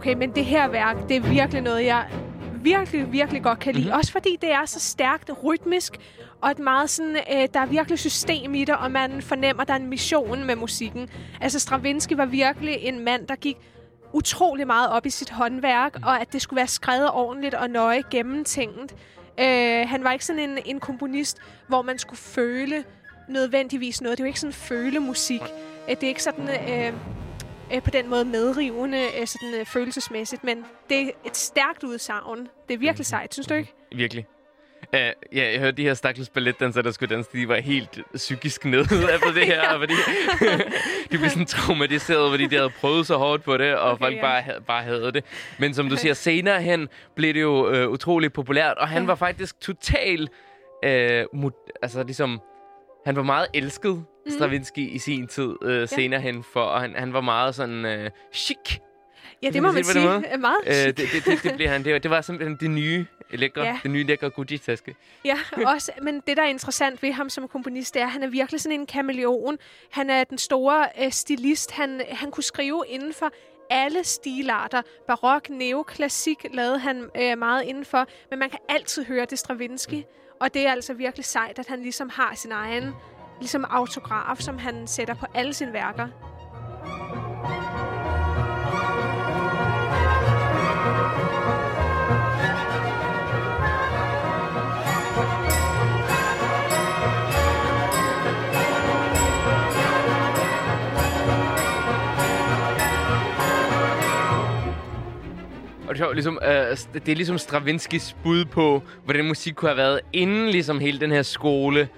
Okay, 0.09 0.19
men 0.19 0.35
det 0.35 0.45
her 0.45 0.67
værk, 0.67 0.97
det 1.09 1.17
er 1.17 1.21
virkelig 1.21 1.61
noget, 1.61 1.85
jeg 1.85 2.07
virkelig, 2.63 3.11
virkelig 3.11 3.43
godt 3.43 3.59
kan 3.59 3.73
lide. 3.73 3.83
Mhm. 3.83 3.87
Mm-hmm. 3.87 3.97
Også 3.97 4.11
fordi 4.11 4.37
det 4.41 4.51
er 4.51 4.65
så 4.65 4.79
stærkt 4.79 5.31
rytmisk, 5.43 5.97
og 6.41 6.51
et 6.51 6.59
meget 6.59 6.89
sådan, 6.89 7.15
øh, 7.15 7.47
der 7.53 7.59
er 7.59 7.65
virkelig 7.65 7.99
system 7.99 8.55
i 8.55 8.65
det, 8.65 8.75
og 8.75 8.91
man 8.91 9.21
fornemmer, 9.21 9.63
der 9.63 9.73
er 9.73 9.77
en 9.77 9.87
mission 9.87 10.43
med 10.43 10.55
musikken. 10.55 11.09
Altså 11.41 11.59
Stravinsky 11.59 12.13
var 12.13 12.25
virkelig 12.25 12.77
en 12.81 12.99
mand, 13.05 13.27
der 13.27 13.35
gik 13.35 13.57
utrolig 14.13 14.67
meget 14.67 14.89
op 14.89 15.05
i 15.05 15.09
sit 15.09 15.29
håndværk, 15.29 15.95
mm. 15.97 16.03
og 16.03 16.21
at 16.21 16.33
det 16.33 16.41
skulle 16.41 16.57
være 16.57 16.67
skrevet 16.67 17.11
ordentligt 17.11 17.53
og 17.53 17.69
nøje 17.69 18.03
gennemtænkt. 18.11 18.95
Øh, 19.39 19.89
han 19.89 20.03
var 20.03 20.11
ikke 20.11 20.25
sådan 20.25 20.49
en, 20.49 20.57
en 20.65 20.79
komponist, 20.79 21.37
hvor 21.67 21.81
man 21.81 21.99
skulle 21.99 22.19
føle 22.19 22.83
nødvendigvis 23.29 24.01
noget. 24.01 24.17
Det 24.17 24.23
er 24.23 24.25
jo 24.25 24.27
ikke 24.27 24.39
sådan 24.39 24.53
følemusik. 24.53 25.41
Øh, 25.89 25.95
Det 25.95 26.03
er 26.03 26.07
ikke 26.07 26.23
sådan 26.23 26.49
øh, 26.49 26.93
øh, 27.73 27.81
på 27.83 27.89
den 27.89 28.09
måde 28.09 28.25
medrivende, 28.25 28.97
øh, 29.21 29.27
sådan 29.27 29.53
øh, 29.59 29.65
følelsesmæssigt, 29.65 30.43
men 30.43 30.65
det 30.89 31.01
er 31.01 31.09
et 31.25 31.37
stærkt 31.37 31.83
udsagn. 31.83 32.47
Det 32.67 32.73
er 32.73 32.77
virkelig 32.77 33.05
sejt, 33.05 33.33
synes 33.33 33.47
du 33.47 33.53
ikke? 33.53 33.73
Virkelig. 33.95 34.25
Uh, 34.93 34.99
ja, 34.99 35.11
jeg 35.51 35.59
hørte 35.59 35.77
de 35.77 35.83
her 35.83 35.93
stakkels 35.93 36.29
balletdansere, 36.29 36.83
der 36.83 36.91
skulle 36.91 37.15
danse, 37.15 37.29
de 37.33 37.47
var 37.47 37.55
helt 37.55 37.99
psykisk 38.15 38.65
nede 38.65 38.81
af 39.11 39.19
på 39.19 39.29
det 39.35 39.45
her, 39.45 39.61
fordi 39.79 39.93
de 41.11 41.17
blev 41.17 41.29
sådan 41.29 41.45
traumatiseret, 41.45 42.31
fordi 42.31 42.45
de 42.47 42.55
havde 42.55 42.69
prøvet 42.69 43.07
så 43.07 43.17
hårdt 43.17 43.43
på 43.43 43.57
det, 43.57 43.75
og 43.75 43.91
Okay, 43.91 43.99
folk 44.05 44.15
ja. 44.15 44.21
bare, 44.21 44.41
havde, 44.41 44.61
bare 44.67 44.83
havde 44.83 45.11
det. 45.11 45.23
Men 45.59 45.73
som 45.73 45.89
du 45.89 45.95
siger, 45.95 46.13
senere 46.13 46.61
hen 46.61 46.89
blev 47.15 47.33
det 47.33 47.41
jo 47.41 47.83
uh, 47.85 47.91
utrolig 47.91 48.33
populært, 48.33 48.77
og 48.77 48.87
han 48.87 49.01
Ja. 49.01 49.05
var 49.07 49.15
faktisk 49.15 49.59
total, 49.61 50.21
uh, 50.85 51.39
mod, 51.39 51.51
altså 51.81 52.03
ligesom, 52.03 52.41
han 53.05 53.15
var 53.15 53.23
meget 53.23 53.47
elsket, 53.53 54.03
Stravinsky, 54.31 54.79
i 54.79 54.97
sin 54.99 55.27
tid 55.27 55.55
uh, 55.65 55.87
senere 55.87 56.21
hen, 56.21 56.43
for 56.53 56.59
og 56.61 56.81
han, 56.81 56.95
han 56.95 57.13
var 57.13 57.21
meget 57.21 57.55
sådan 57.55 57.85
uh, 58.05 58.11
chic. 58.33 58.57
Ja, 59.43 59.49
det 59.49 59.61
må 59.63 59.71
man 59.71 59.83
sige 59.83 60.07
den. 60.13 60.25
Øh, 60.33 60.39
Meget 60.39 60.55
chic. 60.65 60.85
det, 60.85 60.97
det, 60.97 61.25
det, 61.25 61.43
det, 61.43 61.55
blev 61.55 61.67
han. 61.69 61.83
Det, 61.83 61.93
var- 61.93 61.99
det 61.99 62.11
var 62.11 62.21
simpelthen 62.21 62.57
det 62.59 62.71
nye 62.71 63.05
lækre, 63.31 63.61
Ja. 63.63 63.79
det 63.83 63.91
nye 63.91 64.03
lækre 64.03 64.29
Gucci-taske. 64.29 64.95
Ja, 65.25 65.37
også, 65.73 65.91
men 66.01 66.21
det, 66.27 66.37
der 66.37 66.43
er 66.43 66.47
interessant 66.47 67.03
ved 67.03 67.11
ham 67.11 67.29
som 67.29 67.47
komponist, 67.47 67.93
det 67.93 68.01
er, 68.01 68.05
at 68.05 68.11
han 68.11 68.23
er 68.23 68.27
virkelig 68.27 68.61
sådan 68.61 68.79
en 68.79 68.85
kameleon. 68.85 69.57
Han 69.91 70.09
er 70.09 70.23
den 70.23 70.37
store 70.37 70.87
øh, 71.01 71.11
stilist. 71.11 71.71
Han, 71.71 72.01
han 72.09 72.31
kunne 72.31 72.43
skrive 72.43 72.83
inden 72.87 73.13
for 73.13 73.29
alle 73.69 74.03
stilarter. 74.03 74.81
Barok, 75.07 75.49
neoklassik 75.49 76.45
lavede 76.53 76.79
han 76.79 77.09
øh, 77.21 77.37
meget 77.37 77.63
indenfor, 77.63 78.07
men 78.29 78.39
man 78.39 78.49
kan 78.49 78.59
altid 78.69 79.05
høre 79.05 79.25
det 79.25 79.39
Stravinsky. 79.39 80.03
Og 80.41 80.53
det 80.53 80.67
er 80.67 80.71
altså 80.71 80.93
virkelig 80.93 81.25
sejt, 81.25 81.59
at 81.59 81.67
han 81.67 81.81
ligesom 81.81 82.09
har 82.09 82.35
sin 82.35 82.51
egen 82.51 82.91
ligesom 83.39 83.65
autograf, 83.69 84.37
som 84.37 84.57
han 84.57 84.87
sætter 84.87 85.13
på 85.13 85.25
alle 85.33 85.53
sine 85.53 85.73
værker. 85.73 86.07
Og 105.87 105.95
det 105.95 106.01
er, 106.01 106.05
sjovt, 106.05 106.15
ligesom, 106.15 106.39
øh, 106.43 106.77
det 106.93 107.11
er 107.11 107.15
ligesom 107.15 107.37
Stravinskis 107.37 108.15
bud 108.23 108.45
på, 108.45 108.83
hvordan 109.05 109.25
musik 109.25 109.53
kunne 109.53 109.69
have 109.69 109.77
været, 109.77 109.99
inden 110.13 110.49
ligesom 110.49 110.79
hele 110.79 110.99
den 110.99 111.11
her 111.11 111.21
skole 111.21 111.89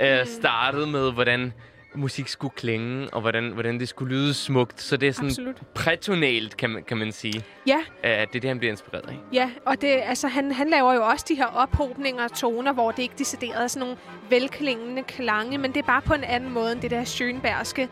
øh, 0.00 0.26
startede 0.26 0.86
med, 0.86 1.12
hvordan 1.12 1.52
musik 1.94 2.28
skulle 2.28 2.54
klinge, 2.56 3.08
og 3.12 3.20
hvordan, 3.20 3.50
hvordan 3.52 3.80
det 3.80 3.88
skulle 3.88 4.14
lyde 4.14 4.34
smukt. 4.34 4.80
Så 4.80 4.96
det 4.96 5.08
er 5.08 5.12
sådan 5.12 5.28
Absolut. 5.28 5.56
prætonalt, 5.74 6.56
kan 6.56 6.70
man, 6.70 6.82
kan 6.82 6.96
man 6.96 7.12
sige. 7.12 7.44
Ja, 7.66 7.76
Uh, 7.76 8.04
det 8.04 8.20
er 8.20 8.26
det, 8.40 8.44
han 8.44 8.58
bliver 8.58 8.72
inspireret 8.72 9.08
af. 9.08 9.16
Ja, 9.32 9.50
og 9.66 9.80
det, 9.80 9.88
altså, 9.88 10.28
han, 10.28 10.52
han 10.52 10.70
laver 10.70 10.94
jo 10.94 11.04
også 11.04 11.26
de 11.28 11.34
her 11.34 11.46
ophobninger 11.46 12.22
af 12.24 12.30
toner, 12.30 12.72
hvor 12.72 12.90
det 12.90 13.02
ikke 13.02 13.14
decideret 13.18 13.62
er 13.62 13.66
sådan 13.66 13.80
nogle 13.80 13.96
velklingende 14.30 15.02
klange, 15.02 15.58
men 15.58 15.72
det 15.72 15.78
er 15.80 15.86
bare 15.86 16.02
på 16.02 16.14
en 16.14 16.24
anden 16.24 16.52
måde 16.52 16.72
end 16.72 16.80
det 16.80 16.90
der 16.90 17.04
Schönbergske 17.04 17.88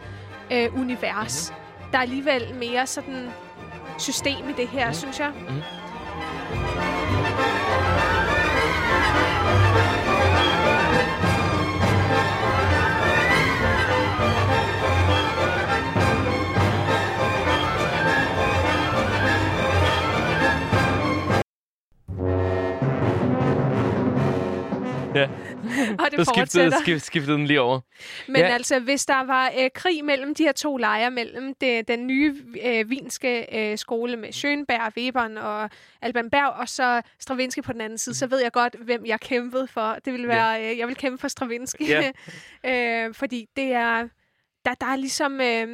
øh, 0.53 0.81
univers. 0.81 1.51
Mm-hmm. 1.51 1.91
Der 1.93 1.99
er 1.99 2.03
alligevel 2.03 2.55
mere 2.61 2.87
sådan 2.87 3.29
system 3.99 4.49
i 4.49 4.53
det 4.57 4.69
her, 4.69 4.85
mm-hmm. 4.85 4.95
synes 4.95 5.21
jeg. 5.21 5.33
Ja, 25.17 25.29
Og 26.05 26.11
det 26.11 26.27
så 26.27 26.33
skiftede, 26.35 26.73
skift, 26.83 27.05
skiftede 27.05 27.37
den 27.37 27.47
lige 27.47 27.61
over. 27.61 27.81
Men 28.29 28.37
Ja. 28.37 28.47
altså, 28.49 28.79
hvis 28.81 29.07
der 29.07 29.25
var 29.25 29.53
øh, 29.59 29.71
krig 29.75 30.05
mellem 30.05 30.35
de 30.35 30.43
her 30.43 30.53
to 30.53 30.77
lejre, 30.77 31.11
mellem 31.11 31.55
det, 31.55 31.89
den 31.89 32.07
nye 32.07 32.45
øh, 32.65 32.91
vinske 32.91 33.47
øh, 33.73 33.79
skole 33.79 34.17
med 34.17 34.29
Schönberg, 34.29 34.93
Webern 34.97 35.39
og 35.39 35.71
Alban 36.03 36.31
Berg, 36.31 36.49
og 36.49 36.69
så 36.69 37.03
Stravinsky 37.21 37.63
på 37.63 37.73
den 37.73 37.81
anden 37.81 37.99
side, 37.99 38.15
så 38.15 38.27
ved 38.27 38.43
jeg 38.43 38.53
godt, 38.53 38.75
hvem 38.85 39.07
jeg 39.07 39.21
kæmpede 39.21 39.67
for. 39.69 39.97
Det 40.05 40.13
ville 40.13 40.29
være, 40.29 40.71
øh, 40.73 40.79
jeg 40.79 40.89
vil 40.89 40.97
kæmpe 40.97 41.19
for 41.21 41.29
Stravinsky. 41.29 41.89
Ja. 41.89 42.11
øh, 43.09 43.15
fordi 43.15 43.47
det 43.57 43.73
er, 43.73 44.09
der, 44.65 44.75
der 44.75 44.87
er 44.87 44.97
ligesom, 44.97 45.41
øh, 45.41 45.69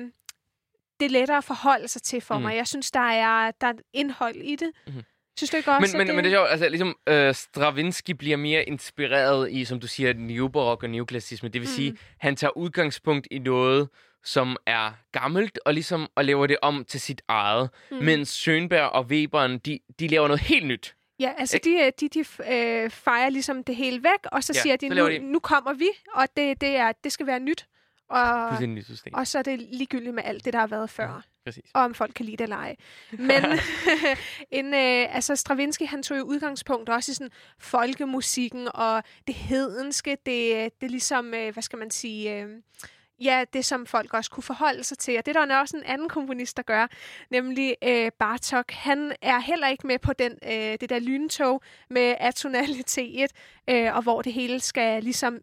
det 1.00 1.06
er 1.06 1.10
lettere 1.10 1.36
at 1.38 1.44
forholde 1.44 1.88
sig 1.88 2.02
til 2.02 2.20
for 2.20 2.34
Mhm. 2.34 2.42
mig. 2.42 2.56
Jeg 2.56 2.66
synes, 2.66 2.90
der 2.90 3.00
er, 3.00 3.50
der 3.60 3.66
er 3.66 3.72
indhold 3.92 4.36
i 4.36 4.56
det. 4.56 4.70
Mhm. 4.86 5.02
Synes 5.38 5.50
du 5.50 5.56
ikke 5.56 5.70
også, 5.70 5.96
Men, 5.96 5.98
men, 5.98 6.08
at 6.10 6.16
men 6.16 6.24
det 6.24 6.32
er 6.32 6.36
sjovt, 6.36 6.50
altså 6.50 6.68
ligesom 6.68 6.96
øh, 7.08 7.34
Stravinsky 7.34 8.10
bliver 8.10 8.36
mere 8.36 8.64
inspireret 8.64 9.50
i, 9.52 9.64
som 9.64 9.80
du 9.80 9.86
siger, 9.86 10.12
neobarok 10.14 10.82
og 10.82 10.90
neoklassisme. 10.90 11.48
Det 11.48 11.60
vil 11.60 11.68
mm. 11.68 11.74
sige, 11.74 11.96
han 12.18 12.36
tager 12.36 12.56
udgangspunkt 12.56 13.28
i 13.30 13.38
noget, 13.38 13.88
som 14.24 14.56
er 14.66 14.92
gammelt, 15.12 15.58
og 15.66 15.74
ligesom 15.74 16.08
og 16.14 16.24
laver 16.24 16.46
det 16.46 16.56
om 16.62 16.84
til 16.84 17.00
sit 17.00 17.22
eget. 17.28 17.70
Mm. 17.90 17.96
Mens 17.96 18.48
Schönberg 18.48 18.80
og 18.82 19.04
Webern, 19.06 19.58
de, 19.58 19.78
de 20.00 20.08
laver 20.08 20.28
noget 20.28 20.40
helt 20.40 20.66
nyt. 20.66 20.94
Ja, 21.20 21.32
altså 21.38 21.58
de, 21.64 21.70
øh, 21.70 21.92
de, 22.00 22.08
de 22.08 22.18
øh, 22.20 22.90
fejrer 22.90 23.28
ligesom 23.28 23.64
det 23.64 23.76
hele 23.76 24.02
væk, 24.02 24.18
og 24.32 24.44
så 24.44 24.52
Ja, 24.56 24.60
siger 24.60 24.76
de, 24.76 24.88
så 24.88 24.94
nu, 24.94 25.10
de- 25.10 25.18
nu 25.18 25.38
kommer 25.38 25.72
vi, 25.72 25.88
og 26.14 26.26
det, 26.36 26.60
det, 26.60 26.68
er, 26.68 26.92
det 27.04 27.12
skal 27.12 27.26
være 27.26 27.40
nyt. 27.40 27.66
Og, 28.08 28.62
nyt 28.62 28.84
system. 28.84 29.14
og 29.14 29.26
så 29.26 29.38
er 29.38 29.42
det 29.42 29.58
ligegyldigt 29.72 30.14
med 30.14 30.22
alt 30.26 30.44
det, 30.44 30.52
der 30.52 30.58
har 30.58 30.66
været 30.66 30.90
før. 30.90 31.22
Præcis. 31.44 31.70
Og 31.74 31.82
om 31.82 31.94
folk 31.94 32.12
kan 32.14 32.26
lide 32.26 32.36
det 32.36 32.42
eller 32.42 32.56
ej. 32.56 32.76
Men 33.10 33.44
en, 34.50 34.74
øh, 34.74 35.16
altså 35.16 35.36
Stravinsky, 35.36 35.86
han 35.86 36.02
tog 36.02 36.18
jo 36.18 36.22
udgangspunkt 36.22 36.88
også 36.88 37.12
i 37.12 37.14
sådan 37.14 37.30
folkemusikken 37.58 38.68
og 38.74 39.02
det 39.26 39.34
hedenske, 39.34 40.10
det, 40.10 40.26
det 40.80 40.86
er 40.86 40.90
ligesom, 40.90 41.34
øh, 41.34 41.52
hvad 41.52 41.62
skal 41.62 41.78
man 41.78 41.90
sige... 41.90 42.40
Øh, 42.40 42.48
Ja, 43.20 43.44
det 43.52 43.64
som 43.64 43.86
folk 43.86 44.14
også 44.14 44.30
kunne 44.30 44.42
forholde 44.42 44.84
sig 44.84 44.98
til. 44.98 45.18
Og 45.18 45.26
det 45.26 45.36
er 45.36 45.44
der 45.44 45.56
også 45.56 45.76
en 45.76 45.82
anden 45.82 46.08
komponist, 46.08 46.56
der 46.56 46.62
gør, 46.62 46.86
nemlig 47.30 47.76
øh, 47.84 48.10
Bartok. 48.18 48.70
Han 48.70 49.12
er 49.22 49.38
heller 49.38 49.68
ikke 49.68 49.86
med 49.86 49.98
på 49.98 50.12
den, 50.12 50.32
øh, 50.44 50.76
det 50.80 50.90
der 50.90 50.98
lyntog 50.98 51.62
med 51.90 52.14
atonalitet, 52.20 53.30
øh, 53.70 53.96
og 53.96 54.02
hvor 54.02 54.22
det 54.22 54.32
hele 54.32 54.60
skal 54.60 55.02
ligesom 55.02 55.40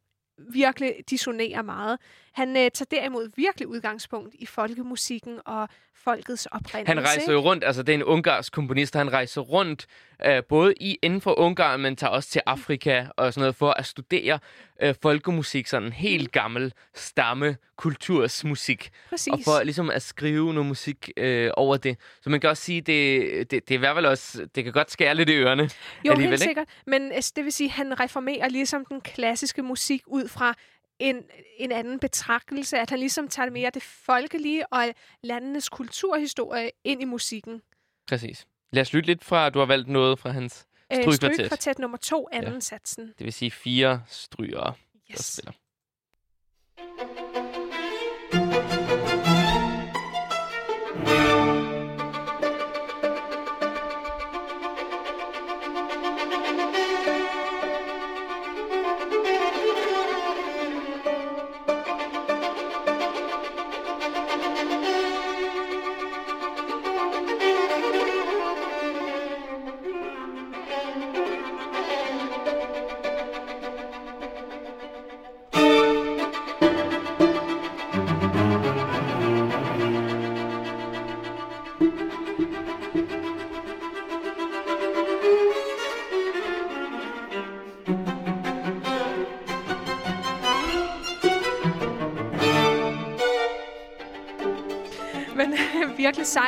virkelig 0.54 0.93
dissonere 1.10 1.64
meget. 1.64 2.00
Han 2.40 2.58
øh, 2.58 2.72
tager 2.72 2.86
derimod 2.92 3.30
virkelig 3.36 3.68
udgangspunkt 3.68 4.36
i 4.40 4.46
folkemusikken 4.46 5.40
og 5.46 5.70
folkets 5.96 6.46
oprindelse. 6.46 6.94
Han 6.94 7.00
rejser 7.00 7.34
jo 7.34 7.40
rundt, 7.40 7.64
altså 7.64 7.84
det 7.84 7.94
er 7.94 7.98
en 7.98 8.04
ungarsk 8.04 8.54
komponist, 8.54 8.96
han 8.96 9.14
rejser 9.14 9.42
rundt 9.42 9.86
øh, 10.26 10.44
både 10.50 10.74
i 10.80 10.98
inden 11.02 11.22
for 11.22 11.40
Ungarn, 11.40 11.82
men 11.82 11.96
tager 11.96 12.12
også 12.12 12.30
til 12.30 12.42
Afrika 12.46 13.06
og 13.18 13.34
sådan 13.34 13.42
noget 13.42 13.56
for 13.56 13.72
at 13.72 13.86
studere 13.86 14.40
øh, 14.82 14.96
folkemusik, 15.02 15.68
sådan 15.68 15.94
helt 15.94 16.32
gammel 16.32 16.74
stamme 16.96 17.58
kultursmusik. 17.78 18.90
Præcis. 19.10 19.34
Og 19.34 19.40
for 19.44 19.64
ligesom 19.64 19.90
at 19.90 20.02
skrive 20.02 20.54
noget 20.54 20.68
musik 20.68 21.10
øh, 21.18 21.52
over 21.54 21.78
det. 21.78 21.98
Så 22.22 22.30
man 22.30 22.40
kan 22.40 22.50
også 22.50 22.64
sige, 22.64 22.82
det, 22.82 23.22
det, 23.52 23.70
det 23.70 23.72
er 23.72 23.78
i 23.78 23.78
hvert 23.78 23.96
fald 23.96 24.06
også, 24.06 24.48
det 24.56 24.64
kan 24.64 24.74
godt 24.74 24.92
skære 24.92 25.16
lidt 25.16 25.30
i 25.30 25.36
ørerne. 25.36 25.70
Jo, 26.06 26.14
helt 26.14 26.26
ikke? 26.26 26.38
sikkert. 26.38 26.68
Men 26.88 27.12
altså, 27.12 27.34
det 27.36 27.44
vil 27.44 27.54
sige, 27.54 27.70
han 27.70 28.00
reformerer 28.00 28.50
ligesom 28.50 28.86
den 28.86 29.02
klassiske 29.02 29.64
musik 29.64 30.02
ud 30.08 30.28
fra 30.28 30.56
en, 31.00 31.24
en 31.58 31.72
anden 31.72 32.00
betragtelse, 32.00 32.78
at 32.78 32.89
han 32.89 33.00
ligesom 33.00 33.28
tager 33.28 33.50
mere 33.50 33.70
det 33.74 33.84
folkelige 33.84 34.74
og 34.74 34.86
landenes 35.24 35.70
kulturhistorie 35.70 36.72
ind 36.84 37.02
i 37.02 37.06
musikken. 37.06 37.62
Præcis. 38.08 38.47
Lad 38.72 38.82
os 38.82 38.93
lytte 38.93 39.08
lidt 39.08 39.24
fra, 39.24 39.50
du 39.50 39.60
har 39.60 39.66
valgt 39.66 39.88
noget 39.88 40.20
fra 40.20 40.30
hans 40.32 40.66
Øh, 40.91 40.97
Strygekvartet. 41.04 41.36
Strygekvartet 41.36 41.80
nummer 41.80 41.97
to, 41.97 42.28
anden 42.32 42.54
ja. 42.54 42.60
satsen. 42.60 43.08
Det 43.18 43.26
vil 43.26 43.34
sige 43.34 43.52
fire 43.52 44.04
strygere, 44.08 44.64
der 44.64 44.74
Yes. 45.12 45.20
spiller. 45.26 45.52
Thank 51.06 51.39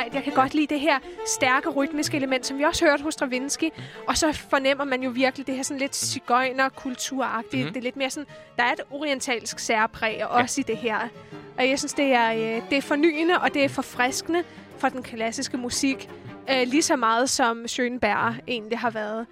sejt. 0.02 0.14
Jeg 0.14 0.24
kan 0.24 0.32
godt 0.32 0.54
lide 0.54 0.66
det 0.66 0.80
her 0.80 0.98
stærke 1.26 1.68
rytmiske 1.68 2.16
element, 2.16 2.46
som 2.46 2.58
vi 2.58 2.62
også 2.62 2.84
hørte 2.84 3.02
hos 3.02 3.14
Stravinsky. 3.14 3.70
Og 4.08 4.16
så 4.16 4.32
fornemmer 4.50 4.84
man 4.84 5.02
jo 5.02 5.10
virkelig 5.10 5.46
det 5.46 5.56
her 5.56 5.62
sådan 5.62 5.80
lidt 5.80 5.96
cigøjner-kulturagtigt. 5.96 7.52
Mhm. 7.52 7.60
Mm-hmm. 7.60 7.72
Det 7.72 7.80
er 7.80 7.82
lidt 7.82 7.96
mere 7.96 8.10
sådan, 8.10 8.26
der 8.56 8.62
er 8.62 8.72
et 8.72 8.80
orientalsk 8.90 9.58
særpræg 9.58 10.26
også 10.26 10.60
i 10.60 10.64
det 10.64 10.76
her. 10.76 10.98
Og 11.58 11.68
jeg 11.68 11.78
synes, 11.78 11.94
det 11.94 12.04
er, 12.04 12.32
øh, 12.32 12.62
det 12.70 12.78
er 12.78 12.82
fornyende, 12.82 13.38
og 13.38 13.54
det 13.54 13.64
er 13.64 13.68
forfriskende 13.68 14.42
for 14.78 14.88
den 14.88 15.02
klassiske 15.02 15.56
musik. 15.56 16.10
Øh, 16.50 16.66
lige 16.66 16.82
så 16.82 16.96
meget 16.96 17.30
som 17.30 17.64
Schönberg 17.64 18.34
egentlig 18.48 18.78
har 18.78 18.90
været. 18.90 19.26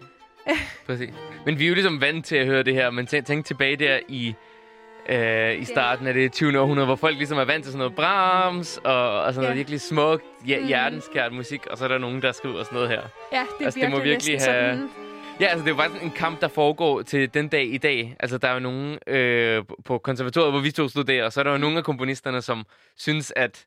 Præcis. 0.87 1.15
Men 1.47 1.59
vi 1.59 1.65
er 1.65 1.69
jo 1.69 1.75
ligesom 1.75 2.01
vant 2.01 2.27
til 2.27 2.37
at 2.37 2.47
høre 2.47 2.63
det 2.63 2.75
her, 2.75 2.91
men 2.91 3.07
tænk, 3.07 3.27
tænk 3.27 3.47
tilbage 3.47 3.77
der 3.77 3.99
i, 4.09 4.35
øh, 5.09 5.61
i 5.61 5.65
starten 5.65 6.07
af 6.07 6.15
det 6.15 6.33
20. 6.33 6.61
århundrede, 6.61 6.87
hvor 6.87 6.97
folk 6.97 7.17
ligesom 7.17 7.39
er 7.39 7.45
vant 7.45 7.65
til 7.65 7.73
sådan 7.73 7.79
noget 7.79 7.95
Brahms 7.95 8.77
og, 8.85 9.23
og 9.23 9.35
sådan 9.35 9.43
noget 9.43 9.55
Ja. 9.55 9.57
virkelig 9.57 9.81
smukt, 9.81 10.25
ja, 10.47 10.61
Mm. 10.61 10.67
hjertenskært 10.67 11.33
musik, 11.33 11.67
og 11.67 11.79
så 11.79 11.85
er 11.85 11.89
der 11.89 11.99
nogen, 11.99 12.23
der 12.23 12.33
skriver 12.33 12.63
sådan 12.63 12.75
noget 12.77 12.89
her. 12.89 13.01
Ja, 13.33 13.47
det 13.59 13.65
Altså, 13.65 13.81
det 13.81 13.91
må 13.91 14.01
virkelig 14.01 14.33
have- 14.41 14.41
sådan... 14.45 14.89
Ja, 15.41 15.47
altså 15.47 15.65
det 15.65 15.71
er 15.71 15.75
jo 15.77 15.83
faktisk 15.83 16.03
en 16.05 16.11
kamp, 16.11 16.41
der 16.41 16.49
foregår 16.49 17.03
til 17.03 17.35
den 17.35 17.49
dag 17.49 17.65
i 17.75 17.79
dag. 17.79 18.17
Altså 18.21 18.39
der 18.39 18.49
er 18.49 18.55
jo 18.55 18.61
nogen 18.61 18.99
øh, 19.07 19.65
på 19.85 19.99
konservatoriet, 19.99 20.53
hvor 20.53 20.61
vi 20.61 20.71
to 20.71 20.89
studerer, 20.89 21.25
og 21.25 21.33
så 21.33 21.41
er 21.41 21.45
der 21.45 21.51
jo 21.53 21.59
nogle 21.59 21.79
af 21.79 21.85
komponisterne, 21.85 22.43
som 22.43 22.65
synes, 22.97 23.33
at 23.37 23.67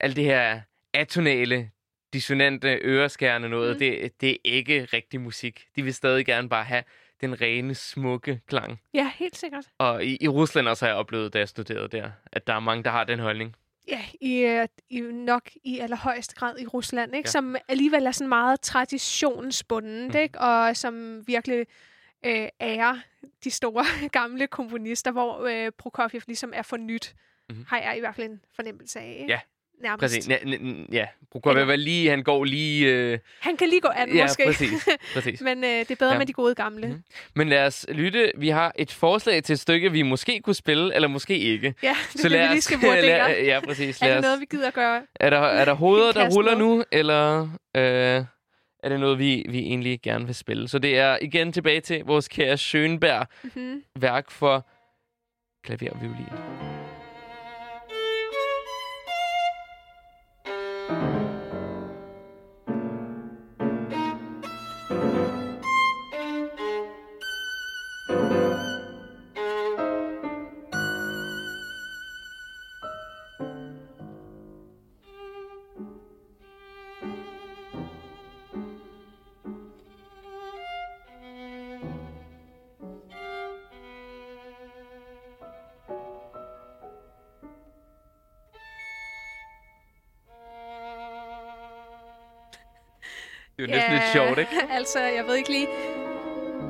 alt 0.00 0.16
det 0.16 0.24
her 0.24 0.60
atonale, 0.94 1.70
dissonante, 2.12 2.78
øreskærende 2.82 3.48
noget, 3.48 3.72
Mm. 3.72 3.78
det, 3.78 4.12
det 4.20 4.30
er 4.30 4.36
ikke 4.44 4.84
rigtig 4.92 5.20
musik. 5.20 5.64
De 5.76 5.82
vil 5.82 5.94
stadig 5.94 6.26
gerne 6.26 6.48
bare 6.48 6.64
have 6.64 6.82
den 7.20 7.40
rene, 7.40 7.74
smukke 7.74 8.40
klang. 8.46 8.80
Ja, 8.94 9.10
helt 9.14 9.36
sikkert. 9.36 9.64
Og 9.78 10.04
i, 10.04 10.16
i 10.20 10.28
Rusland 10.28 10.68
også 10.68 10.84
har 10.84 10.90
jeg 10.90 10.98
oplevet, 10.98 11.32
da 11.32 11.38
jeg 11.38 11.48
studerede 11.48 11.88
der, 11.88 12.10
at 12.32 12.46
der 12.46 12.54
er 12.54 12.60
mange, 12.60 12.84
der 12.84 12.90
har 12.90 13.04
den 13.04 13.18
holdning. 13.18 13.56
Ja, 13.88 14.00
i, 14.20 14.38
øh, 14.38 14.68
i 14.90 15.00
nok 15.00 15.50
i 15.64 15.78
allerhøjeste 15.78 16.34
grad 16.34 16.58
i 16.58 16.66
Rusland, 16.66 17.14
ikke? 17.16 17.26
Ja. 17.26 17.30
som 17.30 17.56
alligevel 17.68 18.06
er 18.06 18.10
sådan 18.10 18.28
meget 18.28 18.60
traditionsbundet, 18.60 20.14
mm. 20.14 20.20
ikke? 20.20 20.40
og 20.40 20.76
som 20.76 21.22
virkelig 21.26 21.66
øh, 22.26 22.48
ærer 22.60 22.98
de 23.44 23.50
store 23.50 23.84
gamle 24.18 24.46
komponister, 24.46 25.10
hvor 25.12 25.40
øh, 25.46 25.72
Prokofiev 25.78 26.22
ligesom 26.26 26.52
er 26.54 26.62
for 26.62 26.76
nyt, 26.76 27.14
Mhm. 27.48 27.58
mm. 27.58 27.64
har 27.68 27.78
jeg 27.78 27.96
i 27.96 28.00
hvert 28.00 28.14
fald 28.14 28.26
en 28.30 28.40
fornemmelse 28.56 29.00
af. 29.00 29.16
Ikke? 29.20 29.32
Ja, 29.32 29.40
Nærmest. 29.80 30.00
Præcis. 30.00 30.28
Ja, 30.28 30.36
ja. 30.92 31.06
Prokofiev 31.32 31.68
er 31.70 31.76
lige, 31.76 32.10
han 32.10 32.22
går 32.22 32.44
lige... 32.44 32.86
Øh, 32.88 33.18
Han 33.40 33.56
kan 33.56 33.68
lige 33.68 33.80
gå 33.80 33.88
an, 33.96 34.14
ja, 34.14 34.24
måske. 34.24 34.42
præcis. 34.46 34.88
præcis. 35.14 35.40
Men 35.40 35.64
øh, 35.64 35.70
det 35.70 35.90
er 35.90 35.94
bedre 35.98 36.12
Ja. 36.12 36.18
med 36.18 36.26
de 36.26 36.32
gode 36.32 36.54
gamle. 36.54 36.86
Mm. 36.86 37.02
Men 37.34 37.48
lad 37.48 37.66
os 37.66 37.86
lytte. 37.88 38.32
Vi 38.36 38.48
har 38.48 38.72
et 38.76 38.92
forslag 38.92 39.42
til 39.44 39.52
et 39.52 39.60
stykke, 39.60 39.92
vi 39.92 40.02
måske 40.02 40.40
kunne 40.44 40.54
spille, 40.54 40.94
eller 40.94 41.08
måske 41.08 41.38
ikke. 41.38 41.74
Ja, 41.82 41.96
det 42.12 42.24
er 42.24 42.28
det, 42.28 42.40
vi 42.40 42.46
lige 42.46 42.60
skal 42.60 42.78
vurdere. 42.80 43.02
lad, 43.32 43.42
ja, 43.44 43.60
præcis. 43.60 44.00
er 44.02 44.06
Lad 44.06 44.10
det 44.14 44.18
os, 44.18 44.22
noget, 44.22 44.40
vi 44.40 44.46
gider 44.50 44.70
gøre? 44.70 45.02
er, 45.20 45.30
der, 45.30 45.38
er 45.40 45.64
der 45.64 45.74
hoveder, 45.74 46.12
der 46.12 46.28
ruller 46.30 46.54
noget? 46.58 46.78
nu, 46.78 46.84
eller 46.92 47.42
øh, 47.76 48.24
er 48.82 48.88
det 48.88 49.00
noget, 49.00 49.18
vi, 49.18 49.44
vi 49.48 49.58
egentlig 49.58 50.00
gerne 50.02 50.26
vil 50.26 50.34
spille? 50.34 50.68
Så 50.68 50.78
det 50.78 50.98
er 50.98 51.18
igen 51.22 51.52
tilbage 51.52 51.80
til 51.80 52.04
vores 52.04 52.28
kære 52.28 52.54
Schönberg 52.54 53.26
Mm-hmm. 53.42 53.82
værk 53.96 54.30
for 54.30 54.66
klaver 55.64 55.92
og 55.92 56.00
violin. 56.00 56.69
Det 93.66 93.70
er 93.70 93.74
jo 93.74 93.76
næsten 93.76 93.92
lidt 93.92 94.12
sjovt, 94.12 94.38
ikke? 94.38 94.50
altså, 94.78 95.00
jeg 95.00 95.24
ved 95.26 95.34
ikke 95.36 95.50
lige... 95.50 95.68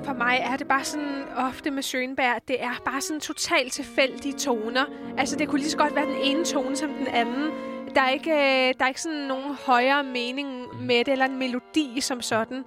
For 0.05 0.13
mig 0.13 0.41
er 0.53 0.57
det 0.57 0.69
bare 0.69 0.85
sådan, 0.85 1.25
ofte 1.37 1.71
med 1.71 1.83
Schönberg, 1.83 2.41
det 2.49 2.63
er 2.63 2.83
bare 2.85 3.01
sådan 3.01 3.21
totalt 3.21 3.73
tilfældige 3.73 4.35
toner. 4.39 4.85
Altså, 5.19 5.37
det 5.37 5.49
kunne 5.49 5.59
lige 5.59 5.71
så 5.71 5.77
godt 5.77 5.95
være 5.95 6.07
den 6.07 6.17
ene 6.23 6.45
tone 6.45 6.77
som 6.77 6.89
den 6.95 7.07
anden. 7.07 7.51
Der 7.95 8.01
er 8.03 8.11
ikke, 8.11 8.31
øh, 8.31 8.75
der 8.79 8.85
er 8.85 8.89
ikke 8.89 9.01
sådan 9.01 9.19
nogen 9.19 9.55
højere 9.67 10.05
mening 10.05 10.67
med 10.87 10.99
det, 11.05 11.09
eller 11.09 11.25
en 11.25 11.39
melodi 11.39 12.01
som 12.01 12.21
sådan. 12.21 12.63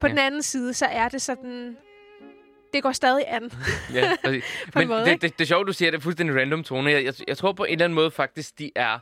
På 0.00 0.06
Ja. 0.06 0.08
ja. 0.08 0.10
den 0.10 0.18
anden 0.18 0.42
side, 0.42 0.74
så 0.74 0.86
er 0.86 1.08
det 1.08 1.22
sådan... 1.22 1.76
Det 2.74 2.82
går 2.82 2.92
stadig 2.92 3.24
an. 3.28 3.50
Ja. 3.94 4.10
På 4.24 4.28
en 4.30 4.42
Men 4.74 4.88
måde, 4.88 5.04
det, 5.04 5.22
det, 5.22 5.38
det 5.38 5.44
er 5.44 5.46
sjovt, 5.46 5.66
du 5.66 5.72
siger, 5.72 5.88
at 5.88 5.92
det 5.92 5.98
er 5.98 6.02
fuldstændig 6.02 6.36
random 6.36 6.64
tone. 6.64 6.90
Jeg, 6.90 7.04
jeg, 7.04 7.14
jeg 7.28 7.36
tror 7.36 7.52
på 7.52 7.64
en 7.64 7.72
eller 7.72 7.84
anden 7.84 7.94
måde 7.94 8.10
faktisk, 8.10 8.58
de 8.58 8.70
er 8.76 8.98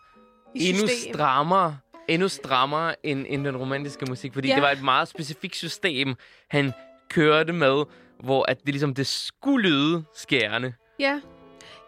I 0.54 0.68
endnu 0.70 0.86
system. 0.88 1.14
strammere, 1.14 1.78
endnu 2.14 2.28
strammere 2.28 3.06
end, 3.06 3.26
end 3.28 3.44
den 3.44 3.56
romantiske 3.56 4.04
musik. 4.08 4.32
Fordi 4.34 4.48
Ja. 4.48 4.54
det 4.54 4.62
var 4.62 4.70
et 4.70 4.82
meget 4.82 5.08
specifikt 5.08 5.56
system, 5.56 6.14
han 6.50 6.72
kørte 7.10 7.52
med, 7.52 7.84
hvor 8.20 8.44
at 8.50 8.58
det 8.60 8.68
ligesom 8.68 8.94
det 8.94 9.06
skulle 9.06 9.68
lyde 9.68 10.04
skærende. 10.14 10.74
Ja. 10.98 11.20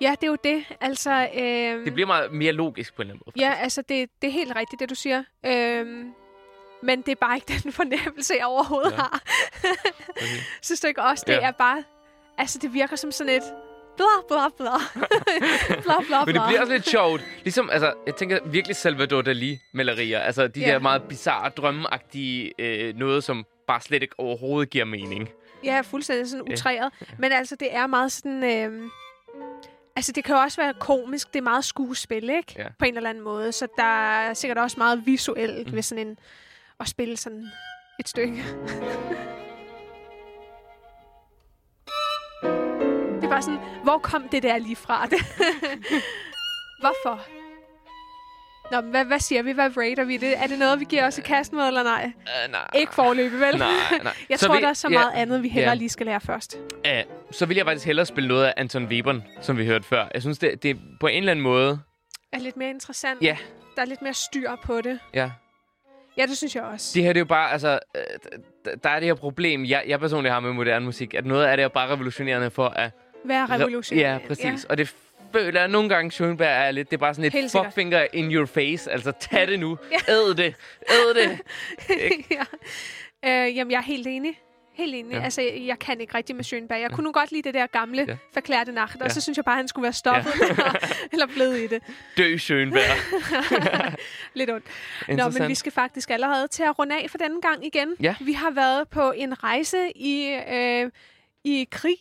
Ja, 0.00 0.10
det 0.20 0.22
er 0.22 0.30
jo 0.30 0.36
det. 0.44 0.64
Altså, 0.80 1.10
øhm, 1.34 1.84
Det 1.84 1.94
bliver 1.94 2.06
meget 2.06 2.32
mere 2.32 2.52
logisk 2.52 2.94
på 2.96 3.02
en 3.02 3.06
eller 3.08 3.14
anden 3.14 3.22
måde. 3.36 3.46
Ja, 3.46 3.54
altså, 3.62 3.82
det, 3.82 4.10
det 4.22 4.28
er 4.28 4.32
helt 4.32 4.56
rigtigt, 4.56 4.80
det 4.80 4.90
du 4.90 4.94
siger. 4.94 5.24
Øhm, 5.46 6.12
men 6.82 7.02
det 7.02 7.08
er 7.12 7.16
bare 7.20 7.36
ikke 7.36 7.46
den 7.62 7.72
fornemmelse, 7.72 8.34
jeg 8.38 8.46
overhovedet 8.46 8.90
Ja. 8.92 8.96
har. 8.96 9.22
Præcis. 10.18 10.42
Synes 10.62 10.80
du 10.80 10.86
ikke 10.86 11.02
også, 11.02 11.24
det 11.26 11.32
ja. 11.32 11.40
er 11.40 11.50
bare... 11.50 11.84
Altså, 12.38 12.58
det 12.62 12.72
virker 12.74 12.96
som 12.96 13.12
sådan 13.12 13.32
et... 13.36 13.42
Bla, 13.96 14.06
bla, 14.28 14.48
bla. 14.56 14.70
bla, 15.82 15.94
bla, 16.00 16.00
bla. 16.06 16.24
Men 16.24 16.34
det 16.34 16.42
bliver 16.46 16.60
også 16.60 16.72
lidt 16.72 16.88
sjovt. 16.88 17.20
Ligesom, 17.42 17.70
altså, 17.72 17.92
jeg 18.06 18.14
tænker 18.16 18.38
virkelig 18.46 18.76
Salvador 18.76 19.22
Dali-malerier. 19.22 20.18
Altså, 20.20 20.48
de 20.48 20.60
Ja. 20.60 20.66
der 20.66 20.78
meget 20.78 21.02
bizarre, 21.02 21.48
drømmeagtige 21.48 22.52
øh, 22.58 22.96
noget, 22.96 23.24
som 23.24 23.44
bare 23.66 23.80
slet 23.80 24.02
ikke 24.02 24.14
overhovedet 24.18 24.70
giver 24.70 24.84
mening. 24.84 25.28
Ja, 25.64 25.80
fuldstændig 25.80 26.28
sådan 26.28 26.52
utræret. 26.52 26.92
Men 27.18 27.32
altså, 27.32 27.56
det 27.60 27.68
er 27.74 27.86
meget 27.86 28.12
sådan... 28.12 28.44
Øhm, 28.44 28.90
altså, 29.96 30.12
det 30.12 30.24
kan 30.24 30.34
jo 30.34 30.40
også 30.40 30.62
være 30.62 30.74
komisk. 30.80 31.32
Det 31.32 31.38
er 31.38 31.42
meget 31.42 31.64
skuespil, 31.64 32.30
ikke? 32.30 32.54
Ja. 32.58 32.66
På 32.78 32.84
en 32.84 32.96
eller 32.96 33.10
anden 33.10 33.24
måde. 33.24 33.52
Så 33.52 33.66
der 33.76 33.84
er 34.18 34.34
sikkert 34.34 34.58
også 34.58 34.74
meget 34.78 35.02
visuelt 35.06 35.68
mm. 35.68 35.74
ved 35.74 35.82
sådan 35.82 36.06
en... 36.06 36.18
At 36.80 36.88
spille 36.88 37.16
sådan 37.16 37.46
et 38.00 38.08
stykke. 38.08 38.44
det 43.24 43.30
er 43.30 43.34
bare 43.34 43.42
sådan, 43.42 43.60
hvor 43.82 43.98
kom 43.98 44.28
det 44.28 44.42
der 44.42 44.58
lige 44.58 44.76
fra? 44.76 45.06
Det? 45.06 45.18
Hvorfor? 46.82 47.20
Nå, 48.72 48.80
men 48.80 48.90
hvad, 48.90 49.04
hvad 49.04 49.18
siger 49.18 49.42
vi? 49.42 49.52
Hvad 49.52 49.76
rater 49.76 50.04
vi 50.04 50.16
det? 50.16 50.38
Er 50.42 50.46
det 50.46 50.58
noget, 50.58 50.80
vi 50.80 50.84
giver 50.84 51.06
os 51.06 51.18
i 51.18 51.20
kassen 51.20 51.56
med, 51.56 51.66
eller 51.66 51.82
nej? 51.82 52.12
Uh, 52.16 52.52
nej. 52.52 52.60
Ikke 52.74 52.94
forløbig, 52.94 53.40
vel? 53.40 53.58
Nej, 53.58 53.68
nej. 54.02 54.12
Jeg 54.30 54.38
Så 54.38 54.46
tror, 54.46 54.54
vi- 54.54 54.60
der 54.62 54.68
er 54.68 54.72
så 54.72 54.88
ja, 54.88 54.98
meget 54.98 55.12
andet, 55.14 55.42
vi 55.42 55.48
hellere 55.48 55.70
ja. 55.72 55.74
lige 55.78 55.88
skal 55.88 56.06
lære 56.06 56.20
først. 56.20 56.58
Uh, 56.86 56.90
så 57.30 57.46
vil 57.46 57.56
jeg 57.56 57.66
faktisk 57.66 57.86
hellere 57.86 58.06
spille 58.06 58.28
noget 58.28 58.44
af 58.46 58.54
Anton 58.56 58.84
Webern, 58.84 59.24
som 59.40 59.58
vi 59.58 59.66
hørte 59.66 59.84
før. 59.84 60.06
Jeg 60.14 60.22
synes, 60.22 60.38
det, 60.38 60.62
det 60.62 60.70
er 60.70 60.74
på 61.00 61.06
en 61.06 61.16
eller 61.18 61.30
anden 61.30 61.42
måde... 61.42 61.80
Er 62.32 62.38
lidt 62.38 62.56
mere 62.56 62.70
interessant. 62.70 63.22
Ja. 63.22 63.36
Der 63.76 63.82
er 63.82 63.86
lidt 63.86 64.02
mere 64.02 64.14
styr 64.14 64.50
på 64.64 64.80
det. 64.80 64.98
Ja. 65.14 65.30
Ja, 66.16 66.26
det 66.26 66.36
synes 66.36 66.54
jeg 66.56 66.62
også. 66.64 66.90
Det 66.94 67.02
her 67.02 67.12
det 67.12 67.16
er 67.16 67.20
jo 67.20 67.24
bare, 67.28 67.52
altså... 67.52 67.78
øh, 67.96 68.72
Der 68.84 68.90
er 68.90 69.00
det 69.00 69.06
her 69.08 69.14
problem, 69.14 69.64
jeg, 69.64 69.84
jeg 69.86 70.00
personligt 70.00 70.32
har 70.32 70.40
med 70.40 70.52
moderne 70.52 70.84
musik, 70.84 71.14
at 71.14 71.26
noget 71.26 71.44
af 71.46 71.56
det 71.56 71.64
er 71.64 71.68
bare 71.68 71.88
revolutionerende 71.92 72.50
for 72.50 72.68
at... 72.68 72.90
Være 73.24 73.46
revolutionær. 73.46 74.12
Ja, 74.12 74.18
præcis. 74.28 74.44
Ja. 74.44 74.54
Og 74.68 74.78
det 74.78 74.94
føler 75.32 75.60
jeg 75.60 75.68
nogle 75.68 75.88
gange, 75.88 76.10
Schoenberg 76.10 76.48
er 76.66 76.70
lidt... 76.70 76.90
Det 76.90 76.96
er 76.96 77.00
bare 77.00 77.14
sådan 77.14 77.44
et 77.44 77.50
fuckfinger 77.50 78.06
in 78.12 78.32
your 78.32 78.46
face. 78.46 78.90
Altså, 78.90 79.12
tag 79.20 79.46
det 79.48 79.60
nu. 79.60 79.78
Ja. 80.08 80.12
Æd 80.12 80.34
det. 80.34 80.54
Æd 80.90 81.14
det. 81.14 81.38
ja. 82.30 82.44
Øh, 83.46 83.56
jamen, 83.56 83.70
jeg 83.70 83.78
er 83.78 83.82
helt 83.82 84.06
enig. 84.06 84.40
Helt 84.74 84.94
enig. 84.94 85.12
Ja. 85.12 85.18
Ja. 85.18 85.24
Altså, 85.24 85.42
jeg, 85.42 85.62
jeg 85.66 85.78
kan 85.78 86.00
ikke 86.00 86.14
rigtig 86.14 86.36
med 86.36 86.44
Schönberg. 86.44 86.74
Jeg 86.80 86.90
kunne 86.90 87.04
nu 87.04 87.12
godt 87.12 87.32
lide 87.32 87.42
det 87.42 87.54
der 87.54 87.66
gamle 87.66 88.02
Ja. 88.02 88.12
ja. 88.12 88.16
forklærte 88.32 88.72
nacht, 88.72 88.94
og 89.00 89.02
Ja. 89.06 89.08
så 89.08 89.20
synes 89.20 89.36
jeg 89.36 89.44
bare, 89.44 89.56
han 89.56 89.68
skulle 89.68 89.82
være 89.82 89.92
stoppet 89.92 90.32
eller, 90.50 90.76
eller 91.12 91.26
blevet 91.26 91.58
i 91.58 91.66
det. 91.66 91.82
Dø, 92.16 92.36
Schoenberg. 92.38 92.96
Lidt 94.34 94.50
ondt. 94.50 94.66
Nå, 95.08 95.28
men 95.38 95.48
vi 95.48 95.54
skal 95.54 95.72
faktisk 95.72 96.10
allerede 96.10 96.48
til 96.48 96.62
at 96.62 96.78
runde 96.78 96.94
af 97.02 97.10
for 97.10 97.18
denne 97.18 97.40
gang 97.40 97.66
igen. 97.66 97.88
Ja. 98.00 98.14
Vi 98.20 98.32
har 98.32 98.50
været 98.50 98.88
på 98.88 99.12
en 99.16 99.44
rejse 99.44 99.90
i, 99.96 100.38
øh, 100.52 100.90
i 101.44 101.68
krig 101.70 101.96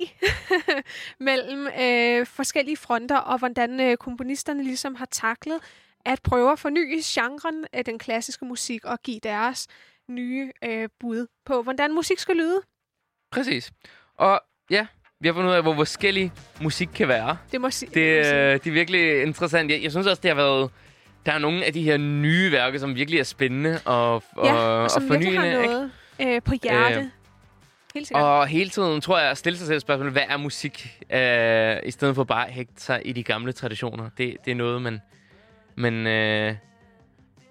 mellem 1.20 1.68
øh, 1.82 2.26
forskellige 2.28 2.78
fronter, 2.78 3.18
og 3.18 3.40
hvordan 3.40 3.80
øh, 3.80 3.98
komponisterne 3.98 4.64
ligesom 4.64 4.96
har 4.96 5.06
taklet 5.12 5.60
at 6.06 6.20
prøve 6.24 6.52
at 6.52 6.60
forny 6.60 7.02
genren 7.04 7.66
af 7.74 7.86
den 7.86 8.00
klassiske 8.00 8.46
musik 8.46 8.86
og 8.86 9.00
give 9.04 9.20
deres 9.24 9.68
nye 10.10 10.52
øh, 10.64 10.90
bud 11.00 11.28
på, 11.46 11.62
hvordan 11.62 11.94
musik 11.96 12.20
skal 12.20 12.36
lyde. 12.36 12.62
Præcis. 13.32 13.72
Og 14.18 14.42
ja, 14.70 14.88
vi 15.20 15.28
har 15.28 15.34
fundet 15.34 15.50
ud 15.50 15.56
af, 15.56 15.62
hvor 15.64 15.76
forskellig 15.76 16.32
musik 16.62 16.90
kan 16.96 17.08
være. 17.08 17.38
Det 17.52 17.62
må 17.62 17.70
si- 17.70 17.86
Det, 17.86 18.18
må 18.18 18.24
sige. 18.24 18.46
øh, 18.46 18.54
det 18.54 18.68
er 18.68 18.72
virkelig 18.72 19.22
interessant. 19.22 19.72
Jeg, 19.72 19.84
jeg 19.84 19.92
synes 19.92 20.08
også, 20.08 20.22
det 20.22 20.30
har 20.30 20.36
været 20.36 20.72
der 21.26 21.32
er 21.32 21.40
nogle 21.40 21.66
af 21.66 21.74
de 21.74 21.82
her 21.82 21.98
nye 21.98 22.52
værker, 22.52 22.80
som 22.80 22.96
virkelig 22.96 23.20
er 23.20 23.24
spændende 23.24 23.80
og, 23.86 24.24
Ja, 24.38 24.54
og, 24.54 24.84
og 24.84 24.92
som 24.92 25.04
og 25.04 25.10
virkelig 25.10 25.40
har 25.40 25.42
fornyende. 25.42 25.62
ikke? 25.64 25.74
noget 26.20 26.36
øh, 26.36 26.42
på 26.42 26.54
hjerte. 26.64 27.00
Øh, 27.00 27.06
Helt 27.94 28.08
sikkert. 28.08 28.24
Og 28.24 28.48
hele 28.48 28.70
tiden 28.70 29.02
tror 29.02 29.20
jeg 29.20 29.30
at 29.32 29.38
stille 29.38 29.58
sig 29.58 29.68
selv 29.68 29.80
spørgsmålet, 29.80 30.14
hvad 30.14 30.24
er 30.30 30.38
musik? 30.38 31.00
Øh, 31.10 31.78
I 31.88 31.92
stedet 31.92 32.16
for 32.16 32.24
bare 32.24 32.48
at 32.48 32.54
hægte 32.54 32.82
sig 32.82 33.02
i 33.06 33.12
de 33.14 33.24
gamle 33.24 33.52
traditioner. 33.52 34.10
Det, 34.18 34.38
det 34.46 34.52
er 34.52 34.56
noget, 34.56 34.82
man, 34.82 35.02
man, 35.76 36.08
øh, 36.08 36.56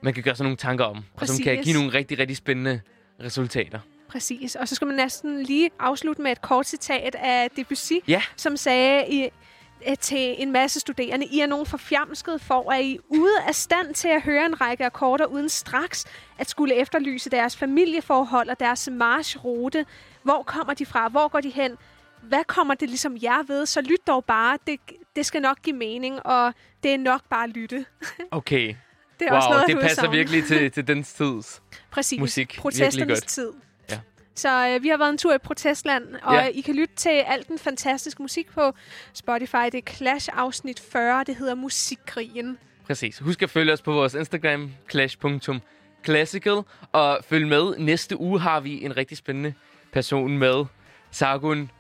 man 0.03 0.15
kan 0.15 0.23
gøre 0.23 0.35
sig 0.35 0.45
nogle 0.45 0.57
tanker 0.57 0.85
om. 0.85 0.97
Og 1.15 1.29
som 1.29 1.37
kan 1.45 1.57
Præcis. 1.57 1.65
give 1.65 1.83
nogle 1.83 1.99
rigtig, 1.99 2.19
rigtig 2.19 2.37
spændende 2.37 2.81
resultater. 3.23 3.79
Præcis. 4.09 4.55
Og 4.57 4.69
så 4.69 4.75
skal 4.75 4.87
man 4.87 4.97
næsten 4.97 5.43
lige 5.43 5.71
afslutte 5.79 6.23
med 6.23 6.33
et 6.33 6.43
kort 6.43 6.67
citat 6.67 7.15
af 7.15 7.51
Debussy, 7.57 7.93
Ja. 8.09 8.23
som 8.37 8.57
sagde 8.57 9.05
i, 9.09 9.29
øh, 9.89 9.97
til 10.01 10.43
en 10.43 10.53
masse 10.53 10.81
studerende, 10.81 11.27
I 11.27 11.41
er 11.41 11.47
nogen 11.47 11.67
forfjamsket 11.67 12.41
for, 12.41 12.71
at 12.73 12.85
I 12.85 12.99
ude 13.09 13.41
af 13.49 13.55
stand 13.55 13.95
til 13.95 14.09
at 14.09 14.23
høre 14.23 14.47
en 14.47 14.61
række 14.61 14.87
akkorder 14.87 15.27
uden 15.27 15.49
straks 15.49 16.05
at 16.39 16.49
skulle 16.51 16.75
efterlyse 16.75 17.31
deres 17.31 17.57
familieforhold 17.57 18.49
og 18.49 18.61
deres 18.61 18.89
marchrute. 18.93 19.87
Hvor 20.23 20.43
kommer 20.43 20.75
de 20.75 20.87
fra? 20.87 21.09
Hvor 21.09 21.29
går 21.29 21.41
de 21.41 21.51
hen? 21.51 21.77
Hvad 22.23 22.45
kommer 22.47 22.75
det 22.75 22.89
ligesom 22.89 23.17
jer 23.23 23.43
ved? 23.47 23.67
Så 23.67 23.81
lyt 23.81 24.07
dog 24.07 24.25
bare. 24.25 24.59
Det, 24.67 24.81
det 25.17 25.27
skal 25.27 25.43
nok 25.43 25.63
give 25.63 25.77
mening, 25.77 26.27
og 26.27 26.55
det 26.83 26.95
er 26.95 26.99
nok 26.99 27.21
bare 27.31 27.45
at 27.45 27.51
lytte. 27.51 27.85
Okay. 28.31 28.75
Det 29.21 29.29
er 29.29 29.35
også 29.35 29.49
Wow, 29.49 29.55
noget, 29.59 29.69
det 29.69 29.81
passer 29.81 30.03
udsagn. 30.03 30.13
virkelig 30.17 30.45
til, 30.45 30.71
til 30.73 30.87
den 30.87 31.03
tids. 31.05 31.63
Præcis. 31.91 32.21
musik. 32.21 32.57
Protesternes 32.59 33.21
tid. 33.23 33.53
Ja. 33.91 33.99
Så 34.35 34.69
øh, 34.69 34.83
vi 34.83 34.89
har 34.89 34.97
været 34.97 35.11
en 35.11 35.19
tur 35.19 35.35
i 35.35 35.39
protestland, 35.39 36.05
og 36.23 36.35
Ja. 36.35 36.47
I 36.47 36.61
kan 36.61 36.75
lytte 36.75 36.95
til 36.97 37.09
al 37.09 37.45
den 37.49 37.59
fantastiske 37.59 38.23
musik 38.23 38.51
på 38.55 38.73
Spotify. 39.13 39.57
Det 39.73 39.75
er 39.75 39.93
Clash 39.93 40.29
afsnit 40.33 40.81
40. 40.81 41.25
Det 41.25 41.37
hedder 41.37 41.55
Musikkrigen. 41.55 42.59
Præcis. 42.87 43.19
Husk 43.19 43.43
at 43.43 43.51
følge 43.51 43.73
os 43.73 43.83
på 43.83 43.93
vores 43.93 44.15
Instagram, 44.15 44.73
clash.classical. 44.91 46.61
Og 46.93 47.19
følg 47.29 47.47
med. 47.47 47.77
Næste 47.79 48.21
uge 48.21 48.41
har 48.41 48.61
vi 48.61 48.85
en 48.85 48.97
rigtig 48.97 49.17
spændende 49.17 49.55
person 49.93 50.39
med. 50.39 50.65
Sargun 51.11 51.71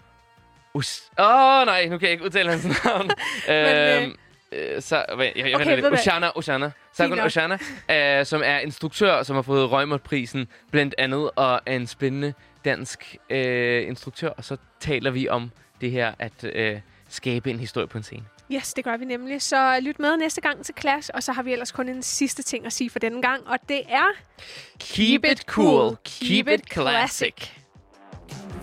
Us... 0.74 1.02
Åh, 1.18 1.26
oh, 1.26 1.66
nej, 1.66 1.88
nu 1.88 1.98
kan 1.98 2.06
jeg 2.06 2.12
ikke 2.12 2.24
udtale 2.24 2.50
hans 2.50 2.84
navn. 2.84 3.10
øh, 3.48 4.02
øhm, 4.02 4.16
øh, 4.52 4.82
så, 4.82 5.04
jeg, 5.18 5.32
jeg, 5.36 5.54
Okay, 5.54 5.80
hvad? 5.80 5.92
Oshana, 5.92 6.30
Oshana. 6.34 6.70
Sargun. 6.92 7.20
Oshana, 7.20 7.58
øh, 7.90 8.26
som 8.26 8.42
er 8.44 8.58
instruktør, 8.58 9.22
som 9.22 9.34
har 9.34 9.42
fået 9.42 9.70
Rømerprisen 9.70 10.48
blandt 10.70 10.94
andet, 10.98 11.30
og 11.36 11.60
er 11.66 11.76
en 11.76 11.86
spændende 11.86 12.34
dansk 12.64 13.16
øh, 13.30 13.88
instruktør. 13.88 14.28
Og 14.28 14.44
så 14.44 14.56
taler 14.80 15.10
vi 15.10 15.28
om 15.28 15.50
det 15.80 15.90
her 15.90 16.14
at 16.18 16.44
øh, 16.44 16.80
skabe 17.08 17.50
en 17.50 17.60
historie 17.60 17.86
på 17.86 17.98
en 17.98 18.04
scene. 18.04 18.24
Yes, 18.52 18.74
det 18.74 18.84
gør 18.84 18.96
vi 18.96 19.04
nemlig. 19.04 19.42
Så 19.42 19.78
lyt 19.80 19.98
med 19.98 20.16
næste 20.16 20.40
gang 20.40 20.64
til 20.64 20.74
Clash, 20.80 21.10
og 21.14 21.22
så 21.22 21.32
har 21.32 21.42
vi 21.42 21.52
ellers 21.52 21.72
kun 21.72 21.88
en 21.88 22.02
sidste 22.02 22.42
ting 22.42 22.66
at 22.66 22.72
sige 22.72 22.90
for 22.90 22.98
denne 22.98 23.22
gang, 23.22 23.48
og 23.48 23.58
det 23.68 23.82
er... 23.88 24.06
Keep 24.78 25.24
it 25.24 25.40
cool. 25.40 25.96
Keep 26.04 26.48
it 26.48 26.72
classic. 26.72 27.61
Thank 28.32 28.54
you. 28.54 28.61